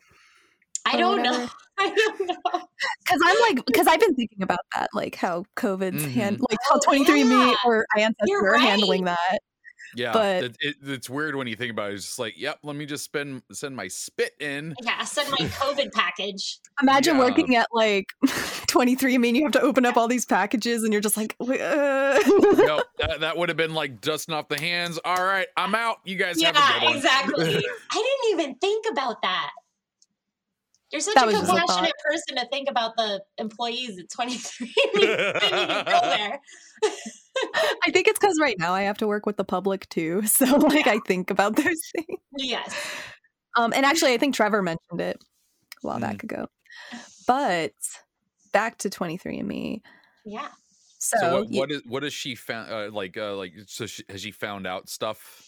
I 0.94 0.98
don't 0.98 1.22
know. 1.24 1.48
I 1.80 1.90
don't 1.90 2.28
know. 2.28 2.36
Because 2.44 3.22
I'm 3.26 3.40
like, 3.42 3.66
because 3.66 3.88
I've 3.88 4.00
been 4.00 4.16
thinking 4.16 4.42
about 4.44 4.60
that, 4.76 4.90
like 4.94 5.16
how 5.16 5.46
COVID's 5.56 6.06
hand, 6.06 6.40
like 6.50 6.60
how 6.70 6.76
Oh, 6.76 6.80
23andMe 6.88 7.30
yeah. 7.52 7.56
or 7.66 7.86
Ancestry 7.98 8.28
You're 8.28 8.48
are 8.48 8.54
right. 8.54 8.62
handling 8.62 9.06
that. 9.06 9.40
Yeah, 9.96 10.12
But- 10.12 10.44
it, 10.44 10.58
it, 10.60 10.76
it's 10.84 11.08
weird 11.10 11.36
when 11.36 11.46
you 11.48 11.56
think 11.56 11.72
about 11.72 11.92
it. 11.92 11.96
It's 11.96 12.06
just 12.06 12.18
like, 12.20 12.34
yep, 12.36 12.58
let 12.64 12.76
me 12.76 12.86
just 12.88 13.04
spend 13.04 13.44
send 13.52 13.76
my 13.76 13.88
spit 13.88 14.34
in. 14.40 14.74
Yeah, 14.82 15.04
send 15.04 15.30
my 15.30 15.38
COVID 15.38 15.92
package. 15.94 16.60
Imagine 16.82 17.16
Yeah. 17.18 17.24
working 17.24 17.56
at 17.56 17.68
like 17.72 18.08
23andMe 18.26 19.28
and 19.28 19.38
you 19.38 19.44
have 19.44 19.52
to 19.54 19.62
open 19.62 19.86
up 19.86 19.96
all 19.96 20.08
these 20.08 20.26
packages 20.26 20.84
and 20.84 20.92
you're 20.94 21.02
just 21.02 21.16
like, 21.16 21.36
uh." 21.40 21.46
no, 22.26 22.84
that, 22.98 23.18
that 23.20 23.38
would 23.38 23.50
have 23.50 23.58
been 23.58 23.74
like 23.76 24.02
dusting 24.02 24.34
off 24.34 24.48
the 24.48 24.60
hands. 24.60 25.00
All 25.06 25.24
right, 25.24 25.48
I'm 25.58 25.76
out. 25.76 25.98
You 26.06 26.16
guys 26.16 26.42
have 26.42 26.56
a 26.56 26.60
good 26.60 26.66
Yeah, 26.82 26.84
one. 26.86 26.96
exactly. 26.98 27.56
I 27.92 27.96
didn't 28.32 28.42
even 28.42 28.56
think 28.56 28.86
about 28.92 29.22
that. 29.22 29.52
You're 30.94 31.02
such 31.02 31.16
That 31.16 31.24
a 31.24 31.26
was 31.26 31.36
just 31.36 31.44
a 31.52 31.56
compassionate 31.56 31.92
person 32.06 32.36
to 32.38 32.48
think 32.50 32.70
about 32.70 32.96
the 32.96 33.22
employees 33.40 33.98
at 34.00 34.10
23. 34.12 34.74
I 34.78 34.92
didn't 34.94 35.10
even 35.10 35.86
go 35.86 36.00
there. 36.04 36.40
I 37.84 37.92
think 37.92 38.08
it's 38.08 38.20
because 38.20 38.38
right 38.40 38.56
now 38.60 38.74
I 38.74 38.84
have 38.84 39.00
to 39.00 39.08
work 39.08 39.26
with 39.26 39.38
the 39.38 39.44
public 39.44 39.90
too. 39.90 40.22
So 40.28 40.46
like 40.46 40.86
I 40.88 41.00
think 41.00 41.32
about 41.32 41.56
those 41.56 41.82
things. 41.96 42.20
Yes. 42.38 42.76
Um, 43.58 43.74
and 43.76 43.86
actually, 43.86 44.14
I 44.14 44.18
think 44.18 44.36
Trevor 44.36 44.62
mentioned 44.62 45.02
it 45.02 45.18
a 45.84 45.88
while 45.88 46.00
back 46.00 46.24
ago. 46.24 46.48
But 47.28 47.72
back 48.52 48.78
to 48.80 48.90
23andMe. 48.90 49.82
Yeah. 50.26 50.48
So, 51.00 51.18
So, 51.20 51.34
what, 51.34 51.50
you- 51.52 51.60
what 51.60 51.72
is 51.72 51.82
what 51.86 52.04
has 52.04 52.14
she 52.14 52.36
found? 52.36 52.72
Uh, 52.72 52.90
like 52.92 53.18
uh, 53.18 53.36
like 53.36 53.54
so 53.66 53.88
she, 53.88 54.04
has 54.10 54.22
she 54.22 54.32
found 54.32 54.68
out 54.68 54.90
stuff? 54.90 55.42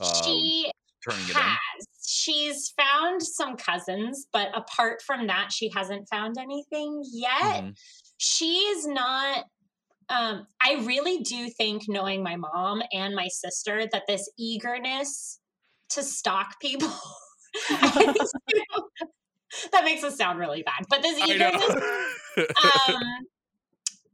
Uh, 0.00 0.22
she 0.24 0.70
turning 1.08 1.24
it 1.24 1.30
in. 1.30 1.36
has. 1.36 1.86
She's 2.06 2.72
found 2.76 3.22
some 3.22 3.56
cousins, 3.56 4.26
but 4.32 4.48
apart 4.54 5.02
from 5.02 5.26
that, 5.26 5.52
she 5.52 5.70
hasn't 5.74 6.08
found 6.08 6.36
anything 6.38 7.02
yet. 7.12 7.64
Mhm. 7.64 7.76
She's 8.18 8.86
not. 8.86 9.44
Um, 10.08 10.46
I 10.62 10.74
really 10.84 11.18
do 11.18 11.50
think, 11.50 11.82
knowing 11.88 12.22
my 12.22 12.36
mom 12.36 12.80
and 12.92 13.14
my 13.16 13.26
sister, 13.28 13.88
that 13.90 14.04
this 14.06 14.30
eagerness 14.38 15.40
to 15.90 16.02
stalk 16.02 16.60
people. 16.60 16.92
that 19.72 19.84
makes 19.84 20.04
us 20.04 20.16
sound 20.16 20.38
really 20.38 20.62
bad, 20.62 20.84
but 20.88 21.02
this 21.02 21.18
eagerness 21.18 21.62
um, 22.36 23.02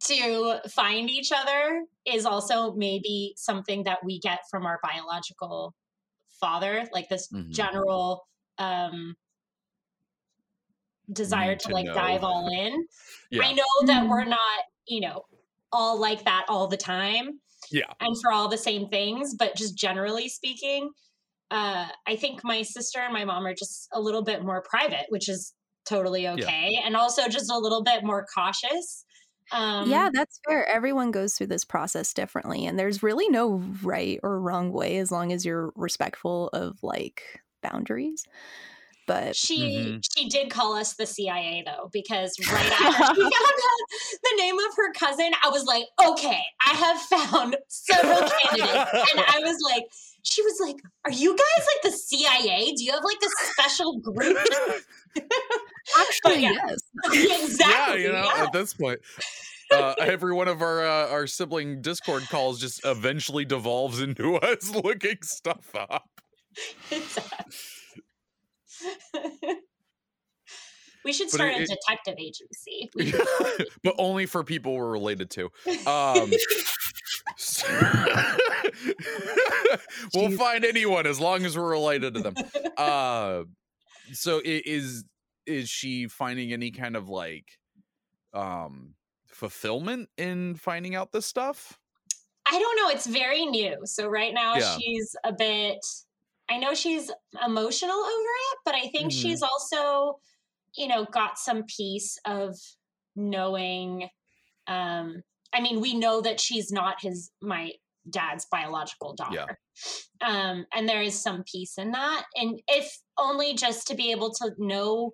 to 0.05 0.61
find 0.70 1.11
each 1.11 1.32
other 1.32 1.84
is 2.07 2.26
also 2.26 2.72
maybe 2.74 3.34
something 3.36 3.84
that 3.84 3.99
we 4.05 4.18
get 4.18 4.40
from 4.51 4.66
our 4.66 4.80
biological 4.82 5.74
father, 6.43 6.86
like 6.93 7.09
this 7.09 7.28
Mhm. 7.32 7.51
general 7.51 8.26
um, 8.59 9.16
desire 11.11 11.57
to, 11.57 11.68
to 11.68 11.74
like 11.74 11.86
know. 11.86 11.95
dive 11.95 12.22
all 12.22 12.49
in. 12.49 12.86
Yeah. 13.30 13.45
I 13.45 13.53
know 13.55 13.64
that 13.86 14.07
we're 14.07 14.24
not, 14.24 14.64
you 14.86 15.01
know, 15.01 15.24
all 15.72 15.99
like 15.99 16.24
that 16.24 16.45
all 16.49 16.66
the 16.66 16.76
time 16.76 17.40
yeah. 17.70 17.84
and 18.01 18.14
for 18.20 18.30
all 18.32 18.49
the 18.49 18.59
same 18.59 18.88
things, 18.88 19.34
but 19.34 19.57
just 19.57 19.76
generally 19.76 20.28
speaking, 20.28 20.90
uh, 21.51 21.86
I 22.07 22.16
think 22.16 22.45
my 22.45 22.62
sister 22.62 23.01
and 23.01 23.12
my 23.12 23.24
mom 23.24 23.47
are 23.47 23.55
just 23.55 23.88
a 23.93 24.01
little 24.01 24.22
bit 24.22 24.43
more 24.45 24.62
private, 24.62 25.07
which 25.09 25.28
is 25.28 25.55
totally 25.86 26.28
okay, 26.28 26.80
and 26.84 26.95
also 26.97 27.28
just 27.28 27.51
a 27.51 27.59
little 27.59 27.82
bit 27.82 28.05
more 28.05 28.26
cautious. 28.34 29.05
Um, 29.53 29.88
yeah, 29.88 30.09
that's 30.12 30.40
fair. 30.46 30.66
Everyone 30.68 31.11
goes 31.11 31.34
through 31.36 31.48
this 31.48 31.64
process 31.64 32.12
differently, 32.14 32.66
and 32.66 32.78
there's 32.78 33.03
really 33.03 33.28
no 33.28 33.62
right 33.82 34.18
or 34.22 34.40
wrong 34.40 34.72
way 34.72 34.98
as 34.98 35.11
long 35.12 35.32
as 35.32 35.44
you're 35.44 35.72
respectful 35.76 36.48
of 36.48 36.82
like 36.82 37.42
boundaries. 37.62 38.24
But 39.07 39.34
She 39.36 39.59
Mhm. 39.59 40.05
she 40.16 40.28
did 40.28 40.50
call 40.50 40.74
us 40.74 40.94
the 40.94 41.07
CIA 41.07 41.62
though 41.66 41.90
because 41.92 42.38
right 42.50 42.70
after 42.72 43.05
she 43.14 43.20
found 43.22 43.34
out 43.34 44.20
the 44.22 44.36
name 44.38 44.59
of 44.59 44.74
her 44.76 44.92
cousin, 44.92 45.32
I 45.42 45.48
was 45.50 45.64
like, 45.64 45.86
okay, 46.03 46.42
I 46.66 46.70
have 46.74 47.00
found 47.03 47.57
several 47.68 48.22
candidates, 48.22 48.90
and 49.12 49.20
I 49.26 49.40
was 49.40 49.59
like, 49.62 49.84
she 50.22 50.42
was 50.42 50.58
like, 50.60 50.76
are 51.04 51.10
you 51.10 51.30
guys 51.36 51.66
like 51.66 51.92
the 51.92 51.98
CIA? 51.98 52.72
Do 52.76 52.84
you 52.84 52.92
have 52.92 53.04
like 53.04 53.18
a 53.24 53.52
special 53.52 53.98
group? 53.98 54.38
actually, 56.00 56.42
yeah. 56.42 56.52
yes. 56.52 56.78
Yeah, 57.12 57.44
exactly. 57.44 58.02
you 58.02 58.12
know, 58.12 58.30
yeah. 58.36 58.44
at 58.44 58.52
this 58.52 58.74
point. 58.74 59.00
Uh, 59.70 59.94
every 60.00 60.34
one 60.34 60.48
of 60.48 60.60
our 60.60 60.84
uh, 60.86 61.08
our 61.08 61.26
sibling 61.26 61.80
Discord 61.80 62.24
calls 62.28 62.60
just 62.60 62.84
eventually 62.84 63.44
devolves 63.46 64.00
into 64.02 64.36
us 64.42 64.68
looking 64.74 65.16
stuff 65.22 65.74
up. 65.74 66.08
we 71.04 71.12
should 71.12 71.30
start 71.30 71.52
it- 71.52 71.58
a 71.58 71.62
it- 71.62 71.68
detective 71.70 72.14
agency. 72.18 72.90
We 72.94 73.12
but 73.82 73.94
only 73.98 74.26
for 74.26 74.44
people 74.44 74.74
we're 74.74 74.90
related 74.90 75.30
to. 75.30 75.44
Um, 75.86 76.30
so- 76.30 76.36
we'll 80.14 80.28
Jeez. 80.30 80.37
find 80.39 80.64
anyone 80.64 81.07
as 81.07 81.20
long 81.20 81.45
as 81.45 81.57
we're 81.57 81.70
related 81.70 82.14
to 82.14 82.20
them. 82.20 82.35
Uh, 82.76 83.43
so 84.12 84.41
is 84.45 85.05
is 85.47 85.68
she 85.68 86.07
finding 86.09 86.53
any 86.53 86.70
kind 86.70 86.97
of 86.97 87.09
like 87.09 87.59
um 88.33 88.95
fulfillment 89.28 90.09
in 90.16 90.55
finding 90.55 90.95
out 90.95 91.12
this 91.12 91.26
stuff? 91.26 91.78
I 92.51 92.59
don't 92.59 92.76
know. 92.76 92.89
It's 92.89 93.07
very 93.07 93.47
new. 93.47 93.78
So 93.85 94.09
right 94.09 94.35
now 94.35 94.57
Yeah. 94.57 94.76
she's 94.78 95.14
a 95.24 95.33
bit. 95.33 95.78
I 96.51 96.59
know 96.59 96.74
she's 96.74 97.11
emotional 97.45 97.97
over 97.97 98.28
it, 98.53 98.59
but 98.64 98.74
I 98.74 98.89
think 98.89 99.12
Mhm. 99.12 99.22
she's 99.22 99.43
also, 99.43 100.18
you 100.76 100.89
know, 100.89 101.05
got 101.07 101.39
some 101.39 101.64
piece 101.64 102.18
of 102.24 102.57
knowing. 103.16 104.11
Um, 104.66 105.22
I 105.53 105.61
mean, 105.61 105.80
we 105.80 105.94
know 105.94 106.20
that 106.20 106.40
she's 106.40 106.70
not 106.70 106.96
his 107.00 107.30
my 107.40 107.72
dad's 108.09 108.46
biological 108.50 109.14
daughter. 109.14 109.59
Um, 110.20 110.66
and 110.74 110.88
there 110.88 111.03
is 111.03 111.20
some 111.20 111.44
peace 111.50 111.74
in 111.78 111.92
that. 111.92 112.24
And 112.34 112.61
if 112.66 112.98
only 113.18 113.55
just 113.55 113.86
to 113.88 113.94
be 113.94 114.11
able 114.11 114.32
to 114.34 114.53
know 114.59 115.12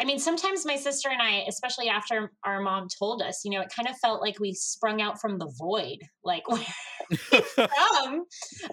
I 0.00 0.04
mean, 0.04 0.18
sometimes 0.18 0.66
my 0.66 0.76
sister 0.76 1.10
and 1.10 1.20
I, 1.22 1.44
especially 1.48 1.88
after 1.88 2.32
our 2.44 2.60
mom 2.60 2.88
told 2.98 3.22
us, 3.22 3.42
you 3.44 3.52
know, 3.52 3.60
it 3.60 3.72
kind 3.74 3.88
of 3.88 3.96
felt 3.98 4.20
like 4.20 4.40
we 4.40 4.52
sprung 4.52 5.00
out 5.00 5.20
from 5.20 5.38
the 5.38 5.52
void. 5.58 5.98
Like, 6.24 6.48
where 6.48 6.64
from? 7.42 8.24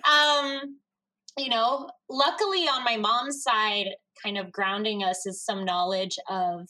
Um, 0.10 0.78
you 1.38 1.50
know, 1.50 1.90
luckily 2.10 2.68
on 2.68 2.84
my 2.84 2.98
mom's 2.98 3.44
side, 3.44 3.90
kind 4.24 4.38
of 4.38 4.52
grounding 4.52 5.04
us 5.04 5.26
is 5.26 5.44
some 5.44 5.66
knowledge 5.66 6.18
of 6.30 6.68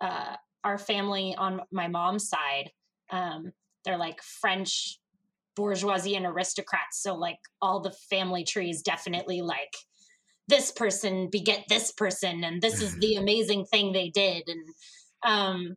uh, 0.00 0.36
our 0.64 0.78
family 0.78 1.34
on 1.36 1.60
my 1.70 1.88
mom's 1.88 2.28
side. 2.28 2.70
Um, 3.10 3.52
they're 3.84 3.98
like 3.98 4.22
French 4.22 4.98
bourgeoisie 5.56 6.16
and 6.16 6.26
aristocrats. 6.26 7.02
So, 7.02 7.14
like, 7.14 7.38
all 7.62 7.80
the 7.80 7.94
family 8.10 8.44
tree 8.44 8.70
is 8.70 8.82
definitely 8.82 9.42
like 9.42 9.72
this 10.48 10.70
person 10.70 11.28
beget 11.30 11.64
this 11.68 11.90
person 11.92 12.44
and 12.44 12.60
this 12.60 12.82
is 12.82 12.96
the 12.98 13.14
amazing 13.20 13.64
thing 13.64 13.92
they 13.92 14.10
did 14.10 14.42
and 14.46 14.68
um 15.24 15.74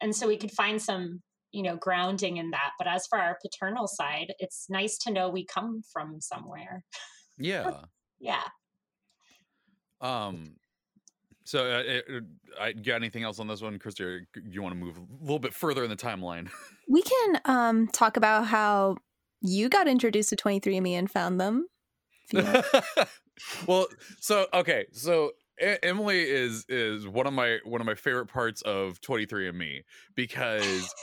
and 0.00 0.14
so 0.14 0.28
we 0.28 0.36
could 0.36 0.52
find 0.52 0.80
some 0.80 1.20
you 1.52 1.62
know 1.62 1.76
grounding 1.76 2.36
in 2.36 2.50
that 2.50 2.70
but 2.78 2.86
as 2.86 3.06
for 3.08 3.18
our 3.18 3.38
paternal 3.42 3.86
side 3.86 4.32
it's 4.38 4.66
nice 4.68 4.98
to 4.98 5.12
know 5.12 5.28
we 5.28 5.44
come 5.44 5.82
from 5.92 6.20
somewhere 6.20 6.84
yeah. 7.38 7.70
yeah 8.20 8.44
Um. 10.00 10.56
So, 11.44 11.66
uh, 11.66 12.14
uh, 12.16 12.20
I 12.60 12.72
got 12.72 12.96
anything 12.96 13.22
else 13.22 13.38
on 13.38 13.46
this 13.46 13.60
one, 13.60 13.78
or 14.00 14.20
You 14.48 14.62
want 14.62 14.74
to 14.74 14.80
move 14.80 14.96
a 14.96 15.02
little 15.20 15.38
bit 15.38 15.52
further 15.52 15.84
in 15.84 15.90
the 15.90 15.96
timeline? 15.96 16.48
We 16.88 17.02
can 17.02 17.40
um 17.44 17.88
talk 17.88 18.16
about 18.16 18.46
how 18.46 18.96
you 19.40 19.68
got 19.68 19.88
introduced 19.88 20.30
to 20.30 20.36
23andMe 20.36 20.92
and 20.92 21.10
found 21.10 21.40
them. 21.40 21.66
If 22.30 22.32
you 22.32 22.42
want. 22.42 23.08
well, 23.66 23.86
so 24.20 24.46
okay, 24.54 24.86
so 24.92 25.32
Emily 25.58 26.22
is 26.22 26.64
is 26.68 27.06
one 27.06 27.26
of 27.26 27.32
my 27.32 27.58
one 27.64 27.80
of 27.80 27.86
my 27.86 27.94
favorite 27.94 28.26
parts 28.26 28.62
of 28.62 29.00
23andMe 29.00 29.82
because 30.14 30.94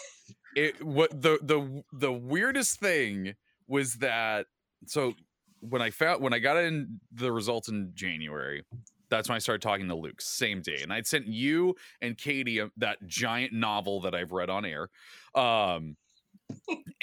it 0.56 0.84
what 0.84 1.10
the 1.12 1.40
the 1.42 1.84
the 1.94 2.12
weirdest 2.12 2.80
thing 2.80 3.36
was 3.68 3.96
that 3.96 4.48
so 4.86 5.14
when 5.62 5.82
I 5.82 5.92
found 5.92 6.22
when 6.22 6.34
I 6.34 6.40
got 6.40 6.58
in 6.58 7.00
the 7.14 7.32
results 7.32 7.70
in 7.70 7.92
January, 7.94 8.64
that's 9.12 9.30
when 9.30 9.36
I 9.36 9.40
started 9.40 9.62
talking 9.62 9.88
to 9.90 9.96
Luke, 9.96 10.22
same 10.22 10.62
day, 10.62 10.80
and 10.82 10.92
I'd 10.92 11.06
sent 11.06 11.28
you 11.28 11.76
and 12.02 12.18
Katie 12.18 12.60
a- 12.60 12.72
that 12.78 13.06
giant 13.06 13.54
novel 13.54 14.02
that 14.02 14.16
I've 14.16 14.32
read 14.32 14.50
on 14.50 14.66
air, 14.66 14.90
um, 15.36 15.98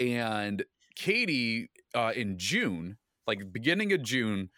and 0.00 0.64
Katie 0.96 1.70
uh, 1.94 2.12
in 2.16 2.38
June, 2.38 2.96
like 3.26 3.52
beginning 3.52 3.92
of 3.92 4.02
June, 4.02 4.50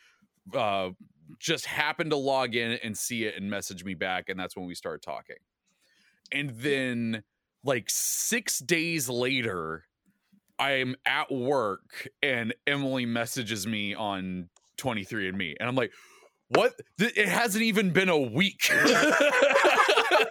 uh, 0.55 0.91
just 1.39 1.67
happened 1.67 2.11
to 2.11 2.17
log 2.17 2.55
in 2.55 2.73
and 2.83 2.97
see 2.97 3.25
it 3.25 3.37
and 3.37 3.51
message 3.51 3.85
me 3.85 3.95
back, 3.95 4.29
and 4.29 4.39
that's 4.39 4.57
when 4.57 4.67
we 4.67 4.75
started 4.75 5.03
talking. 5.03 5.37
And 6.33 6.51
then, 6.51 7.25
like 7.65 7.87
six 7.89 8.61
days 8.61 9.09
later, 9.09 9.85
I'm 10.59 10.95
at 11.05 11.33
work 11.33 12.09
and 12.23 12.55
Emily 12.67 13.07
messages 13.07 13.67
me 13.67 13.95
on 13.95 14.51
23andMe, 14.79 15.57
and 15.59 15.69
I'm 15.69 15.75
like, 15.75 15.93
"What? 16.51 16.75
It 16.99 17.29
hasn't 17.29 17.65
even 17.65 17.91
been 17.91 18.09
a 18.09 18.19
week." 18.19 18.71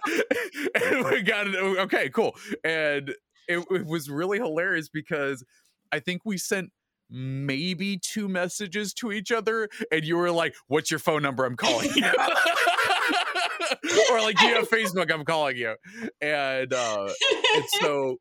and 0.74 1.04
we 1.06 1.22
got 1.22 1.48
it. 1.48 1.56
Okay, 1.56 2.10
cool. 2.10 2.36
And 2.64 3.14
it, 3.48 3.66
it 3.70 3.86
was 3.86 4.08
really 4.08 4.38
hilarious 4.38 4.88
because 4.88 5.44
I 5.92 6.00
think 6.00 6.22
we 6.24 6.38
sent 6.38 6.70
maybe 7.08 7.98
two 7.98 8.28
messages 8.28 8.94
to 8.94 9.12
each 9.12 9.32
other, 9.32 9.68
and 9.90 10.04
you 10.04 10.16
were 10.16 10.30
like, 10.30 10.54
"What's 10.68 10.90
your 10.90 11.00
phone 11.00 11.22
number? 11.22 11.44
I'm 11.44 11.56
calling 11.56 11.90
you." 11.94 12.04
or 14.10 14.20
like, 14.20 14.38
"Do 14.38 14.46
you 14.46 14.54
have 14.54 14.70
Facebook? 14.70 15.12
I'm 15.12 15.24
calling 15.24 15.56
you." 15.56 15.74
And 16.20 16.72
uh, 16.72 17.08
and 17.56 17.64
so 17.80 18.16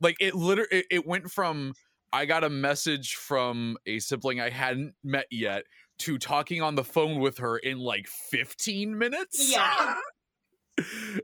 like 0.00 0.16
it 0.20 0.34
literally 0.34 0.68
it, 0.70 0.86
it 0.90 1.06
went 1.06 1.30
from 1.30 1.74
I 2.12 2.26
got 2.26 2.44
a 2.44 2.50
message 2.50 3.14
from 3.14 3.76
a 3.86 3.98
sibling 3.98 4.40
I 4.40 4.50
hadn't 4.50 4.94
met 5.02 5.26
yet 5.30 5.64
to 5.98 6.18
talking 6.18 6.60
on 6.62 6.74
the 6.74 6.84
phone 6.84 7.20
with 7.20 7.38
her 7.38 7.56
in 7.56 7.78
like 7.78 8.06
15 8.06 8.98
minutes. 8.98 9.50
yeah 9.50 9.94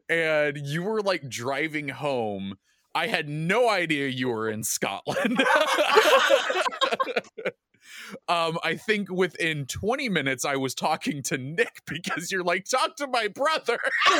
and 0.08 0.56
you 0.58 0.82
were 0.82 1.02
like 1.02 1.28
driving 1.28 1.88
home. 1.88 2.56
I 2.94 3.06
had 3.06 3.28
no 3.28 3.68
idea 3.68 4.08
you 4.08 4.28
were 4.28 4.48
in 4.50 4.64
Scotland. 4.64 5.40
um, 8.28 8.58
I 8.64 8.76
think 8.76 9.10
within 9.10 9.66
20 9.66 10.08
minutes 10.08 10.44
I 10.44 10.56
was 10.56 10.74
talking 10.74 11.22
to 11.24 11.38
Nick 11.38 11.82
because 11.86 12.32
you're 12.32 12.44
like, 12.44 12.64
talk 12.64 12.96
to 12.96 13.06
my 13.06 13.28
brother. 13.28 13.78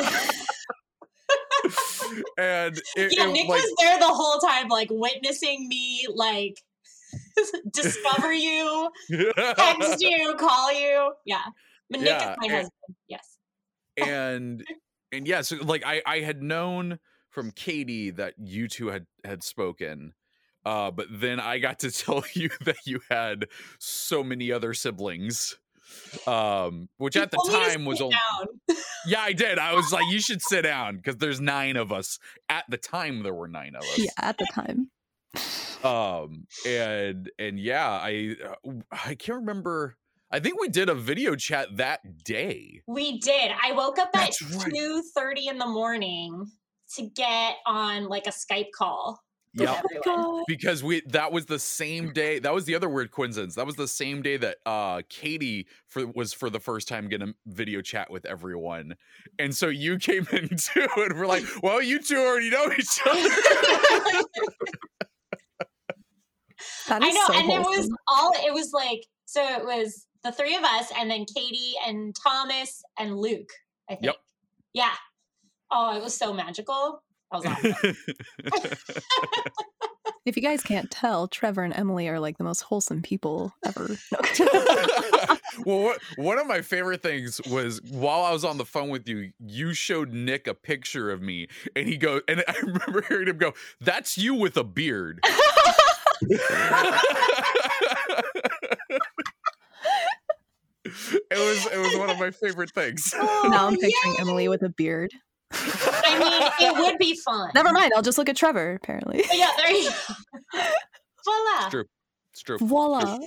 and 2.37 2.75
it, 2.95 3.15
yeah 3.15 3.27
it, 3.27 3.31
nick 3.31 3.47
like, 3.47 3.61
was 3.61 3.73
there 3.79 3.97
the 3.99 4.07
whole 4.07 4.39
time 4.39 4.67
like 4.67 4.89
witnessing 4.89 5.67
me 5.69 6.05
like 6.13 6.61
discover 7.73 8.33
you, 8.33 8.89
text 9.09 9.97
you, 10.01 10.35
call 10.37 10.71
you. 10.73 11.11
Yeah. 11.25 11.41
But 11.89 11.99
Nick 12.01 12.09
Yeah, 12.09 12.31
is 12.31 12.37
my 12.39 12.45
and- 12.45 12.53
husband. 12.53 12.71
Yes. 13.07 13.37
and 13.97 14.63
and 15.11 15.27
yeah, 15.27 15.41
so 15.41 15.57
like 15.57 15.83
I 15.85 16.01
I 16.05 16.19
had 16.19 16.41
known 16.41 16.99
from 17.29 17.51
Katie 17.51 18.11
that 18.11 18.35
you 18.37 18.67
two 18.67 18.87
had 18.87 19.05
had 19.23 19.43
spoken. 19.43 20.13
Uh, 20.63 20.91
but 20.91 21.07
then 21.09 21.39
I 21.39 21.57
got 21.57 21.79
to 21.79 21.91
tell 21.91 22.23
you 22.33 22.49
that 22.65 22.77
you 22.85 23.01
had 23.09 23.47
so 23.79 24.23
many 24.23 24.51
other 24.51 24.73
siblings. 24.75 25.57
Um, 26.27 26.87
which 26.97 27.15
You 27.15 27.23
at 27.23 27.31
the 27.31 27.37
told 27.37 27.51
me 27.51 27.59
to 27.65 27.69
time 27.71 27.85
was 27.85 27.97
sit 27.97 28.03
only 28.03 28.15
down. 28.69 28.77
yeah, 29.07 29.21
I 29.21 29.33
did. 29.33 29.57
I 29.57 29.73
was 29.73 29.91
like, 29.91 30.05
you 30.11 30.19
should 30.21 30.41
sit 30.41 30.61
down 30.61 30.97
because 30.97 31.17
there's 31.17 31.41
nine 31.41 31.77
of 31.77 31.91
us. 31.91 32.19
At 32.47 32.65
the 32.69 32.77
time, 32.77 33.23
there 33.23 33.33
were 33.33 33.47
nine 33.47 33.75
of 33.75 33.81
us. 33.81 33.97
Yeah, 33.97 34.11
at 34.19 34.37
the 34.37 34.45
time. 34.53 34.90
Um 35.83 36.45
and 36.67 37.31
and 37.39 37.59
yeah 37.59 37.89
i 37.89 38.35
uh, 38.45 38.71
i 38.91 39.15
can't 39.15 39.39
remember 39.39 39.95
i 40.31 40.39
think 40.39 40.59
we 40.59 40.67
did 40.67 40.89
a 40.89 40.95
video 40.95 41.35
chat 41.35 41.67
that 41.77 42.23
day 42.23 42.81
We 42.87 43.19
did. 43.19 43.51
I 43.63 43.71
woke 43.71 43.97
up 43.97 44.09
at 44.13 44.19
That's 44.19 44.41
right. 44.41 44.71
two 44.73 45.01
thirty 45.15 45.47
in 45.47 45.57
the 45.57 45.65
morning 45.67 46.45
to 46.95 47.09
get 47.15 47.55
on 47.65 48.05
like 48.09 48.27
a 48.27 48.31
Skype 48.31 48.71
call. 48.77 49.21
with 49.55 49.69
Yep. 49.69 49.85
everyone. 50.05 50.43
because 50.47 50.83
we 50.83 51.01
that 51.07 51.31
was 51.31 51.45
the 51.47 51.59
same 51.59 52.13
day 52.13 52.39
that 52.39 52.53
was 52.53 52.65
the 52.65 52.75
other 52.75 52.87
weird 52.89 53.11
coincidence 53.11 53.55
that 53.55 53.65
was 53.65 53.75
the 53.75 53.87
same 53.87 54.21
day 54.21 54.37
that 54.37 54.57
uh 54.65 55.01
katie 55.09 55.67
for 55.87 56.07
was 56.07 56.31
for 56.33 56.49
the 56.49 56.59
first 56.59 56.87
time 56.87 57.09
getting 57.09 57.29
a 57.29 57.33
video 57.47 57.81
chat 57.81 58.09
with 58.09 58.25
everyone 58.25 58.95
and 59.39 59.53
so 59.55 59.67
you 59.67 59.97
came 59.97 60.25
in 60.31 60.49
too 60.57 60.87
and 60.97 61.17
we're 61.19 61.25
like 61.27 61.43
well 61.63 61.81
you 61.81 61.99
two 61.99 62.17
already 62.17 62.49
know 62.49 62.71
each 62.77 62.99
other 63.05 63.29
That 66.87 67.03
I 67.03 67.09
know, 67.09 67.23
so 67.27 67.33
and 67.33 67.51
it 67.51 67.59
was 67.59 67.89
all 68.07 68.31
it 68.35 68.53
was 68.53 68.71
like 68.73 69.05
so 69.25 69.41
it 69.43 69.65
was 69.65 70.07
the 70.23 70.31
three 70.31 70.55
of 70.55 70.63
us 70.63 70.91
and 70.97 71.09
then 71.09 71.25
Katie 71.33 71.73
and 71.87 72.15
Thomas 72.15 72.83
and 72.99 73.17
Luke, 73.17 73.49
I 73.89 73.93
think. 73.93 74.05
Yep. 74.05 74.15
Yeah. 74.73 74.93
Oh, 75.71 75.97
it 75.97 76.03
was 76.03 76.15
so 76.15 76.33
magical. 76.33 77.01
I 77.31 77.37
was 77.37 77.45
awesome. 77.45 77.95
If 80.23 80.35
you 80.35 80.43
guys 80.43 80.61
can't 80.61 80.91
tell, 80.91 81.27
Trevor 81.27 81.63
and 81.63 81.75
Emily 81.75 82.07
are 82.07 82.19
like 82.19 82.37
the 82.37 82.43
most 82.43 82.61
wholesome 82.61 83.01
people 83.01 83.55
ever. 83.65 83.97
well, 85.65 85.79
what, 85.79 85.99
one 86.15 86.37
of 86.37 86.45
my 86.45 86.61
favorite 86.61 87.01
things 87.01 87.41
was 87.49 87.81
while 87.89 88.21
I 88.21 88.31
was 88.31 88.45
on 88.45 88.59
the 88.59 88.65
phone 88.65 88.89
with 88.89 89.09
you, 89.09 89.31
you 89.39 89.73
showed 89.73 90.13
Nick 90.13 90.45
a 90.45 90.53
picture 90.53 91.09
of 91.09 91.23
me, 91.23 91.47
and 91.75 91.87
he 91.87 91.97
goes, 91.97 92.21
and 92.27 92.43
I 92.47 92.53
remember 92.61 93.03
hearing 93.07 93.29
him 93.29 93.37
go, 93.37 93.53
"That's 93.79 94.15
you 94.15 94.35
with 94.35 94.57
a 94.57 94.63
beard." 94.63 95.25
It 96.21 96.51
was 101.31 101.65
it 101.67 101.77
was 101.77 101.97
one 101.97 102.09
of 102.09 102.19
my 102.19 102.31
favorite 102.31 102.71
things. 102.71 103.13
now 103.17 103.67
I'm 103.67 103.73
Oh, 103.73 103.77
picturing 103.79 104.13
yay! 104.13 104.19
Emily 104.19 104.47
with 104.47 104.63
a 104.63 104.69
beard. 104.69 105.11
I 105.53 106.17
mean, 106.59 106.69
it 106.69 106.77
would 106.77 106.97
be 106.97 107.15
fun. 107.17 107.51
Never 107.53 107.73
mind, 107.73 107.91
I'll 107.95 108.01
just 108.01 108.17
look 108.17 108.29
at 108.29 108.37
Trevor, 108.37 108.73
apparently. 108.73 109.23
But 109.27 109.37
yeah, 109.37 109.49
there 109.57 109.71
you 109.71 109.89
go. 109.89 109.95
Voila. 111.25 111.57
It's 111.59 111.69
true. 111.69 111.85
It's 112.33 112.41
true. 112.41 112.57
Voila. 112.59 113.19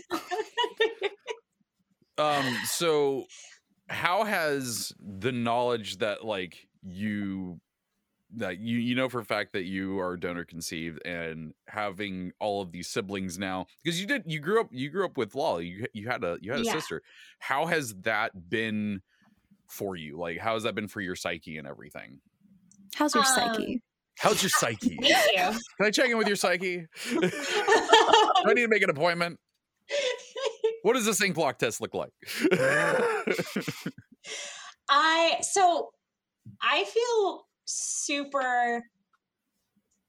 Um, 2.16 2.56
so 2.66 3.24
how 3.88 4.24
has 4.24 4.92
the 5.00 5.32
knowledge 5.32 5.98
that 5.98 6.24
like 6.24 6.66
you 6.82 7.60
that 8.36 8.58
you 8.58 8.78
you 8.78 8.94
know 8.94 9.08
for 9.08 9.20
a 9.20 9.24
fact 9.24 9.52
that 9.52 9.64
you 9.64 9.98
are 10.00 10.16
donor 10.16 10.44
conceived 10.44 11.00
and 11.06 11.54
having 11.68 12.32
all 12.40 12.60
of 12.62 12.72
these 12.72 12.88
siblings 12.88 13.38
now 13.38 13.66
because 13.82 14.00
you 14.00 14.06
did 14.06 14.22
you 14.26 14.40
grew 14.40 14.60
up 14.60 14.68
you 14.70 14.90
grew 14.90 15.04
up 15.04 15.16
with 15.16 15.34
Lolly 15.34 15.66
you 15.66 15.86
you 15.92 16.08
had 16.08 16.24
a 16.24 16.38
you 16.40 16.50
had 16.52 16.60
a 16.60 16.64
Yeah. 16.64 16.72
sister. 16.72 17.02
How 17.38 17.66
has 17.66 17.94
that 18.02 18.50
been 18.50 19.02
for 19.68 19.96
you? 19.96 20.16
Like 20.18 20.38
how 20.38 20.54
has 20.54 20.62
that 20.64 20.74
been 20.74 20.88
for 20.88 21.00
your 21.00 21.16
psyche 21.16 21.58
and 21.58 21.66
everything? 21.66 22.20
How's 22.94 23.14
your 23.14 23.24
Um, 23.24 23.34
psyche? 23.34 23.82
how's 24.18 24.42
your 24.42 24.50
psyche? 24.50 24.98
Thank 25.00 25.26
you. 25.36 25.58
can 25.76 25.86
I 25.86 25.90
check 25.90 26.10
in 26.10 26.18
with 26.18 26.26
your 26.28 26.36
psyche? 26.36 26.86
I 27.06 28.52
need 28.54 28.62
to 28.62 28.68
make 28.68 28.82
an 28.82 28.90
appointment? 28.90 29.38
What 30.82 30.94
does 30.94 31.06
this 31.06 31.20
inkblot 31.20 31.58
test 31.58 31.80
look 31.80 31.94
like? 31.94 32.12
I 34.88 35.38
so 35.42 35.90
I 36.60 36.84
feel 36.84 37.46
super 37.64 38.82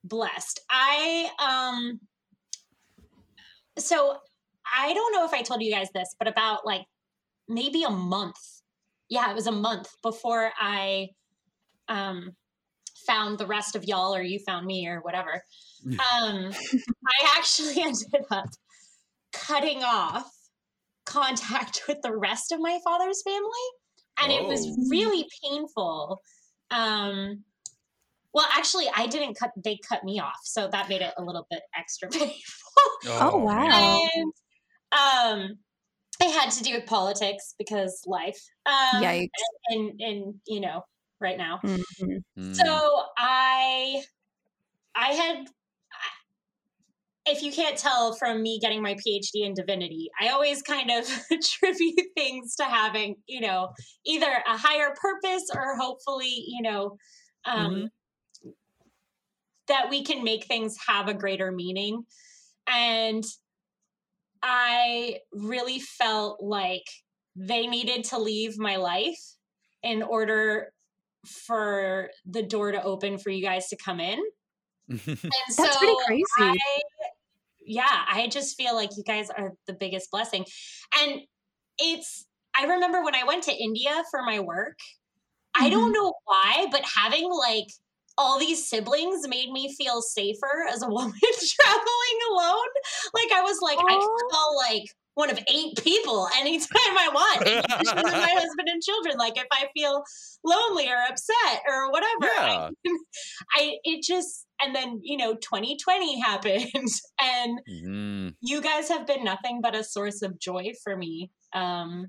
blessed. 0.03 0.59
I 0.69 1.29
um 1.39 1.99
so 3.77 4.17
I 4.71 4.93
don't 4.93 5.13
know 5.13 5.25
if 5.25 5.33
I 5.33 5.41
told 5.41 5.61
you 5.61 5.71
guys 5.71 5.89
this, 5.93 6.15
but 6.17 6.27
about 6.27 6.65
like 6.65 6.85
maybe 7.47 7.83
a 7.83 7.89
month. 7.89 8.37
Yeah, 9.09 9.29
it 9.29 9.35
was 9.35 9.47
a 9.47 9.51
month 9.51 9.89
before 10.01 10.51
I 10.59 11.09
um 11.87 12.31
found 13.05 13.37
the 13.37 13.45
rest 13.45 13.75
of 13.75 13.83
y'all 13.83 14.15
or 14.15 14.21
you 14.23 14.39
found 14.39 14.65
me 14.65 14.87
or 14.87 14.99
whatever. 15.01 15.41
Um 15.85 16.51
I 17.07 17.35
actually 17.37 17.81
ended 17.81 18.25
up 18.31 18.49
cutting 19.33 19.83
off 19.83 20.31
contact 21.05 21.81
with 21.87 21.97
the 22.01 22.15
rest 22.15 22.51
of 22.51 22.59
my 22.59 22.79
father's 22.83 23.21
family 23.23 23.67
and 24.23 24.31
it 24.31 24.47
was 24.47 24.65
Oh. 24.65 24.87
really 24.89 25.27
painful 25.43 26.21
um 26.71 27.43
well 28.33 28.45
actually 28.53 28.85
i 28.95 29.07
didn't 29.07 29.35
cut 29.37 29.51
they 29.63 29.77
cut 29.87 30.03
me 30.03 30.19
off 30.19 30.39
so 30.43 30.67
that 30.67 30.89
made 30.89 31.01
it 31.01 31.13
a 31.17 31.23
little 31.23 31.45
bit 31.49 31.61
extra 31.77 32.09
painful 32.11 32.33
Oh, 33.21 33.37
wow. 33.37 34.07
and 34.13 34.33
um 34.91 35.57
it 36.21 36.31
had 36.31 36.49
to 36.51 36.63
do 36.63 36.73
with 36.73 36.85
politics 36.85 37.53
because 37.57 38.01
life 38.07 38.39
um 38.65 39.01
Yikes. 39.03 39.29
and 39.69 39.99
and 40.01 40.35
you 40.47 40.59
know 40.59 40.83
right 41.19 41.37
now 41.37 41.59
Mhm. 41.63 42.23
Mm. 42.37 42.55
so 42.55 43.03
I, 43.17 44.03
I 44.95 45.07
had, 45.13 45.47
if 47.25 47.41
you 47.41 47.51
can't 47.51 47.77
tell 47.77 48.13
from 48.13 48.41
me 48.41 48.59
getting 48.59 48.81
my 48.81 48.93
PhD 48.95 49.45
in 49.45 49.53
divinity, 49.53 50.09
I 50.19 50.29
always 50.29 50.61
kind 50.61 50.91
of 50.91 51.05
attribute 51.31 52.07
things 52.15 52.55
to 52.57 52.65
having, 52.65 53.15
you 53.27 53.41
know, 53.41 53.69
either 54.05 54.27
a 54.47 54.57
higher 54.57 54.93
purpose 54.95 55.49
or 55.53 55.75
hopefully, 55.75 56.45
you 56.47 56.61
know, 56.61 56.97
um, 57.45 57.89
that 59.67 59.89
we 59.89 60.03
can 60.03 60.23
make 60.23 60.45
things 60.45 60.75
have 60.87 61.07
a 61.07 61.13
greater 61.13 61.51
meaning. 61.51 62.03
And 62.67 63.23
I 64.43 65.19
really 65.33 65.79
felt 65.79 66.41
like 66.41 66.85
they 67.35 67.65
needed 67.65 68.05
to 68.05 68.19
leave 68.19 68.57
my 68.57 68.75
life 68.75 69.19
in 69.81 70.03
order 70.03 70.71
for 71.25 72.09
the 72.25 72.43
door 72.43 72.71
to 72.71 72.83
open 72.83 73.17
for 73.17 73.31
you 73.31 73.43
guys 73.43 73.67
to 73.69 73.77
come 73.77 73.99
in. 73.99 74.19
And 74.89 74.99
That's 75.07 75.55
so 75.55 75.79
pretty 75.79 75.95
crazy. 76.05 76.23
I, 76.39 76.57
yeah, 77.65 78.03
I 78.07 78.27
just 78.27 78.57
feel 78.57 78.75
like 78.75 78.91
you 78.97 79.03
guys 79.03 79.29
are 79.29 79.53
the 79.67 79.73
biggest 79.73 80.11
blessing. 80.11 80.45
And 81.01 81.21
it's, 81.77 82.25
I 82.57 82.65
remember 82.65 83.03
when 83.03 83.15
I 83.15 83.23
went 83.23 83.43
to 83.43 83.55
India 83.55 84.03
for 84.11 84.21
my 84.23 84.39
work, 84.39 84.77
I 85.57 85.69
don't 85.69 85.93
mm-hmm. 85.93 85.93
know 85.93 86.13
why, 86.25 86.67
but 86.71 86.83
having 86.95 87.29
like 87.29 87.67
all 88.17 88.39
these 88.39 88.67
siblings 88.67 89.27
made 89.27 89.51
me 89.51 89.73
feel 89.75 90.01
safer 90.01 90.65
as 90.71 90.81
a 90.81 90.87
woman 90.89 91.13
traveling 91.19 92.19
alone. 92.31 92.71
Like 93.13 93.31
I 93.33 93.41
was 93.41 93.59
like, 93.61 93.77
I 93.79 93.95
call 94.31 94.57
like 94.57 94.85
one 95.15 95.31
of 95.31 95.39
eight 95.49 95.77
people 95.83 96.27
anytime 96.37 96.69
I 96.75 97.09
want, 97.13 97.43
in 97.47 97.57
addition 97.57 98.05
to 98.05 98.17
my 98.21 98.31
husband 98.39 98.69
and 98.69 98.81
children. 98.83 99.17
Like 99.17 99.37
if 99.37 99.47
I 99.51 99.67
feel 99.75 100.03
lonely 100.45 100.89
or 100.89 100.97
upset 101.09 101.63
or 101.67 101.91
whatever, 101.91 102.27
Yeah. 102.43 102.69
I, 102.85 102.95
I 103.55 103.77
it 103.83 104.03
just 104.03 104.45
and 104.61 104.75
then 104.75 104.99
you 105.03 105.17
know 105.17 105.35
2020 105.35 106.19
happened 106.21 106.71
and 107.21 107.59
Mm. 107.67 108.35
you 108.41 108.61
guys 108.61 108.89
have 108.89 109.07
been 109.07 109.23
nothing 109.23 109.61
but 109.61 109.75
a 109.75 109.83
source 109.83 110.21
of 110.21 110.39
joy 110.39 110.71
for 110.83 110.95
me 110.97 111.31
um 111.53 112.07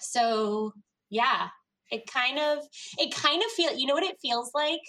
so 0.00 0.72
yeah 1.10 1.48
it 1.90 2.04
kind 2.12 2.38
of 2.38 2.58
it 2.98 3.14
kind 3.14 3.42
of 3.42 3.50
feel 3.52 3.74
you 3.76 3.86
know 3.86 3.94
what 3.94 4.02
it 4.04 4.16
feels 4.22 4.50
like 4.54 4.80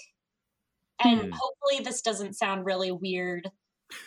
and 1.02 1.20
Hmm. 1.20 1.30
hopefully 1.32 1.84
this 1.84 2.02
doesn't 2.02 2.34
sound 2.34 2.66
really 2.66 2.92
weird 2.92 3.48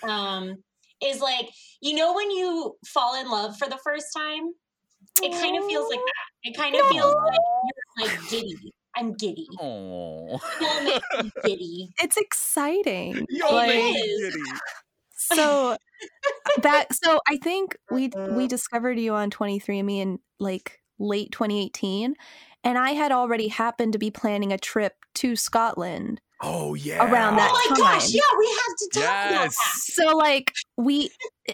um 0.08 0.58
is 1.06 1.22
like 1.22 1.50
you 1.82 1.96
know 1.96 2.14
when 2.14 2.32
you 2.32 2.76
fall 2.86 3.20
in 3.20 3.30
love 3.30 3.58
for 3.58 3.68
the 3.68 3.80
first 3.84 4.08
time? 4.16 4.54
It 5.22 5.32
kind 5.32 5.58
of 5.58 5.66
feels 5.66 5.90
like 5.90 6.00
that. 6.00 6.50
It 6.50 6.58
kind 6.58 6.76
of 6.76 6.88
feels 6.88 7.14
like 7.14 7.40
you're 7.98 8.08
like 8.08 8.30
giddy. 8.30 8.74
I'm 8.96 9.14
giddy. 9.14 9.48
Oh. 9.60 10.40
Y'all 10.62 10.84
make 10.84 11.02
me? 11.24 11.32
Giddy. 11.44 11.90
It's 12.02 12.18
exciting. 12.18 13.26
Y'all 13.30 13.54
Like, 13.54 13.70
make 13.70 13.96
giddy. 13.96 14.44
so 15.16 15.78
that 16.62 16.88
so 16.94 17.20
I 17.28 17.38
think 17.38 17.78
we 17.90 18.10
we 18.10 18.22
uh-huh. 18.22 18.48
discovered 18.48 19.00
you 19.00 19.14
on 19.14 19.30
23andMe 19.30 20.00
in 20.00 20.20
like 20.40 20.80
late 21.00 21.32
2018 21.32 22.16
and 22.64 22.78
I 22.78 22.92
had 22.92 23.12
already 23.12 23.48
happened 23.48 23.94
to 23.94 24.00
be 24.00 24.12
planning 24.12 24.54
a 24.54 24.58
trip 24.58 24.96
to 25.16 25.36
Scotland. 25.36 26.22
Oh 26.46 26.74
yeah. 26.74 26.98
Around 27.04 27.38
that 27.38 27.50
oh 27.52 27.70
my 27.70 27.76
time. 27.76 27.94
gosh 28.00 28.14
yeah 28.14 28.22
we 28.38 28.48
have 28.48 28.76
to 28.78 28.90
talk 28.94 29.04
about 29.04 29.32
Yes. 29.32 29.56
that 29.56 30.04
So 30.10 30.18
like 30.18 30.54
we 30.78 31.10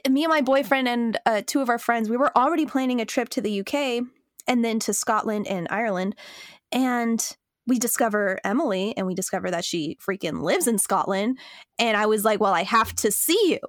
me 0.10 0.24
and 0.24 0.30
my 0.32 0.42
boyfriend 0.42 0.88
and 0.88 1.18
uh, 1.26 1.42
two 1.46 1.62
of 1.62 1.70
our 1.70 1.80
friends, 1.80 2.10
we 2.10 2.18
were 2.18 2.36
already 2.38 2.66
planning 2.66 3.00
a 3.02 3.06
trip 3.06 3.30
to 3.30 3.42
the 3.42 3.62
UK 3.62 4.04
and 4.48 4.66
then 4.66 4.80
to 4.80 4.94
Scotland 4.94 5.48
and 5.48 5.68
Ireland. 5.70 6.16
And 6.72 7.26
we 7.68 7.78
discover 7.80 8.40
Emily 8.44 8.96
and 8.98 9.06
we 9.06 9.14
discover 9.14 9.52
that 9.52 9.64
she 9.64 9.98
freaking 10.06 10.42
lives 10.42 10.68
in 10.68 10.80
Scotland. 10.80 11.38
And 11.78 11.96
I 11.96 12.08
was 12.08 12.26
like, 12.26 12.40
well, 12.40 12.54
I 12.54 12.64
have 12.64 12.96
to 12.98 13.12
see 13.12 13.40
you. 13.48 13.60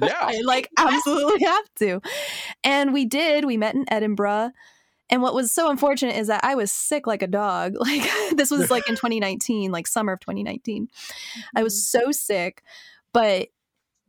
Yeah. 0.00 0.16
I 0.20 0.40
like 0.44 0.68
absolutely 0.78 1.44
have 1.46 1.64
to. 1.80 2.00
And 2.64 2.92
we 2.94 3.04
did. 3.04 3.44
We 3.44 3.56
met 3.58 3.74
in 3.74 3.84
Edinburgh. 3.92 4.50
And 5.10 5.22
what 5.22 5.34
was 5.34 5.52
so 5.52 5.70
unfortunate 5.70 6.16
is 6.16 6.26
that 6.26 6.44
I 6.44 6.54
was 6.54 6.70
sick 6.70 7.06
like 7.06 7.22
a 7.22 7.26
dog. 7.26 7.74
Like 7.88 8.10
this 8.36 8.50
was 8.50 8.70
like 8.70 8.88
in 8.88 8.94
2019, 8.96 9.72
like 9.72 9.86
summer 9.86 10.12
of 10.12 10.20
2019. 10.20 10.88
I 11.56 11.62
was 11.62 11.74
mm-hmm. 11.74 12.04
so 12.04 12.12
sick, 12.12 12.62
but 13.12 13.48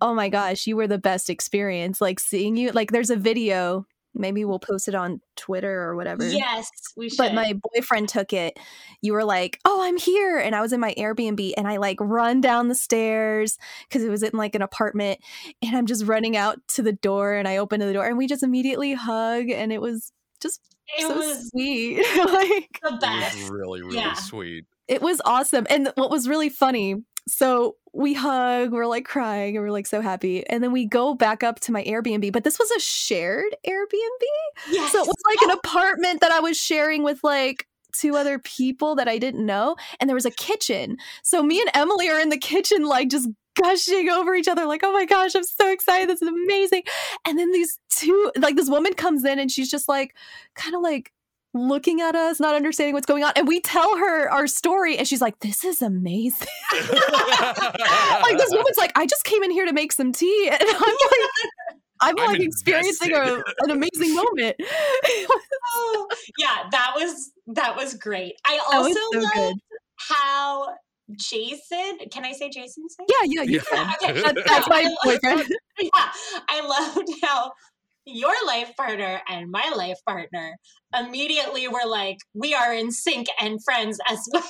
oh 0.01 0.13
my 0.13 0.29
gosh, 0.29 0.67
you 0.67 0.75
were 0.75 0.87
the 0.87 0.97
best 0.97 1.29
experience. 1.29 2.01
Like 2.01 2.19
seeing 2.19 2.57
you, 2.57 2.71
like 2.71 2.91
there's 2.91 3.09
a 3.09 3.15
video 3.15 3.85
maybe 4.13 4.43
we'll 4.45 4.59
post 4.59 4.87
it 4.87 4.95
on 4.95 5.21
Twitter 5.35 5.81
or 5.81 5.95
whatever. 5.95 6.27
Yes, 6.27 6.69
we 6.95 7.09
should. 7.09 7.17
But 7.17 7.33
my 7.33 7.53
boyfriend 7.73 8.09
took 8.09 8.33
it. 8.33 8.59
You 9.01 9.13
were 9.13 9.23
like, 9.23 9.59
"Oh, 9.65 9.81
I'm 9.83 9.97
here," 9.97 10.37
and 10.37 10.55
I 10.55 10.61
was 10.61 10.73
in 10.73 10.79
my 10.79 10.93
Airbnb, 10.97 11.53
and 11.57 11.67
I 11.67 11.77
like 11.77 11.97
run 11.99 12.41
down 12.41 12.67
the 12.67 12.75
stairs 12.75 13.57
because 13.87 14.03
it 14.03 14.09
was 14.09 14.23
in 14.23 14.31
like 14.33 14.55
an 14.55 14.61
apartment, 14.61 15.19
and 15.61 15.75
I'm 15.75 15.85
just 15.85 16.05
running 16.05 16.35
out 16.35 16.59
to 16.69 16.81
the 16.81 16.93
door, 16.93 17.33
and 17.33 17.47
I 17.47 17.57
open 17.57 17.79
the 17.79 17.93
door, 17.93 18.05
and 18.05 18.17
we 18.17 18.27
just 18.27 18.43
immediately 18.43 18.93
hug, 18.93 19.49
and 19.49 19.71
it 19.71 19.81
was 19.81 20.11
just 20.41 20.61
it 20.97 21.07
so 21.07 21.15
was 21.15 21.49
sweet. 21.49 21.97
like 22.17 22.79
the 22.81 22.93
It 22.95 22.99
best. 23.01 23.37
was 23.37 23.49
really, 23.49 23.81
really 23.81 23.97
Yeah. 23.97 24.13
sweet. 24.13 24.65
it 24.87 25.01
was 25.01 25.21
awesome. 25.25 25.67
And 25.69 25.91
what 25.95 26.09
was 26.09 26.27
really 26.27 26.49
funny, 26.49 26.95
so 27.27 27.75
we 27.93 28.13
hug, 28.15 28.71
we're 28.71 28.87
like 28.87 29.05
crying, 29.05 29.55
and 29.55 29.63
we're 29.63 29.71
like 29.71 29.85
so 29.87 30.01
happy, 30.01 30.45
and 30.47 30.63
then 30.63 30.71
we 30.71 30.85
go 30.85 31.13
back 31.13 31.43
up 31.43 31.59
to 31.61 31.71
my 31.71 31.83
Airbnb, 31.83 32.31
but 32.31 32.43
this 32.43 32.57
was 32.57 32.71
a 32.71 32.79
shared 32.79 33.55
Airbnb. 33.67 34.23
Yes. 34.71 34.91
So 34.91 34.99
it 34.99 35.07
was 35.07 35.15
like 35.27 35.41
an 35.43 35.51
oh. 35.51 35.59
apartment 35.63 36.21
that 36.21 36.31
I 36.31 36.39
was 36.39 36.57
sharing 36.57 37.03
with 37.03 37.19
like 37.23 37.67
two 37.95 38.15
other 38.15 38.39
people 38.39 38.95
that 38.95 39.07
I 39.07 39.17
didn't 39.17 39.45
know. 39.45 39.75
And 39.99 40.07
there 40.09 40.15
was 40.15 40.25
a 40.25 40.31
kitchen. 40.31 40.97
So 41.23 41.41
me 41.41 41.59
and 41.59 41.69
Emily 41.73 42.07
are 42.09 42.19
in 42.19 42.29
the 42.29 42.37
kitchen, 42.37 42.85
like 42.85 43.09
just 43.09 43.27
gushing 43.61 44.09
over 44.09 44.35
each 44.35 44.47
other, 44.47 44.65
like, 44.65 44.81
oh 44.83 44.91
my 44.93 45.05
gosh, 45.05 45.35
I'm 45.35 45.43
so 45.43 45.71
excited. 45.71 46.09
This 46.09 46.21
is 46.21 46.27
amazing. 46.27 46.83
And 47.25 47.37
then 47.37 47.51
these 47.51 47.79
two, 47.89 48.31
like 48.37 48.55
this 48.55 48.69
woman 48.69 48.93
comes 48.93 49.23
in 49.25 49.39
and 49.39 49.51
she's 49.51 49.69
just 49.69 49.87
like, 49.87 50.15
kind 50.55 50.75
of 50.75 50.81
like, 50.81 51.11
looking 51.55 51.99
at 51.99 52.13
us 52.13 52.39
not 52.39 52.53
understanding 52.53 52.93
what's 52.93 53.07
going 53.07 53.23
on 53.23 53.33
and 53.35 53.47
we 53.47 53.59
tell 53.59 53.97
her 53.97 54.29
our 54.29 54.45
story 54.45 54.95
and 54.99 55.07
she's 55.07 55.19
like 55.19 55.39
this 55.39 55.63
is 55.63 55.81
amazing 55.81 56.47
like 56.71 58.37
this 58.37 58.51
woman's 58.51 58.77
like 58.77 58.91
i 58.95 59.03
just 59.09 59.23
came 59.23 59.41
in 59.41 59.49
here 59.49 59.65
to 59.65 59.73
make 59.73 59.91
some 59.91 60.11
tea 60.11 60.47
and 60.51 60.61
i'm 60.61 60.79
like 60.79 60.93
i'm, 62.01 62.19
I'm 62.19 62.33
like 62.33 62.41
experiencing 62.41 63.13
a, 63.13 63.41
an 63.63 63.71
amazing 63.71 64.13
moment 64.13 64.57
Oh, 65.75 66.07
yeah, 66.37 66.67
that 66.71 66.93
was 66.95 67.31
that 67.47 67.75
was 67.75 67.95
great. 67.95 68.33
I 68.45 68.59
also 68.71 68.89
was 68.89 68.97
so 69.13 69.19
loved 69.19 69.33
good. 69.33 69.55
how 69.97 70.75
Jason. 71.15 71.97
Can 72.11 72.25
I 72.25 72.33
say 72.33 72.49
Jason's 72.49 72.95
name? 72.99 73.07
Yeah, 73.09 73.43
yeah, 73.43 73.43
you 73.43 73.61
Yeah. 73.71 73.85
can. 73.85 73.93
Okay. 74.09 74.21
That, 74.33 74.43
that's 74.45 74.67
my 74.69 74.83
I- 74.87 74.95
boyfriend. 75.05 75.47
yeah, 75.79 76.11
I 76.49 76.61
loved 76.95 77.09
how 77.23 77.51
your 78.05 78.33
life 78.47 78.71
partner 78.75 79.21
and 79.27 79.51
my 79.51 79.71
life 79.75 79.97
partner 80.07 80.57
immediately 80.97 81.67
were 81.67 81.85
like, 81.85 82.17
we 82.33 82.55
are 82.55 82.73
in 82.73 82.91
sync 82.91 83.27
and 83.39 83.63
friends 83.63 83.99
as 84.09 84.19
well. 84.33 84.43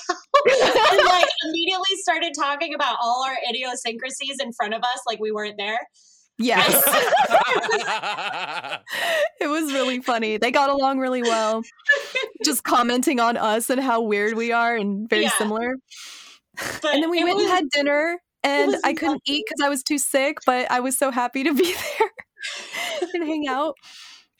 and 0.46 1.04
like 1.06 1.26
immediately 1.44 1.96
started 1.96 2.32
talking 2.38 2.72
about 2.74 2.96
all 3.02 3.22
our 3.28 3.36
idiosyncrasies 3.50 4.38
in 4.42 4.52
front 4.54 4.72
of 4.72 4.80
us, 4.82 5.00
like 5.06 5.20
we 5.20 5.30
weren't 5.30 5.56
there. 5.58 5.78
Yes, 6.42 6.72
it 9.40 9.46
was 9.46 9.72
really 9.74 10.00
funny. 10.00 10.38
They 10.38 10.50
got 10.50 10.70
along 10.70 10.98
really 10.98 11.22
well, 11.22 11.62
just 12.44 12.64
commenting 12.64 13.20
on 13.20 13.36
us 13.36 13.68
and 13.68 13.78
how 13.78 14.00
weird 14.00 14.34
we 14.34 14.50
are 14.52 14.74
and 14.74 15.06
very 15.08 15.24
Yeah. 15.24 15.32
similar. 15.36 15.74
But 16.82 16.94
And 16.94 17.02
then 17.02 17.10
we 17.10 17.22
went 17.24 17.36
was- 17.36 17.44
and 17.46 17.54
had 17.54 17.70
dinner, 17.70 18.18
and 18.42 18.76
I 18.84 18.94
couldn't 18.94 19.22
eat 19.26 19.44
because 19.46 19.64
I 19.64 19.68
was 19.68 19.82
too 19.82 19.98
sick, 19.98 20.38
but 20.46 20.70
I 20.70 20.80
was 20.80 20.96
so 20.96 21.10
happy 21.10 21.44
to 21.44 21.54
be 21.54 21.74
there 21.98 22.10
and 23.14 23.24
hang 23.24 23.46
out. 23.48 23.74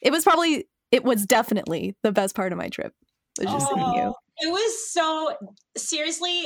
It 0.01 0.11
was 0.11 0.23
probably, 0.23 0.67
it 0.91 1.03
was 1.03 1.25
definitely 1.25 1.95
the 2.03 2.11
best 2.11 2.35
part 2.35 2.51
of 2.51 2.57
my 2.57 2.69
trip. 2.69 2.93
Was 3.39 3.47
just 3.47 3.67
seeing 3.67 3.79
you. 3.79 4.01
Oh, 4.01 4.15
It 4.39 4.51
was 4.51 4.91
so 4.91 5.33
seriously 5.77 6.45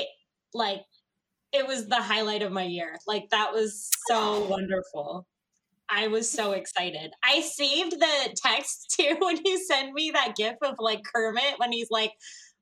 like 0.54 0.82
it 1.52 1.66
was 1.66 1.88
the 1.88 1.96
highlight 2.02 2.42
of 2.44 2.52
my 2.52 2.64
year. 2.64 2.98
Like 3.08 3.30
that 3.32 3.54
was 3.54 3.90
so 4.08 4.46
wonderful. 4.50 5.26
I 5.88 6.08
was 6.08 6.30
so 6.30 6.52
excited. 6.54 7.12
I 7.24 7.42
saved 7.42 7.94
the 7.94 8.36
text 8.36 8.96
too 9.00 9.16
when 9.20 9.40
you 9.46 9.58
send 9.64 9.94
me 9.94 10.12
that 10.12 10.36
gif 10.36 10.56
of 10.62 10.76
like 10.80 11.02
Kermit 11.04 11.56
when 11.58 11.72
he's 11.72 11.90
like 11.90 12.12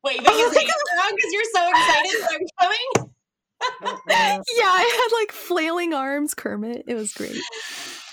waving 0.04 0.26
Oh 0.28 0.38
his 0.38 0.56
my 0.56 0.62
hands 0.62 0.74
around 0.98 1.16
because 1.16 1.32
you're 1.34 1.52
so 1.54 1.70
excited 1.70 2.22
that 2.22 2.30
I'm 2.34 2.48
coming. 2.60 3.10
Yeah, 4.10 4.66
I 4.66 5.08
had 5.10 5.22
like 5.22 5.32
flailing 5.32 5.94
arms, 5.94 6.34
Kermit. 6.34 6.84
It 6.86 6.96
was 6.96 7.14
great. 7.14 7.38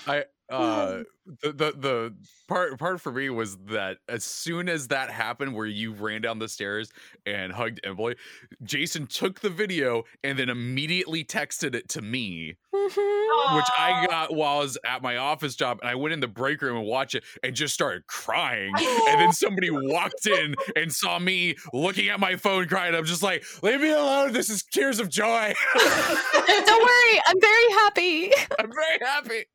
I 0.07 0.23
uh 0.51 1.03
the, 1.43 1.51
the 1.53 1.73
the 1.77 2.15
part 2.47 2.77
part 2.79 2.99
for 2.99 3.11
me 3.11 3.29
was 3.29 3.55
that 3.67 3.97
as 4.09 4.23
soon 4.23 4.67
as 4.67 4.87
that 4.89 5.09
happened 5.11 5.55
where 5.55 5.65
you 5.67 5.93
ran 5.93 6.21
down 6.21 6.39
the 6.39 6.49
stairs 6.49 6.91
and 7.25 7.53
hugged 7.53 7.79
Emily, 7.83 8.15
Jason 8.63 9.05
took 9.07 9.39
the 9.41 9.49
video 9.49 10.03
and 10.23 10.37
then 10.39 10.49
immediately 10.49 11.23
texted 11.23 11.75
it 11.75 11.87
to 11.89 12.01
me, 12.01 12.57
Mhm. 12.73 13.55
which 13.55 13.65
I 13.77 14.07
got 14.09 14.33
while 14.33 14.57
I 14.57 14.61
was 14.61 14.77
at 14.83 15.01
my 15.03 15.17
office 15.17 15.55
job 15.55 15.79
and 15.81 15.89
I 15.89 15.95
went 15.95 16.13
in 16.13 16.19
the 16.21 16.27
break 16.27 16.61
room 16.61 16.75
and 16.77 16.85
watched 16.85 17.15
it 17.15 17.23
and 17.43 17.55
just 17.55 17.73
started 17.73 18.07
crying. 18.07 18.73
And 18.77 19.21
then 19.21 19.31
somebody 19.33 19.69
walked 19.69 20.25
in 20.25 20.55
and 20.75 20.91
saw 20.91 21.19
me 21.19 21.55
looking 21.71 22.09
at 22.09 22.19
my 22.19 22.35
phone 22.35 22.67
crying. 22.67 22.95
I'm 22.95 23.05
just 23.05 23.23
like, 23.23 23.43
leave 23.61 23.79
me 23.81 23.91
alone. 23.91 24.33
This 24.33 24.49
is 24.49 24.63
tears 24.63 24.99
of 24.99 25.07
joy. 25.09 25.53
Don't 25.75 26.83
worry, 26.83 27.21
I'm 27.27 27.39
very 27.39 27.69
happy. 27.73 28.31
I'm 28.59 28.71
very 28.71 28.97
happy. 29.01 29.45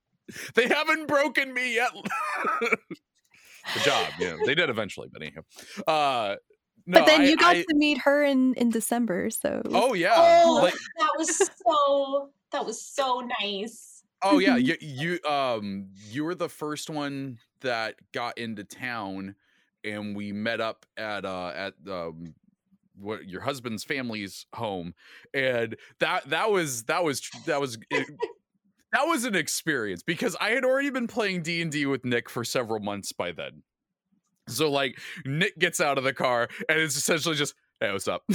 They 0.55 0.66
haven't 0.68 1.07
broken 1.09 1.53
me 1.55 1.74
yet. 1.74 1.91
Good 2.61 3.83
job. 3.83 4.09
Yeah, 4.18 4.37
they 4.45 4.55
did 4.55 4.70
eventually, 4.70 5.09
but 5.12 5.22
anyhow. 5.22 5.43
Uh, 5.87 6.37
no, 6.87 7.01
but 7.01 7.07
then 7.07 7.22
I- 7.22 7.24
you 7.24 7.37
got 7.37 7.57
I- 7.57 7.62
to 7.62 7.74
meet 7.74 7.99
her 7.99 8.22
in 8.24 8.55
in 8.55 8.70
December, 8.70 9.31
so 9.31 9.62
oh 9.66 9.95
yeah. 9.95 10.14
Oh, 10.45 10.61
Like, 10.62 10.74
that 10.99 11.11
was 11.16 11.37
so 11.37 12.31
that 12.53 12.64
was 12.64 12.81
so 12.81 13.29
nice. 13.41 14.05
oh 14.22 14.39
yeah. 14.39 14.57
You, 14.57 14.77
you 14.81 15.20
um 15.29 15.89
you 16.09 16.24
were 16.24 16.35
the 16.35 16.49
first 16.49 16.89
one 16.91 17.39
that 17.61 17.97
got 18.12 18.39
into 18.39 18.62
town, 18.64 19.35
and 19.85 20.14
we 20.14 20.33
met 20.33 20.61
up 20.61 20.87
at 20.97 21.24
uh 21.24 21.49
at 21.55 21.74
um 21.91 22.35
what 22.99 23.29
your 23.29 23.41
husband's 23.43 23.85
family's 23.85 24.47
home, 24.55 24.95
and 25.35 25.77
that 25.99 26.29
that 26.31 26.51
was 26.51 26.85
that 26.85 27.03
was 27.05 27.29
that 27.47 27.61
was. 27.61 27.79
It, 28.97 29.01
that 29.01 29.07
was 29.07 29.24
an 29.24 29.34
experience 29.34 30.03
because 30.03 30.36
I 30.40 30.51
had 30.51 30.64
already 30.64 30.90
been 30.90 31.07
playing 31.07 31.42
D 31.42 31.61
and 31.62 31.70
D 31.70 31.86
with 31.86 32.05
Nick 32.05 32.28
for 32.30 32.44
several 32.44 32.80
months 32.80 33.12
by 33.12 33.32
then. 33.32 33.62
So 34.49 34.70
like 34.70 34.99
Nick 35.24 35.59
gets 35.59 35.80
out 35.80 35.99
of 35.99 36.05
the 36.05 36.12
car 36.12 36.49
and 36.68 36.78
it's 36.80 36.97
essentially 36.97 37.34
just, 37.34 37.55
hey, 37.80 37.92
what's 37.92 38.07
up? 38.09 38.22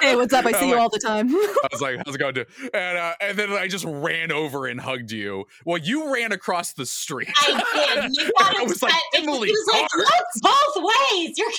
hey, 0.00 0.16
what's 0.16 0.32
up? 0.34 0.44
I 0.44 0.52
see 0.52 0.58
I'm 0.58 0.68
you 0.68 0.74
like- 0.74 0.80
all 0.82 0.90
the 0.90 0.98
time. 0.98 1.30
I 1.34 1.68
was 1.72 1.80
like, 1.80 1.96
how's 2.04 2.14
it 2.14 2.18
going, 2.18 2.34
dude? 2.34 2.46
And 2.74 2.98
uh, 2.98 3.14
and 3.20 3.38
then 3.38 3.50
I 3.52 3.68
just 3.68 3.84
ran 3.86 4.30
over 4.30 4.66
and 4.66 4.80
hugged 4.80 5.12
you. 5.12 5.46
Well, 5.64 5.78
you 5.78 6.12
ran 6.12 6.32
across 6.32 6.72
the 6.74 6.86
street. 6.86 7.30
I 7.36 8.00
did. 8.02 8.16
You 8.16 8.30
got 8.38 8.56
I 8.58 8.62
was 8.64 8.82
like, 8.82 8.92
upset 8.92 9.02
because 9.12 9.26
Emily, 9.26 9.48
was 9.48 9.70
like, 9.72 9.88
car. 9.88 10.00
look 10.00 10.24
both 10.42 10.84
ways. 11.10 11.38
You're 11.38 11.50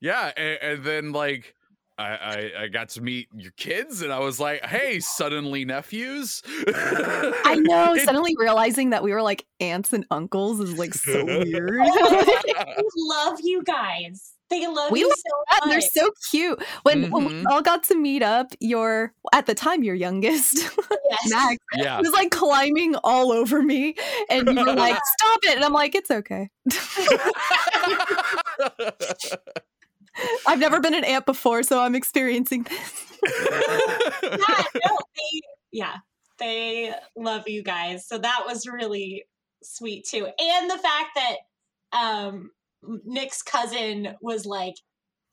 yeah, 0.00 0.32
and, 0.36 0.58
and 0.60 0.84
then 0.84 1.12
like 1.12 1.54
I, 1.96 2.04
I 2.56 2.62
I 2.64 2.68
got 2.68 2.88
to 2.90 3.00
meet 3.00 3.28
your 3.36 3.52
kids, 3.52 4.02
and 4.02 4.12
I 4.12 4.18
was 4.18 4.40
like, 4.40 4.64
hey, 4.66 4.98
suddenly 5.00 5.64
nephews. 5.64 6.42
I 6.46 7.56
know. 7.60 7.96
Suddenly 8.04 8.34
realizing 8.38 8.90
that 8.90 9.02
we 9.02 9.12
were 9.12 9.22
like 9.22 9.46
aunts 9.60 9.92
and 9.92 10.04
uncles 10.10 10.58
is 10.60 10.76
like 10.78 10.92
so 10.94 11.24
weird. 11.24 11.80
They 11.86 12.54
love 12.96 13.38
you 13.42 13.62
guys. 13.62 14.32
They 14.50 14.66
love 14.66 14.90
We 14.92 15.00
you 15.00 15.08
love 15.08 15.16
so 15.18 15.58
And 15.62 15.72
they're 15.72 15.80
so 15.80 16.10
cute. 16.30 16.62
When, 16.82 17.10
when 17.10 17.24
we 17.24 17.32
Mhm. 17.32 17.46
all 17.50 17.62
got 17.62 17.82
to 17.84 17.94
meet 17.96 18.22
up, 18.22 18.48
your 18.60 19.14
at 19.32 19.46
the 19.46 19.54
time 19.54 19.82
your 19.82 19.94
youngest, 19.94 20.58
Yes. 21.10 21.30
Max, 21.30 21.56
yeah. 21.76 21.98
was 22.00 22.12
like 22.12 22.30
climbing 22.30 22.94
all 23.04 23.30
over 23.32 23.62
me, 23.62 23.94
and 24.28 24.48
you 24.48 24.64
were 24.64 24.74
like, 24.74 24.98
"Stop 25.18 25.40
it!" 25.44 25.56
And 25.56 25.64
I'm 25.64 25.72
like, 25.72 25.94
"It's 25.94 26.10
okay." 26.10 26.50
I've 30.46 30.58
never 30.58 30.80
been 30.80 30.94
an 30.94 31.04
aunt 31.04 31.26
before, 31.26 31.62
so 31.62 31.80
I'm 31.80 31.94
experiencing 31.94 32.64
this. 32.64 33.12
yeah, 34.22 34.62
no, 34.74 34.98
they, 35.16 35.40
yeah, 35.72 35.96
they 36.38 36.94
love 37.16 37.48
you 37.48 37.62
guys. 37.62 38.06
So 38.06 38.18
that 38.18 38.42
was 38.46 38.66
really 38.66 39.24
sweet 39.62 40.06
too. 40.06 40.26
And 40.26 40.70
the 40.70 40.78
fact 40.78 41.16
that 41.16 41.36
um 41.98 42.50
Nick's 43.04 43.42
cousin 43.42 44.16
was 44.20 44.44
like 44.46 44.74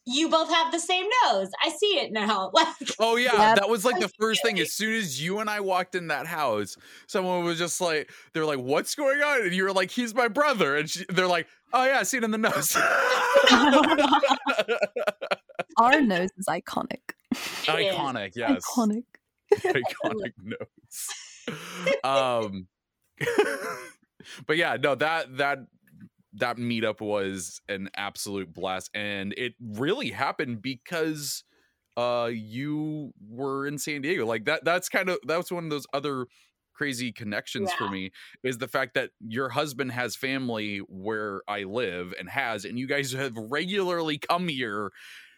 you 0.05 0.29
both 0.29 0.49
have 0.49 0.71
the 0.71 0.79
same 0.79 1.05
nose. 1.25 1.49
I 1.63 1.69
see 1.69 1.99
it 1.99 2.11
now. 2.11 2.51
Like, 2.53 2.67
Oh 2.99 3.15
yeah, 3.17 3.49
Yep. 3.49 3.55
that 3.57 3.69
was 3.69 3.85
like 3.85 3.99
the 3.99 4.09
first 4.19 4.41
thing. 4.43 4.59
As 4.59 4.73
soon 4.73 4.93
as 4.95 5.21
you 5.23 5.39
and 5.39 5.49
I 5.49 5.59
walked 5.59 5.95
in 5.95 6.07
that 6.07 6.25
house, 6.27 6.75
someone 7.07 7.43
was 7.43 7.57
just 7.57 7.79
like, 7.81 8.11
"They're 8.33 8.45
like, 8.45 8.59
what's 8.59 8.95
going 8.95 9.21
on?" 9.21 9.41
And 9.43 9.53
you 9.53 9.63
were 9.63 9.73
like, 9.73 9.91
"He's 9.91 10.13
my 10.15 10.27
brother," 10.27 10.75
and 10.75 10.89
she, 10.89 11.05
they're 11.09 11.27
like, 11.27 11.47
"Oh 11.73 11.85
yeah, 11.85 11.99
I 11.99 12.03
see 12.03 12.17
it 12.17 12.23
in 12.23 12.31
the 12.31 12.37
nose." 12.37 12.75
Our 15.77 16.01
nose 16.01 16.29
is 16.37 16.45
iconic. 16.49 16.99
it 17.31 17.37
is. 17.37 17.65
Iconic, 17.95 18.31
yes, 18.35 18.61
Iconic. 18.75 19.03
iconic 19.53 20.33
nose. 20.43 21.07
Um, 22.03 22.67
but 24.45 24.57
yeah, 24.57 24.77
no 24.81 24.95
that 24.95 25.37
that 25.37 25.59
that 26.33 26.57
meetup 26.57 27.01
was 27.01 27.61
an 27.69 27.89
absolute 27.95 28.53
blast, 28.53 28.89
and 28.93 29.33
it 29.37 29.53
really 29.59 30.11
happened 30.11 30.61
because 30.61 31.43
uh 31.97 32.29
you 32.31 33.11
were 33.27 33.67
in 33.67 33.77
San 33.77 34.01
Diego. 34.01 34.25
Like 34.25 34.45
that 34.45 34.63
that's 34.63 34.89
kind 34.89 35.09
of 35.09 35.19
that's 35.25 35.51
one 35.51 35.65
of 35.65 35.69
those 35.69 35.87
other 35.93 36.27
crazy 36.73 37.11
connections 37.11 37.71
for 37.73 37.89
me 37.89 38.11
is 38.43 38.57
the 38.57 38.67
fact 38.67 38.93
that 38.95 39.11
your 39.19 39.49
husband 39.49 39.91
has 39.91 40.15
family 40.15 40.79
where 40.87 41.41
I 41.47 41.63
live 41.63 42.13
and 42.17 42.29
has 42.29 42.65
and 42.65 42.79
you 42.79 42.87
guys 42.87 43.11
have 43.11 43.35
regularly 43.35 44.17
come 44.17 44.47
here 44.47 44.91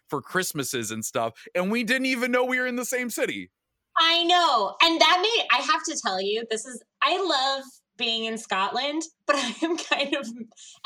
for 0.09 0.21
Christmases 0.21 0.91
and 0.91 1.03
stuff 1.03 1.33
and 1.53 1.71
we 1.71 1.83
didn't 1.83 2.05
even 2.05 2.31
know 2.31 2.45
we 2.45 2.59
were 2.59 2.67
in 2.67 2.75
the 2.75 2.85
same 2.85 3.09
city. 3.09 3.49
I 3.97 4.23
know. 4.23 4.75
And 4.81 4.99
that 4.99 5.19
made, 5.21 5.47
I 5.51 5.61
have 5.61 5.83
to 5.83 5.99
tell 6.01 6.21
you, 6.21 6.45
this 6.49 6.65
is, 6.65 6.81
I 7.03 7.17
love 7.17 7.63
being 7.97 8.25
in 8.25 8.37
Scotland, 8.37 9.03
but 9.27 9.35
I 9.37 9.53
am 9.63 9.77
kind 9.77 10.15
of, 10.15 10.27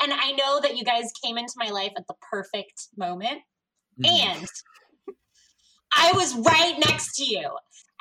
and 0.02 0.12
I 0.12 0.32
know 0.32 0.60
that 0.60 0.76
you 0.76 0.84
guys 0.84 1.10
came 1.24 1.38
into 1.38 1.54
my 1.56 1.70
life 1.70 1.92
at 1.96 2.06
the 2.06 2.14
perfect 2.30 2.88
moment. 2.96 3.40
Mm-hmm. 4.02 4.38
And 4.38 4.48
I 5.96 6.12
was 6.12 6.34
right 6.36 6.76
next 6.86 7.16
to 7.16 7.24
you. 7.24 7.50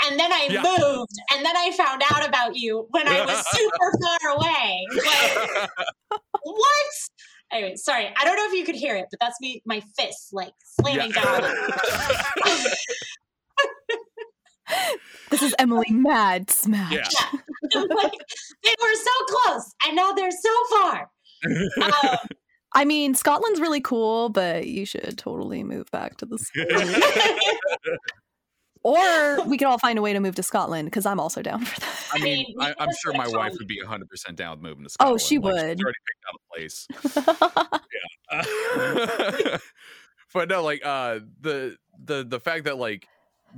And 0.06 0.20
then 0.20 0.32
I 0.32 0.48
Yeah. 0.52 0.62
moved, 0.62 1.14
and 1.34 1.44
then 1.44 1.58
I 1.58 1.72
found 1.72 2.04
out 2.12 2.28
about 2.28 2.56
you 2.56 2.86
when 2.92 3.08
I 3.08 3.26
was 3.26 3.44
super 3.52 3.92
far 4.04 4.30
away. 4.36 4.86
Like, 4.96 5.70
what? 6.44 6.94
Anyway, 7.52 7.76
sorry. 7.78 8.14
I 8.16 8.26
don't 8.26 8.36
know 8.36 8.46
if 8.46 8.54
you 8.54 8.64
could 8.64 8.76
hear 8.76 8.96
it, 8.96 9.06
but 9.10 9.20
that's 9.20 9.40
me, 9.42 9.64
my 9.66 9.82
fist 9.98 10.30
like 10.34 10.54
slamming 10.64 11.12
down. 11.12 11.42
This 15.30 15.42
is 15.42 15.56
Emily 15.60 15.88
Mad 15.92 16.50
Smash. 16.50 16.94
Yeah. 16.94 17.40
like, 17.82 18.12
they 18.64 18.76
were 18.82 18.96
so 18.96 19.26
close, 19.28 19.74
and 19.86 19.96
now 19.96 20.12
they're 20.14 20.32
so 20.32 20.56
far. 20.70 21.10
Um, 21.84 22.18
I 22.74 22.84
mean, 22.84 23.14
Scotland's 23.14 23.62
really 23.62 23.80
cool, 23.80 24.30
but 24.30 24.68
you 24.68 24.86
should 24.86 25.18
totally 25.18 25.64
move 25.64 25.90
back 25.92 26.18
to 26.18 26.26
the 26.26 26.38
States. 26.38 26.74
Or 28.84 29.44
we 29.46 29.58
could 29.58 29.68
all 29.68 29.78
find 29.78 30.00
a 30.00 30.02
way 30.02 30.14
to 30.14 30.20
move 30.20 30.36
to 30.36 30.44
Scotland 30.44 30.86
because 30.86 31.06
I'm 31.06 31.20
also 31.20 31.42
down 31.42 31.66
for 31.66 31.80
that. 31.80 32.08
I 32.14 32.20
mean, 32.20 32.46
mean, 32.48 32.56
I, 32.60 32.74
I'm 32.80 32.90
sure 33.02 33.14
my 33.14 33.28
wife 33.28 33.54
would 33.60 33.68
be 33.68 33.82
100% 33.84 34.36
down 34.36 34.52
with 34.52 34.62
moving 34.62 34.84
to 34.84 34.90
Scotland. 34.90 35.14
Oh, 35.14 35.18
she 35.18 35.38
Like, 35.38 35.54
would. 35.54 35.78
She's 35.78 35.84
already 35.84 35.98
picked 36.08 36.26
out 36.28 36.40
a 36.40 36.56
place. 36.56 36.88
Uh, 38.30 39.58
but 40.34 40.50
no, 40.50 40.64
like 40.64 40.86
uh 40.86 41.20
the 41.42 41.78
the 42.04 42.24
the 42.24 42.40
fact 42.40 42.66
that 42.66 42.78
like 42.78 43.08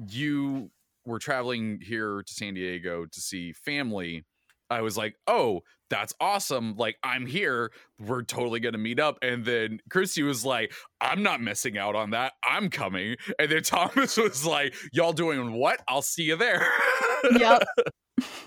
you 0.10 0.70
were 1.10 1.20
traveling 1.20 1.80
here 1.82 2.24
to 2.26 2.34
San 2.34 2.54
Diego 2.54 3.06
to 3.06 3.22
see 3.22 3.52
family, 3.54 4.24
I 4.70 4.82
was 4.82 4.96
like, 4.98 5.16
oh, 5.28 5.62
that's 5.90 6.14
awesome. 6.20 6.76
Like, 6.78 6.98
I'm 7.04 7.26
here. 7.26 7.72
We're 8.00 8.22
totally 8.22 8.60
gonna 8.60 8.78
meet 8.78 9.00
up. 9.00 9.18
And 9.22 9.44
then 9.44 9.80
Christy 9.90 10.24
was 10.24 10.46
like, 10.46 10.72
I'm 11.02 11.24
not 11.24 11.42
missing 11.42 11.78
out 11.78 11.96
on 11.96 12.12
that. 12.12 12.34
I'm 12.44 12.70
coming. 12.70 13.16
And 13.40 13.52
then 13.52 13.64
Thomas 13.64 14.18
was 14.18 14.46
like, 14.46 14.76
Y'all 14.94 15.14
doing 15.14 15.54
what? 15.54 15.82
I'll 15.88 16.04
see 16.04 16.24
you 16.24 16.36
there. 16.36 16.66
yep. 17.38 17.64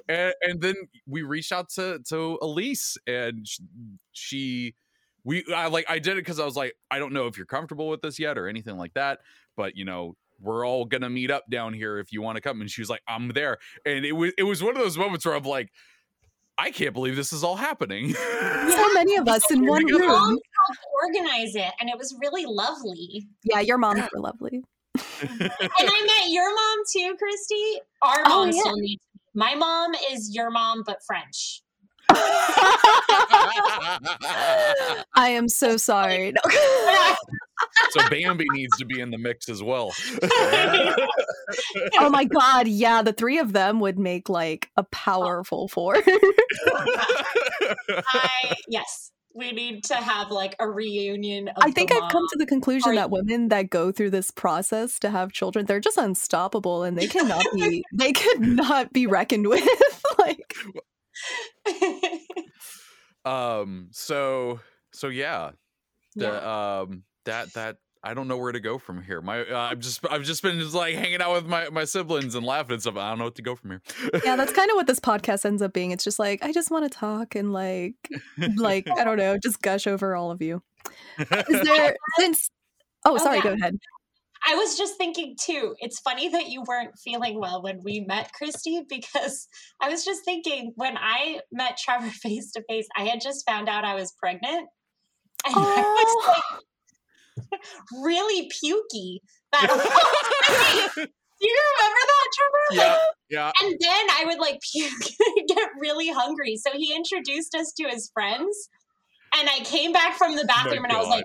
and, 0.09 0.33
and 0.43 0.61
then 0.61 0.77
we 1.07 1.23
reached 1.23 1.53
out 1.53 1.69
to 1.71 1.99
to 2.09 2.39
Elise, 2.41 2.97
and 3.07 3.45
she, 4.13 4.75
we, 5.25 5.45
I 5.55 5.67
like, 5.67 5.87
I 5.89 5.99
did 5.99 6.13
it 6.13 6.25
because 6.25 6.39
I 6.39 6.45
was 6.45 6.57
like, 6.57 6.75
I 6.91 6.99
don't 6.99 7.13
know 7.13 7.27
if 7.27 7.37
you're 7.37 7.47
comfortable 7.47 7.89
with 7.89 8.03
this 8.03 8.19
yet 8.19 8.39
or 8.39 8.49
anything 8.49 8.77
like 8.77 8.95
that, 8.95 9.19
but 9.57 9.77
you 9.77 9.85
know, 9.85 10.15
we're 10.43 10.67
all 10.67 10.85
gonna 10.85 11.09
meet 11.11 11.31
up 11.31 11.45
down 11.49 11.73
here 11.73 11.99
if 11.99 12.13
you 12.13 12.21
want 12.21 12.37
to 12.37 12.41
come. 12.41 12.61
And 12.61 12.71
she 12.71 12.81
was 12.81 12.91
like, 12.91 13.03
I'm 13.09 13.29
there, 13.29 13.59
and 13.87 14.05
it 14.05 14.13
was 14.13 14.33
it 14.37 14.43
was 14.43 14.63
one 14.63 14.77
of 14.77 14.83
those 14.83 14.99
moments 14.99 15.25
where 15.25 15.35
I'm 15.35 15.45
like, 15.45 15.71
I 16.59 16.71
can't 16.71 16.93
believe 16.93 17.17
this 17.17 17.33
is 17.33 17.43
all 17.43 17.57
happening. 17.57 18.15
So 18.15 18.93
many 18.95 19.17
of 19.17 19.29
us 19.29 19.51
in 19.51 19.67
one 19.67 19.85
room. 19.85 19.89
Your 19.89 20.07
mom 20.07 20.31
room. 20.31 20.39
helped 20.67 20.81
organize 21.05 21.55
it, 21.57 21.73
and 21.81 21.89
it 21.89 21.99
was 21.99 22.15
really 22.21 22.45
lovely. 22.47 23.27
Yeah, 23.45 23.61
your 23.61 23.79
moms 23.79 24.03
were 24.15 24.21
lovely. 24.21 24.63
And 25.21 25.51
I 25.81 26.21
met 26.21 26.31
your 26.31 26.55
mom 26.55 26.79
too, 26.93 27.17
Christy. 27.19 27.81
Our 28.03 28.23
Oh, 28.27 28.45
mom 28.45 28.53
yeah. 28.53 28.61
still 28.61 28.77
needs. 28.77 29.03
My 29.35 29.55
mom 29.55 29.95
is 30.11 30.35
your 30.35 30.51
mom, 30.51 30.83
but 30.85 30.99
French. 31.07 31.63
I 35.15 35.31
am 35.31 35.49
so 35.49 35.77
sorry. 35.77 36.33
No. 36.33 36.41
so 37.91 38.09
Bambi 38.09 38.47
needs 38.53 38.77
to 38.79 38.85
be 38.85 39.01
in 39.01 39.11
the 39.11 39.19
mix 39.19 39.49
as 39.49 39.63
well. 39.63 39.93
oh 41.99 42.11
my 42.11 42.25
god, 42.25 42.69
yeah, 42.69 43.03
the 43.03 43.13
three 43.13 43.39
of 43.39 43.53
them 43.53 43.81
would 43.81 43.99
make 43.99 44.29
like 44.29 44.71
a 44.77 44.85
powerful 44.85 45.69
four. 45.69 45.97
I 48.07 48.55
yes, 48.69 49.11
we 49.35 49.53
need 49.53 49.85
to 49.85 49.95
have 49.95 50.31
like 50.31 50.57
a 50.59 50.69
reunion. 50.69 51.49
Of 51.49 51.57
I 51.61 51.71
think 51.71 51.91
the 51.91 51.97
I've 51.97 52.13
come 52.13 52.27
to 52.33 52.39
the 52.39 52.47
conclusion 52.47 52.93
Are 52.93 52.95
that 52.97 53.11
women 53.11 53.49
that 53.49 53.71
go 53.71 53.93
through 53.93 54.11
this 54.11 54.31
process 54.31 54.99
to 55.01 55.11
have 55.11 55.33
children, 55.33 55.67
they're 55.67 55.81
just 55.81 55.99
unstoppable 55.99 56.83
and 56.83 56.99
they 56.99 57.07
cannot 57.07 57.45
be 57.55 57.85
they 57.93 58.13
could 58.13 58.41
not 58.41 58.93
be 58.93 59.07
reckoned 59.07 59.49
with. 59.49 59.67
like 60.19 60.55
um 63.25 63.89
so 63.93 64.61
so 64.93 65.09
yeah 65.09 65.51
the 66.17 66.25
Yeah. 66.27 66.81
um 66.81 67.05
that 67.25 67.53
that 67.55 67.77
i 68.03 68.15
don't 68.15 68.27
know 68.27 68.37
where 68.37 68.51
to 68.51 68.59
go 68.61 68.79
from 68.79 69.01
here 69.03 69.21
my 69.21 69.43
uh, 69.43 69.59
i've 69.71 69.79
just 69.79 70.05
i've 70.11 70.25
just 70.25 70.43
been 70.43 70.59
just 70.59 70.75
like 70.75 70.97
hanging 70.97 71.23
out 71.23 71.33
with 71.33 71.47
my 71.47 71.69
my 71.71 71.85
siblings 71.85 72.35
and 72.35 72.45
laughing 72.45 72.73
and 72.73 72.83
stuff 72.83 72.97
i 72.97 73.09
don't 73.11 73.19
know 73.19 73.25
what 73.27 73.37
to 73.37 73.43
go 73.43 73.55
from 73.55 73.71
here 73.71 73.83
yeah, 74.25 74.35
that's 74.35 74.53
kind 74.53 74.71
of 74.71 74.75
what 74.75 74.87
this 74.89 74.99
podcast 75.11 75.45
ends 75.45 75.63
up 75.63 75.73
being. 75.73 75.93
It's 75.93 76.03
just 76.05 76.19
like 76.19 76.43
I 76.45 76.53
just 76.53 76.71
want 76.71 76.91
to 76.91 76.99
talk 76.99 77.35
and 77.37 77.53
like 77.53 77.95
like 78.57 78.89
I 78.91 79.05
don't 79.05 79.17
know, 79.19 79.39
just 79.43 79.63
gush 79.63 79.87
over 79.87 80.15
all 80.17 80.31
of 80.33 80.43
you. 80.43 80.63
Is 81.19 81.29
there 81.63 81.97
since 82.19 82.51
Oh, 83.05 83.15
Oh, 83.15 83.19
sorry, 83.19 83.39
yeah. 83.39 83.43
go 83.45 83.53
ahead. 83.53 83.77
I 84.47 84.55
was 84.57 84.77
just 84.77 84.97
thinking 84.97 85.37
too. 85.41 85.75
It's 85.79 86.01
funny 86.01 86.29
that 86.31 86.49
you 86.49 86.63
weren't 86.67 86.99
feeling 87.03 87.39
well 87.39 87.63
when 87.63 87.81
we 87.85 88.01
met 88.01 88.33
Christy 88.33 88.83
because 88.89 89.47
I 89.81 89.89
was 89.89 90.05
just 90.05 90.25
thinking 90.25 90.73
when 90.77 90.97
I 90.97 91.41
met 91.53 91.77
Trevor 91.79 92.11
face 92.11 92.51
to 92.53 92.63
face, 92.69 92.87
I 92.97 93.05
had 93.05 93.21
just 93.21 93.45
found 93.49 93.69
out 93.69 93.85
I 93.85 93.95
was 93.95 94.13
pregnant. 94.21 94.69
And 95.45 95.55
I 95.57 95.59
was 95.59 96.27
Oh, 96.29 96.35
like 97.51 97.61
really 98.03 98.49
pukey. 98.51 99.19
That. 99.53 99.69
Do 101.43 101.49
you 101.49 101.61
remember 101.79 101.99
that, 102.07 102.29
Trevor? 102.37 102.83
yeah 102.83 102.99
yeah 103.31 103.53
And 103.63 103.77
then 103.81 104.07
I 104.11 104.25
would 104.27 104.39
like 104.39 104.61
puke 104.73 104.93
get 105.49 105.69
really 105.81 106.09
hungry. 106.11 106.57
So 106.57 106.71
he 106.73 106.95
introduced 106.95 107.55
us 107.55 107.73
to 107.81 107.89
his 107.89 108.11
friends. 108.15 108.69
And 109.39 109.49
I 109.49 109.61
came 109.65 109.93
back 109.93 110.17
from 110.19 110.37
the 110.37 110.45
bathroom 110.45 110.85
and 110.85 110.93
I 110.93 110.99
was 110.99 111.09
like, 111.09 111.25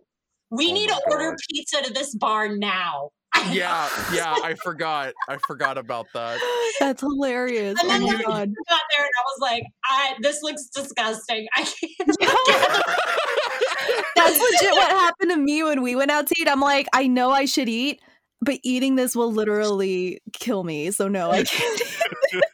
we 0.51 0.71
Oh 0.71 0.73
need 0.73 0.89
my 0.89 0.95
to 0.95 1.01
order 1.11 1.29
God. 1.31 1.37
pizza 1.49 1.81
to 1.83 1.93
this 1.93 2.15
bar 2.15 2.49
now. 2.55 3.09
yeah 3.51 3.87
yeah 4.13 4.33
i 4.43 4.55
forgot 4.63 5.13
i 5.29 5.37
forgot 5.45 5.77
about 5.77 6.07
that 6.13 6.39
that's 6.79 7.01
hilarious. 7.01 7.77
And 7.81 7.91
Oh 7.91 8.07
then 8.07 8.17
my 8.17 8.23
god. 8.23 8.49
I 8.49 8.71
got 8.71 8.81
there 8.95 9.03
and 9.05 9.11
I 9.17 9.23
was 9.25 9.39
like, 9.41 9.63
I 9.85 10.13
this 10.21 10.41
looks 10.43 10.67
disgusting. 10.67 11.47
I 11.55 11.63
can't. 11.63 12.17
That's 14.15 14.39
legit 14.39 14.71
what 14.73 14.89
happened 14.91 15.31
to 15.31 15.37
me 15.37 15.63
when 15.63 15.81
we 15.81 15.95
went 15.95 16.11
out 16.11 16.27
to 16.27 16.35
eat. 16.39 16.47
I'm 16.47 16.59
like, 16.59 16.87
I 16.93 17.07
know 17.07 17.31
I 17.31 17.45
should 17.45 17.69
eat, 17.69 18.01
but 18.41 18.59
eating 18.63 18.95
this 18.95 19.15
will 19.15 19.31
literally 19.33 20.21
kill 20.33 20.63
me. 20.63 20.91
So 20.91 21.07
no, 21.07 21.31
I 21.31 21.43
can't. 21.43 21.81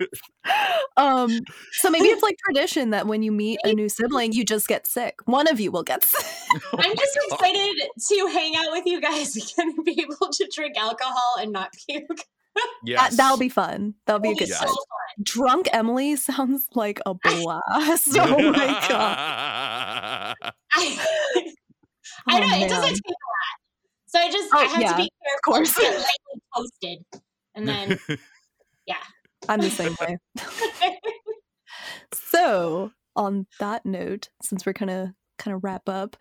um, 0.97 1.39
so 1.73 1.89
maybe 1.89 2.07
it's 2.07 2.23
like 2.23 2.37
tradition 2.45 2.91
that 2.91 3.07
when 3.07 3.23
you 3.23 3.31
meet 3.31 3.59
a 3.63 3.73
new 3.73 3.89
sibling, 3.89 4.33
you 4.33 4.43
just 4.45 4.67
get 4.67 4.85
sick. 4.87 5.19
One 5.25 5.47
of 5.47 5.59
you 5.59 5.71
will 5.71 5.83
get 5.83 6.03
sick. 6.05 6.25
I'm 6.73 6.95
just 6.95 7.19
excited 7.29 7.89
to 8.09 8.27
hang 8.27 8.55
out 8.55 8.71
with 8.71 8.85
you 8.85 9.01
guys 9.01 9.35
again 9.35 9.73
and 9.75 9.85
be 9.85 9.99
able 10.01 10.29
to 10.31 10.49
drink 10.55 10.77
alcohol 10.77 11.35
and 11.39 11.51
not 11.51 11.73
puke. 11.87 12.07
yes 12.85 13.11
That, 13.11 13.17
that'll 13.17 13.37
be 13.39 13.49
fun. 13.49 13.95
That'll 14.05 14.19
be 14.21 14.29
a 14.29 14.31
It'll 14.31 14.39
good 14.39 14.47
be 14.49 14.53
so 14.53 14.59
time. 14.65 14.67
fun. 14.67 15.23
Drunk 15.23 15.69
Emily 15.73 16.15
sounds 16.15 16.65
like 16.75 16.99
a 17.05 17.13
blast. 17.13 18.17
oh 18.19 18.51
my 18.51 18.85
god. 18.89 20.35
I, 20.73 21.53
Oh, 22.29 22.35
I 22.35 22.39
know 22.39 22.65
it 22.65 22.69
doesn't 22.69 22.89
take 22.93 23.01
a 23.05 23.09
lot. 23.09 23.59
So 24.13 24.19
I 24.19 24.29
just 24.29 24.49
Oh, 24.53 24.59
I 24.59 24.65
have 24.65 24.81
yeah, 24.81 24.91
to 24.91 24.97
be 24.97 25.11
careful 25.23 25.53
course. 25.53 25.73
to 25.73 25.81
get 25.81 25.91
lightly 25.91 26.41
toasted. 26.55 26.99
And 27.55 27.67
then 27.67 27.99
yeah, 28.85 28.97
I'm 29.49 29.59
the 29.59 29.71
same 29.71 29.95
way. 29.99 30.17
so 32.13 32.91
on 33.15 33.47
that 33.59 33.87
note, 33.87 34.29
since 34.43 34.67
we're 34.67 34.73
kind 34.73 34.91
of 34.91 35.09
kind 35.39 35.55
of 35.55 35.63
wrap 35.63 35.89
up, 35.89 36.15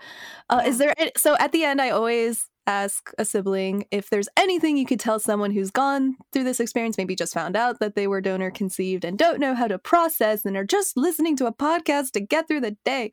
uh, 0.49 0.63
is 0.65 0.79
there? 0.79 0.95
So 1.19 1.37
at 1.39 1.53
the 1.53 1.65
end, 1.65 1.83
I 1.83 1.91
always 1.91 2.49
ask 2.67 3.11
a 3.19 3.27
sibling 3.27 3.85
if 3.91 4.09
there's 4.09 4.29
anything 4.39 4.79
you 4.79 4.87
could 4.87 5.01
tell 5.01 5.19
someone 5.19 5.51
who's 5.51 5.71
gone 5.71 6.15
through 6.33 6.45
this 6.45 6.61
experience, 6.61 6.97
maybe 6.97 7.15
just 7.15 7.35
found 7.35 7.57
out 7.57 7.79
that 7.81 7.95
they 7.95 8.07
were 8.07 8.23
donor 8.23 8.51
conceived 8.51 9.05
and 9.05 9.19
don't 9.19 9.41
know 9.41 9.55
how 9.55 9.67
to 9.69 9.79
process 9.79 10.47
and 10.47 10.57
are 10.57 10.65
just 10.65 10.97
listening 10.97 11.37
to 11.37 11.47
a 11.47 11.53
podcast 11.53 12.13
to 12.13 12.21
get 12.21 12.49
through 12.49 12.61
the 12.61 12.77
day. 12.87 13.13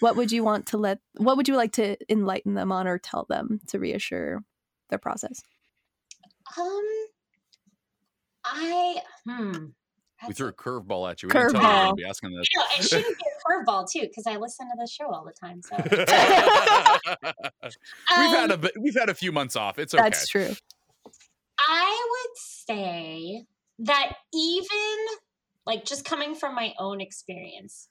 What 0.00 0.16
would 0.16 0.30
you 0.32 0.44
want 0.44 0.66
to 0.66 0.78
let, 0.78 0.98
what 1.16 1.36
would 1.36 1.48
you 1.48 1.56
like 1.56 1.72
to 1.72 1.96
enlighten 2.08 2.54
them 2.54 2.70
on 2.72 2.86
or 2.86 2.98
tell 2.98 3.26
them 3.28 3.60
to 3.68 3.78
reassure 3.78 4.42
their 4.90 4.98
process? 4.98 5.42
Um, 6.58 6.82
I, 8.44 8.96
hmm. 9.26 9.66
We 10.26 10.34
threw 10.34 10.48
a 10.48 10.52
curveball 10.52 11.08
at 11.10 11.22
you. 11.22 11.28
We 11.28 11.32
didn't 11.34 11.52
tell 11.52 11.62
you 11.62 11.68
Curveball. 11.68 11.88
to 11.90 11.94
be 11.94 12.04
asking 12.04 12.34
this. 12.34 12.48
You 12.52 12.58
know, 12.58 12.66
it 12.78 12.82
shouldn't 12.84 13.16
be 13.18 13.24
a 13.24 13.52
curveball 13.70 13.88
too, 13.90 14.00
because 14.00 14.26
I 14.26 14.36
listen 14.36 14.66
to 14.66 14.74
the 14.76 14.86
show 14.88 15.12
all 15.12 15.24
the 15.24 15.32
time. 15.32 15.62
So 15.62 15.76
we've 18.18 18.30
had 18.30 18.44
Um, 18.46 18.50
a 18.50 18.56
bit, 18.56 18.72
we've 18.80 18.96
had 18.98 19.08
a 19.10 19.14
few 19.14 19.30
months 19.30 19.54
off. 19.54 19.78
It's 19.78 19.94
okay. 19.94 20.02
That's 20.02 20.26
true. 20.28 20.50
I 21.60 22.08
would 22.10 22.36
say 22.36 23.44
that 23.80 24.12
even 24.34 24.96
like 25.66 25.84
just 25.84 26.04
coming 26.04 26.34
from 26.34 26.54
my 26.54 26.74
own 26.78 27.00
experience, 27.00 27.88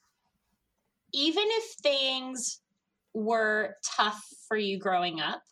even 1.12 1.44
if 1.46 1.64
things 1.82 2.60
were 3.14 3.76
tough 3.84 4.22
for 4.46 4.56
you 4.56 4.78
growing 4.78 5.20
up, 5.20 5.42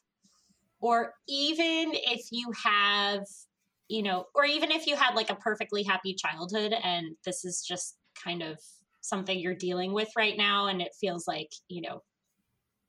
or 0.80 1.14
even 1.28 1.92
if 1.94 2.26
you 2.30 2.52
have, 2.64 3.24
you 3.88 4.02
know, 4.02 4.26
or 4.34 4.44
even 4.44 4.70
if 4.70 4.86
you 4.86 4.96
had 4.96 5.14
like 5.14 5.30
a 5.30 5.36
perfectly 5.36 5.82
happy 5.82 6.14
childhood 6.14 6.74
and 6.84 7.16
this 7.24 7.44
is 7.44 7.64
just 7.66 7.96
kind 8.22 8.42
of 8.42 8.58
something 9.00 9.38
you're 9.38 9.54
dealing 9.54 9.92
with 9.92 10.08
right 10.16 10.36
now 10.36 10.66
and 10.66 10.82
it 10.82 10.94
feels 11.00 11.26
like, 11.26 11.50
you 11.68 11.80
know, 11.80 12.02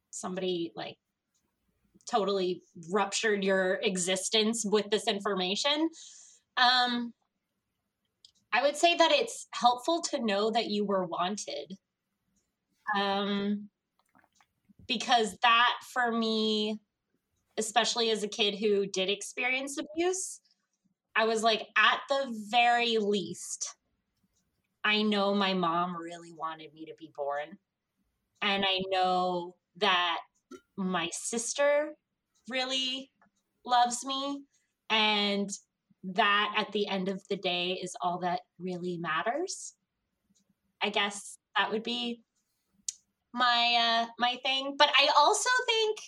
somebody 0.09 0.71
like 0.75 0.97
totally 2.09 2.61
ruptured 2.91 3.43
your 3.43 3.79
existence 3.83 4.65
with 4.65 4.89
this 4.89 5.07
information. 5.07 5.89
Um, 6.57 7.13
I 8.51 8.63
would 8.63 8.77
say 8.77 8.95
that 8.95 9.11
it's 9.11 9.47
helpful 9.51 10.01
to 10.09 10.23
know 10.23 10.51
that 10.51 10.67
you 10.67 10.85
were 10.85 11.05
wanted. 11.05 11.77
Um, 12.95 13.69
because 14.87 15.37
that 15.43 15.73
for 15.93 16.11
me, 16.11 16.79
especially 17.57 18.09
as 18.11 18.23
a 18.23 18.27
kid 18.27 18.55
who 18.55 18.85
did 18.87 19.09
experience 19.09 19.77
abuse, 19.77 20.39
I 21.15 21.25
was 21.25 21.43
like, 21.43 21.67
at 21.77 21.99
the 22.09 22.33
very 22.49 22.97
least, 22.97 23.75
I 24.83 25.01
know 25.01 25.33
my 25.33 25.53
mom 25.53 25.97
really 25.97 26.33
wanted 26.33 26.73
me 26.73 26.85
to 26.85 26.93
be 26.97 27.11
born. 27.15 27.57
And 28.41 28.63
I 28.65 28.81
know 28.89 29.55
that 29.77 30.19
my 30.77 31.09
sister 31.11 31.93
really 32.49 33.11
loves 33.65 34.05
me. 34.05 34.43
And 34.89 35.49
that 36.03 36.53
at 36.57 36.71
the 36.71 36.87
end 36.87 37.09
of 37.09 37.21
the 37.29 37.35
day 37.35 37.73
is 37.81 37.95
all 38.01 38.19
that 38.19 38.41
really 38.59 38.97
matters. 38.97 39.73
I 40.81 40.89
guess 40.89 41.37
that 41.57 41.71
would 41.71 41.83
be 41.83 42.21
my 43.37 43.75
uh 44.07 44.11
my 44.19 44.37
thing. 44.43 44.75
But 44.77 44.89
I 44.97 45.09
also 45.17 45.49
think 45.67 45.99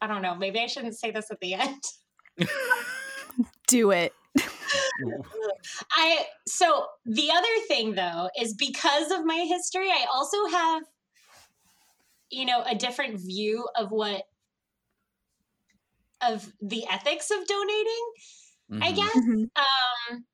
I 0.00 0.06
don't 0.06 0.22
know, 0.22 0.34
maybe 0.34 0.60
I 0.60 0.66
shouldn't 0.66 0.98
say 0.98 1.10
this 1.10 1.30
at 1.30 1.40
the 1.40 1.54
end. 1.54 1.82
Do 3.68 3.90
it. 3.90 4.12
I 5.92 6.26
so 6.46 6.86
the 7.04 7.30
other 7.30 7.66
thing 7.68 7.94
though 7.94 8.28
is 8.38 8.54
because 8.54 9.10
of 9.10 9.24
my 9.24 9.44
history, 9.48 9.90
I 9.90 10.06
also 10.12 10.46
have 10.46 10.82
you 12.30 12.44
know 12.44 12.62
a 12.64 12.74
different 12.74 13.20
view 13.20 13.68
of 13.76 13.90
what 13.90 14.24
of 16.22 16.52
the 16.60 16.86
ethics 16.88 17.30
of 17.30 17.46
donating. 17.46 18.12
I 18.80 18.92
Mhm. 18.92 18.96
guess 18.96 19.16
Mhm. 19.16 19.50
um 19.56 20.26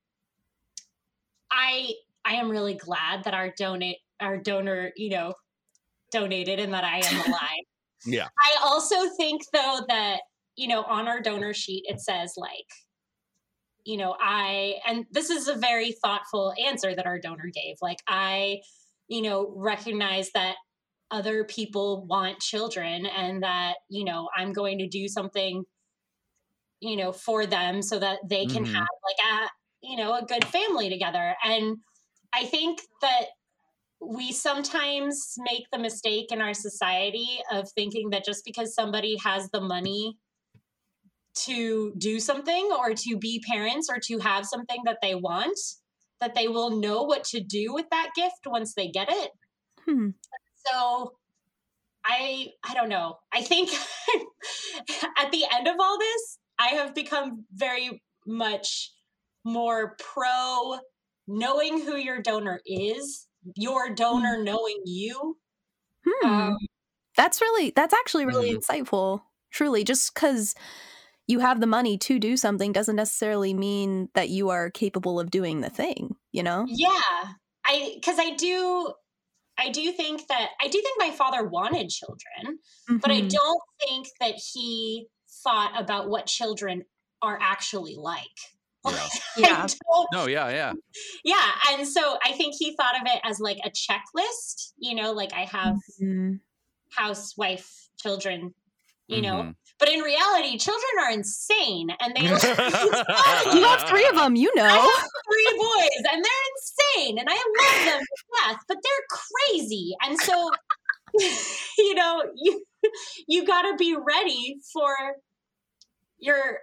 I 1.51 1.95
I 2.25 2.35
am 2.35 2.51
really 2.51 2.75
glad 2.75 3.25
that 3.25 3.35
our 3.35 3.51
donate 3.57 3.99
our 4.21 4.39
donor, 4.39 4.93
you 4.97 5.11
know, 5.11 5.35
donated 6.19 6.59
and 6.61 6.73
that 6.73 6.85
I 6.85 6.99
am 6.99 7.21
alive. 7.29 7.65
Yeah. 8.09 8.29
I 8.49 8.51
also 8.63 8.97
think 9.17 9.43
though 9.53 9.81
that, 9.89 10.21
you 10.55 10.69
know, 10.69 10.83
on 10.85 11.09
our 11.09 11.21
donor 11.21 11.53
sheet 11.55 11.85
it 11.89 11.99
says 12.01 12.35
like 12.37 12.69
you 13.85 13.97
know, 13.97 14.17
I 14.21 14.77
and 14.87 15.07
this 15.13 15.31
is 15.31 15.49
a 15.49 15.55
very 15.55 15.93
thoughtful 15.93 16.53
answer 16.65 16.95
that 16.95 17.07
our 17.07 17.19
donor 17.21 17.51
gave. 17.55 17.77
Like 17.81 17.99
I, 18.09 18.61
you 19.09 19.23
know, 19.23 19.53
recognize 19.57 20.31
that 20.33 20.57
other 21.11 21.45
people 21.45 22.05
want 22.07 22.41
children 22.41 23.07
and 23.07 23.43
that, 23.45 23.75
you 23.89 24.05
know, 24.05 24.29
I'm 24.37 24.53
going 24.53 24.79
to 24.79 24.89
do 24.89 25.07
something 25.09 25.65
you 26.81 26.97
know 26.97 27.13
for 27.13 27.47
them 27.47 27.83
so 27.83 27.99
that 27.99 28.19
they 28.29 28.47
can 28.47 28.65
Mhm. 28.65 28.75
have 28.75 28.89
like 29.09 29.33
a 29.33 29.51
you 29.83 29.97
know 29.97 30.15
a 30.15 30.25
good 30.25 30.45
family 30.45 30.89
together 30.91 31.37
and 31.45 31.79
i 32.33 32.45
think 32.45 32.81
that 33.01 33.27
we 34.09 34.33
sometimes 34.33 35.35
make 35.39 35.65
the 35.73 35.79
mistake 35.79 36.31
in 36.31 36.41
our 36.41 36.55
society 36.55 37.41
of 37.51 37.69
thinking 37.71 38.11
that 38.11 38.25
just 38.25 38.45
because 38.45 38.75
somebody 38.75 39.17
has 39.25 39.51
the 39.51 39.61
money 39.61 40.17
to 41.35 41.93
do 41.99 42.19
something 42.19 42.71
or 42.79 42.95
to 42.95 43.17
be 43.19 43.43
parents 43.47 43.89
or 43.91 43.99
to 44.01 44.19
have 44.19 44.47
something 44.47 44.81
that 44.85 44.99
they 45.03 45.15
want 45.15 45.59
that 46.21 46.35
they 46.35 46.49
will 46.49 46.71
know 46.81 47.03
what 47.03 47.25
to 47.25 47.41
do 47.41 47.75
with 47.75 47.85
that 47.91 48.11
gift 48.17 48.47
once 48.47 48.75
they 48.75 48.89
get 48.89 49.09
it 49.11 49.31
Hmm. 49.85 50.11
so 50.67 51.13
i 52.05 52.49
i 52.65 52.75
don't 52.75 52.89
know 52.89 53.19
i 53.33 53.43
think 53.43 53.71
at 55.19 55.31
the 55.31 55.45
end 55.55 55.69
of 55.69 55.77
all 55.79 55.99
this 55.99 56.39
i 56.59 56.69
have 56.69 56.95
become 56.95 57.45
very 57.53 58.03
much 58.27 58.93
more 59.45 59.95
pro 59.99 60.79
knowing 61.29 61.81
who 61.83 61.97
your 61.97 62.21
donor 62.21 62.61
is 62.67 63.27
your 63.55 63.95
donor 63.95 64.43
knowing 64.43 64.83
you 64.85 65.37
Hmm. 66.07 66.29
um, 66.29 66.57
That's 67.17 67.41
really 67.41 67.71
that's 67.77 67.95
actually 67.95 68.27
really 68.27 68.55
insightful. 68.55 69.23
Truly, 69.51 69.85
just 69.85 70.15
because 70.15 70.55
you 71.29 71.41
have 71.41 71.61
the 71.61 71.67
money 71.67 71.99
to 71.99 72.19
do 72.21 72.37
something 72.37 72.73
doesn't 72.73 72.97
necessarily 72.97 73.55
mean 73.55 74.11
that 74.15 74.31
you 74.31 74.51
are 74.51 74.71
capable 74.71 75.21
of 75.21 75.31
doing 75.31 75.61
the 75.63 75.71
thing. 75.71 76.17
You 76.33 76.43
know? 76.45 76.69
yeah 76.69 77.33
i 77.65 77.93
because 77.95 78.19
i 78.19 78.35
do 78.37 78.93
i 79.59 79.71
do 79.71 79.93
think 79.93 80.27
that 80.29 80.51
i 80.61 80.67
do 80.69 80.81
think 80.83 80.99
my 80.99 81.11
father 81.11 81.47
wanted 81.49 81.91
children 81.91 82.59
but 83.03 83.13
I 83.13 83.21
Mhm. 83.21 83.31
don't 83.31 83.63
think 83.87 84.09
that 84.21 84.37
he 84.55 85.07
thought 85.45 85.73
about 85.81 86.09
what 86.11 86.27
children 86.27 86.85
are 87.23 87.39
actually 87.41 87.97
like. 87.97 88.56
Yeah. 88.87 89.09
Yeah. 89.37 89.67
No, 90.13 90.27
yeah, 90.27 90.49
yeah. 90.49 90.73
yeah. 91.25 91.51
And 91.71 91.87
so 91.87 92.17
I 92.25 92.33
think 92.33 92.55
he 92.59 92.75
thought 92.75 92.97
of 92.97 93.03
it 93.07 93.21
as 93.23 93.39
like 93.39 93.59
a 93.65 93.71
checklist, 93.71 94.73
you 94.79 94.95
know, 94.95 95.13
like 95.13 95.33
I 95.35 95.45
have 95.45 95.77
Mhm. 96.03 96.41
housewife, 96.91 97.89
children, 98.01 98.55
you 99.09 99.21
know. 99.21 99.43
Mhm. 99.43 99.55
But 99.79 99.91
in 99.91 100.01
reality, 100.01 100.57
children 100.59 100.91
are 101.01 101.11
insane 101.11 101.91
and 102.01 102.15
they 102.17 102.23
You 103.55 103.63
have 103.65 103.83
three 103.89 104.07
of 104.07 104.15
them, 104.17 104.37
you 104.37 104.51
I 104.57 104.57
know. 104.57 104.65
have 104.65 105.11
three 105.29 105.59
boys 105.59 106.13
and 106.13 106.25
they're 106.25 106.47
insane 106.57 107.19
and 107.19 107.29
I 107.29 107.35
love 107.35 107.85
them 107.85 108.01
to 108.01 108.25
death, 108.47 108.61
but 108.69 108.79
they're 108.83 109.07
crazy. 109.51 109.95
And 110.03 110.19
so, 110.19 110.51
you 111.79 111.95
know, 111.95 112.23
you 112.37 112.65
you 113.29 113.45
got 113.47 113.63
to 113.71 113.77
be 113.77 113.95
ready 113.97 114.57
for 114.73 114.95
your 116.19 116.61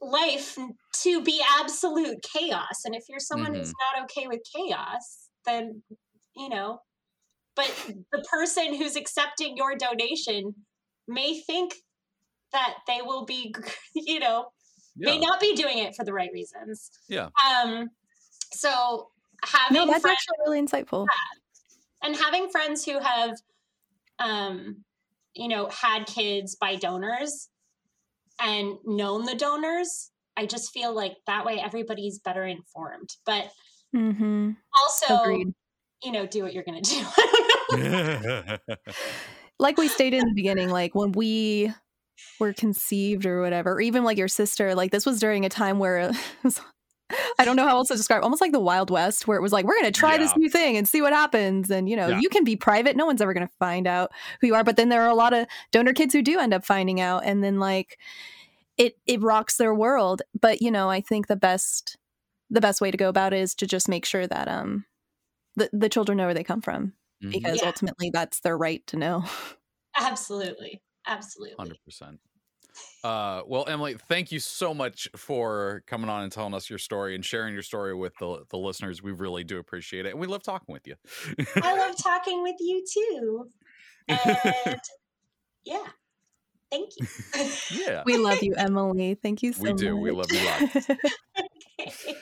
life 0.00 0.56
to 0.92 1.22
be 1.22 1.42
absolute 1.60 2.18
chaos. 2.22 2.82
And 2.84 2.94
if 2.94 3.04
you're 3.08 3.20
someone 3.20 3.54
who's 3.54 3.72
not 3.94 4.04
okay 4.04 4.26
with 4.26 4.40
chaos, 4.54 5.28
then 5.46 5.82
you 6.36 6.48
know, 6.48 6.80
but 7.54 7.70
the 8.12 8.24
person 8.30 8.74
who's 8.74 8.96
accepting 8.96 9.56
your 9.56 9.76
donation 9.76 10.54
may 11.08 11.40
think 11.40 11.74
that 12.52 12.74
they 12.86 13.00
will 13.02 13.24
be, 13.24 13.54
you 13.94 14.18
know, 14.18 14.46
may 14.96 15.18
not 15.18 15.40
be 15.40 15.54
doing 15.54 15.78
it 15.78 15.94
for 15.94 16.04
the 16.04 16.12
right 16.12 16.30
reasons. 16.32 16.90
Yeah. 17.08 17.28
Um, 17.48 17.88
so 18.52 19.08
having 19.44 19.74
No, 19.74 19.86
that's 19.86 20.02
friends 20.02 20.18
actually 20.18 20.36
really 20.46 20.66
insightful. 20.66 21.06
Yeah, 21.10 22.08
and 22.08 22.16
having 22.16 22.50
friends 22.50 22.84
who 22.84 22.98
have, 22.98 23.36
um, 24.18 24.84
you 25.34 25.48
know, 25.48 25.68
had 25.68 26.06
kids 26.06 26.56
by 26.56 26.76
donors 26.76 27.48
and 28.40 28.74
known 28.84 29.24
the 29.24 29.34
donors, 29.34 30.10
I 30.36 30.46
just 30.46 30.72
feel 30.72 30.94
like 30.94 31.12
that 31.26 31.44
way 31.44 31.60
everybody's 31.60 32.18
better 32.18 32.44
informed. 32.44 33.10
But 33.26 33.50
hmm 33.94 34.50
also, 34.76 35.22
Agreed. 35.22 35.48
you 36.02 36.12
know, 36.12 36.26
do 36.26 36.42
what 36.42 36.54
you're 36.54 36.64
going 36.64 36.82
to 36.82 36.90
do. 36.90 37.06
I 37.16 37.58
don't 37.72 38.22
know. 38.22 38.56
Like 39.58 39.78
we 39.78 39.86
stated 39.86 40.20
in 40.20 40.26
the 40.26 40.34
beginning, 40.34 40.70
like 40.70 40.92
when 40.92 41.12
we 41.12 41.72
were 42.40 42.52
conceived 42.52 43.26
or 43.26 43.40
whatever, 43.40 43.74
or 43.74 43.80
even 43.80 44.02
like 44.02 44.18
your 44.18 44.26
sister, 44.26 44.74
like 44.74 44.90
this 44.90 45.06
was 45.06 45.20
during 45.20 45.44
a 45.44 45.48
time 45.48 45.78
where 45.78 45.98
it 46.10 46.16
was 46.42 46.60
I 47.38 47.44
don't 47.44 47.56
know 47.56 47.66
how 47.66 47.76
else 47.76 47.88
to 47.88 47.96
describe. 47.96 48.22
Almost 48.22 48.40
like 48.40 48.52
the 48.52 48.60
Wild 48.60 48.90
West, 48.90 49.28
where 49.28 49.36
it 49.36 49.42
was 49.42 49.52
like, 49.52 49.66
we're 49.66 49.78
going 49.78 49.92
to 49.92 49.98
try 49.98 50.12
yeah. 50.12 50.18
this 50.18 50.36
new 50.36 50.48
thing 50.48 50.76
and 50.76 50.88
see 50.88 51.02
what 51.02 51.12
happens. 51.12 51.70
And 51.70 51.88
you 51.88 51.94
know, 51.94 52.08
yeah. 52.08 52.20
you 52.20 52.28
can 52.28 52.42
be 52.42 52.56
private; 52.56 52.96
no 52.96 53.06
one's 53.06 53.20
ever 53.20 53.34
going 53.34 53.46
to 53.46 53.52
find 53.58 53.86
out 53.86 54.10
who 54.40 54.48
you 54.48 54.54
are. 54.54 54.64
But 54.64 54.76
then 54.76 54.88
there 54.88 55.02
are 55.02 55.10
a 55.10 55.14
lot 55.14 55.32
of 55.32 55.46
donor 55.70 55.92
kids 55.92 56.12
who 56.12 56.22
do 56.22 56.38
end 56.38 56.54
up 56.54 56.64
finding 56.64 57.00
out, 57.00 57.22
and 57.24 57.44
then 57.44 57.58
like 57.58 57.98
it 58.78 58.96
it 59.06 59.22
rocks 59.22 59.56
their 59.56 59.74
world. 59.74 60.22
But 60.38 60.62
you 60.62 60.70
know, 60.70 60.90
I 60.90 61.00
think 61.00 61.26
the 61.26 61.36
best 61.36 61.96
the 62.50 62.60
best 62.60 62.80
way 62.80 62.90
to 62.90 62.96
go 62.96 63.08
about 63.08 63.32
it 63.32 63.40
is 63.40 63.54
to 63.56 63.66
just 63.66 63.88
make 63.88 64.04
sure 64.04 64.26
that 64.26 64.48
um 64.48 64.84
the 65.56 65.70
the 65.72 65.88
children 65.88 66.18
know 66.18 66.26
where 66.26 66.34
they 66.34 66.44
come 66.44 66.60
from 66.60 66.92
mm-hmm. 67.22 67.30
because 67.30 67.60
yeah. 67.60 67.66
ultimately 67.66 68.10
that's 68.12 68.40
their 68.40 68.56
right 68.56 68.86
to 68.88 68.96
know. 68.96 69.24
Absolutely, 69.96 70.80
absolutely, 71.06 71.54
hundred 71.58 71.76
percent. 71.84 72.18
Uh, 73.04 73.42
well, 73.46 73.66
Emily, 73.68 73.96
thank 74.08 74.32
you 74.32 74.38
so 74.38 74.72
much 74.72 75.08
for 75.16 75.82
coming 75.86 76.08
on 76.08 76.22
and 76.22 76.32
telling 76.32 76.54
us 76.54 76.70
your 76.70 76.78
story 76.78 77.14
and 77.14 77.24
sharing 77.24 77.52
your 77.52 77.62
story 77.62 77.94
with 77.94 78.14
the, 78.18 78.44
the 78.50 78.56
listeners. 78.56 79.02
We 79.02 79.12
really 79.12 79.44
do 79.44 79.58
appreciate 79.58 80.06
it. 80.06 80.12
And 80.12 80.20
we 80.20 80.26
love 80.26 80.42
talking 80.42 80.72
with 80.72 80.86
you. 80.86 80.94
I 81.56 81.76
love 81.76 81.96
talking 82.02 82.42
with 82.42 82.56
you 82.60 82.84
too. 82.90 83.48
And 84.08 84.80
yeah, 85.64 85.86
thank 86.72 86.90
you. 86.98 87.06
yeah. 87.86 88.02
We 88.04 88.16
love 88.16 88.42
you, 88.42 88.54
Emily. 88.56 89.14
Thank 89.14 89.42
you 89.42 89.52
so 89.52 89.62
much. 89.62 89.72
We 89.72 89.86
do. 89.86 89.94
Much. 89.94 90.02
We 90.02 90.10
love 90.10 90.32
you 90.32 90.44
lots. 90.44 90.90
okay. 91.80 92.16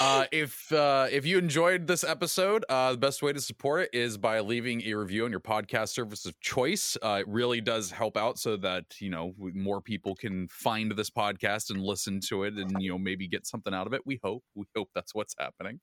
Uh, 0.00 0.26
if 0.32 0.70
uh, 0.72 1.06
if 1.10 1.24
you 1.26 1.38
enjoyed 1.38 1.86
this 1.86 2.04
episode, 2.04 2.64
uh, 2.68 2.92
the 2.92 2.98
best 2.98 3.22
way 3.22 3.32
to 3.32 3.40
support 3.40 3.82
it 3.82 3.90
is 3.92 4.18
by 4.18 4.40
leaving 4.40 4.82
a 4.82 4.94
review 4.94 5.24
on 5.24 5.30
your 5.30 5.40
podcast 5.40 5.88
service 5.88 6.26
of 6.26 6.38
choice. 6.40 6.96
Uh, 7.02 7.18
it 7.20 7.28
really 7.28 7.60
does 7.60 7.90
help 7.90 8.16
out 8.16 8.38
so 8.38 8.56
that 8.56 8.84
you 9.00 9.10
know 9.10 9.34
more 9.38 9.80
people 9.80 10.14
can 10.14 10.48
find 10.48 10.92
this 10.92 11.10
podcast 11.10 11.70
and 11.70 11.80
listen 11.82 12.20
to 12.20 12.44
it, 12.44 12.54
and 12.54 12.70
you 12.78 12.90
know 12.90 12.98
maybe 12.98 13.28
get 13.28 13.46
something 13.46 13.72
out 13.72 13.86
of 13.86 13.92
it. 13.92 14.02
We 14.04 14.20
hope. 14.22 14.44
We 14.54 14.66
hope 14.76 14.90
that's 14.94 15.14
what's 15.14 15.34
happening. 15.38 15.80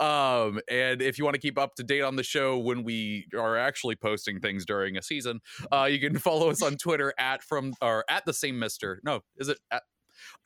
Um, 0.00 0.60
and 0.70 1.00
if 1.00 1.18
you 1.18 1.24
want 1.24 1.34
to 1.34 1.40
keep 1.40 1.58
up 1.58 1.74
to 1.76 1.84
date 1.84 2.02
on 2.02 2.16
the 2.16 2.22
show 2.22 2.58
when 2.58 2.82
we 2.82 3.26
are 3.36 3.56
actually 3.56 3.96
posting 3.96 4.40
things 4.40 4.64
during 4.64 4.96
a 4.96 5.02
season, 5.02 5.40
uh, 5.72 5.84
you 5.84 6.00
can 6.00 6.18
follow 6.18 6.50
us 6.50 6.62
on 6.62 6.76
Twitter 6.76 7.14
at 7.18 7.42
from 7.42 7.74
or 7.80 8.04
at 8.08 8.24
the 8.24 8.32
same 8.34 8.58
Mister. 8.58 9.00
No, 9.04 9.20
is 9.36 9.48
it 9.48 9.58
at 9.70 9.82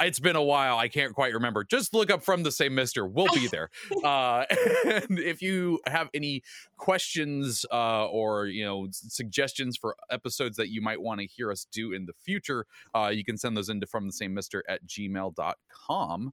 it's 0.01 0.21
been 0.21 0.37
a 0.37 0.43
while. 0.43 0.79
I 0.79 0.89
can't 0.89 1.15
quite 1.15 1.35
remember. 1.35 1.65
Just 1.65 1.93
look 1.95 2.11
up 2.11 2.23
from 2.23 2.43
the 2.43 2.53
same 2.53 2.75
Mister. 2.75 3.07
We'll 3.07 3.33
be 3.35 3.47
there. 3.51 3.71
uh, 4.05 4.45
and 4.85 5.19
if 5.19 5.43
you 5.43 5.81
have 5.87 6.09
any 6.15 6.43
questions 6.77 7.67
uh, 7.73 8.07
or 8.07 8.47
you 8.47 8.65
know 8.65 8.89
suggestions 8.91 9.77
for 9.77 9.97
episodes 10.11 10.57
that 10.57 10.69
you 10.69 10.81
might 10.81 11.01
want 11.01 11.21
to 11.21 11.27
hear 11.27 11.51
us 11.51 11.67
do 11.71 11.93
in 11.93 12.07
the 12.07 12.13
future, 12.13 12.67
uh, 12.95 13.11
you 13.13 13.25
can 13.25 13.37
send 13.37 13.57
those 13.57 13.69
into 13.69 13.87
from 13.87 14.07
the 14.07 14.13
same 14.13 14.35
Mister 14.35 14.63
at 14.69 14.87
gmail.com. 14.87 16.33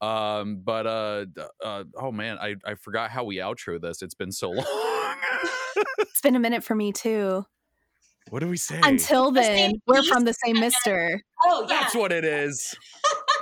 Um, 0.00 0.62
but 0.64 0.86
uh, 0.86 1.26
uh, 1.62 1.84
oh 2.00 2.12
man, 2.12 2.38
I 2.38 2.56
I 2.64 2.74
forgot 2.74 3.10
how 3.10 3.24
we 3.24 3.36
outro 3.36 3.80
this. 3.80 4.02
It's 4.02 4.14
been 4.14 4.32
so 4.32 4.50
long. 4.50 4.64
it's 5.98 6.20
been 6.22 6.36
a 6.36 6.40
minute 6.40 6.64
for 6.64 6.74
me 6.74 6.92
too. 6.92 7.44
What 8.30 8.40
do 8.40 8.48
we 8.48 8.56
say? 8.56 8.80
Until 8.82 9.32
then, 9.32 9.82
we're 9.88 10.04
from 10.04 10.24
the 10.24 10.32
same 10.32 10.60
mister. 10.60 11.20
Oh, 11.44 11.66
yeah. 11.68 11.80
That's 11.80 11.94
what 11.94 12.12
it 12.12 12.24
is. 12.24 12.74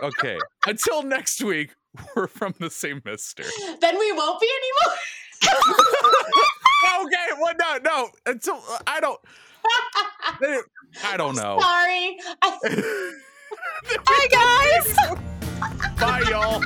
Okay. 0.00 0.38
Until 0.64 1.02
next 1.02 1.42
week, 1.42 1.74
we're 2.14 2.28
from 2.28 2.54
the 2.60 2.70
same 2.70 3.02
mister. 3.04 3.42
Then 3.80 3.98
we 3.98 4.12
won't 4.12 4.40
be 4.40 4.48
anymore. 4.48 4.96
okay. 7.04 7.26
Well, 7.40 7.54
no, 7.58 7.78
no. 7.82 8.10
Until 8.24 8.62
I 8.86 9.00
don't. 9.00 9.20
I 11.04 11.16
don't 11.16 11.34
know. 11.34 11.58
Sorry. 11.60 12.16
Bye, 14.04 14.28
guys. 14.30 14.96
Bye, 15.98 16.22
y'all. 16.30 16.62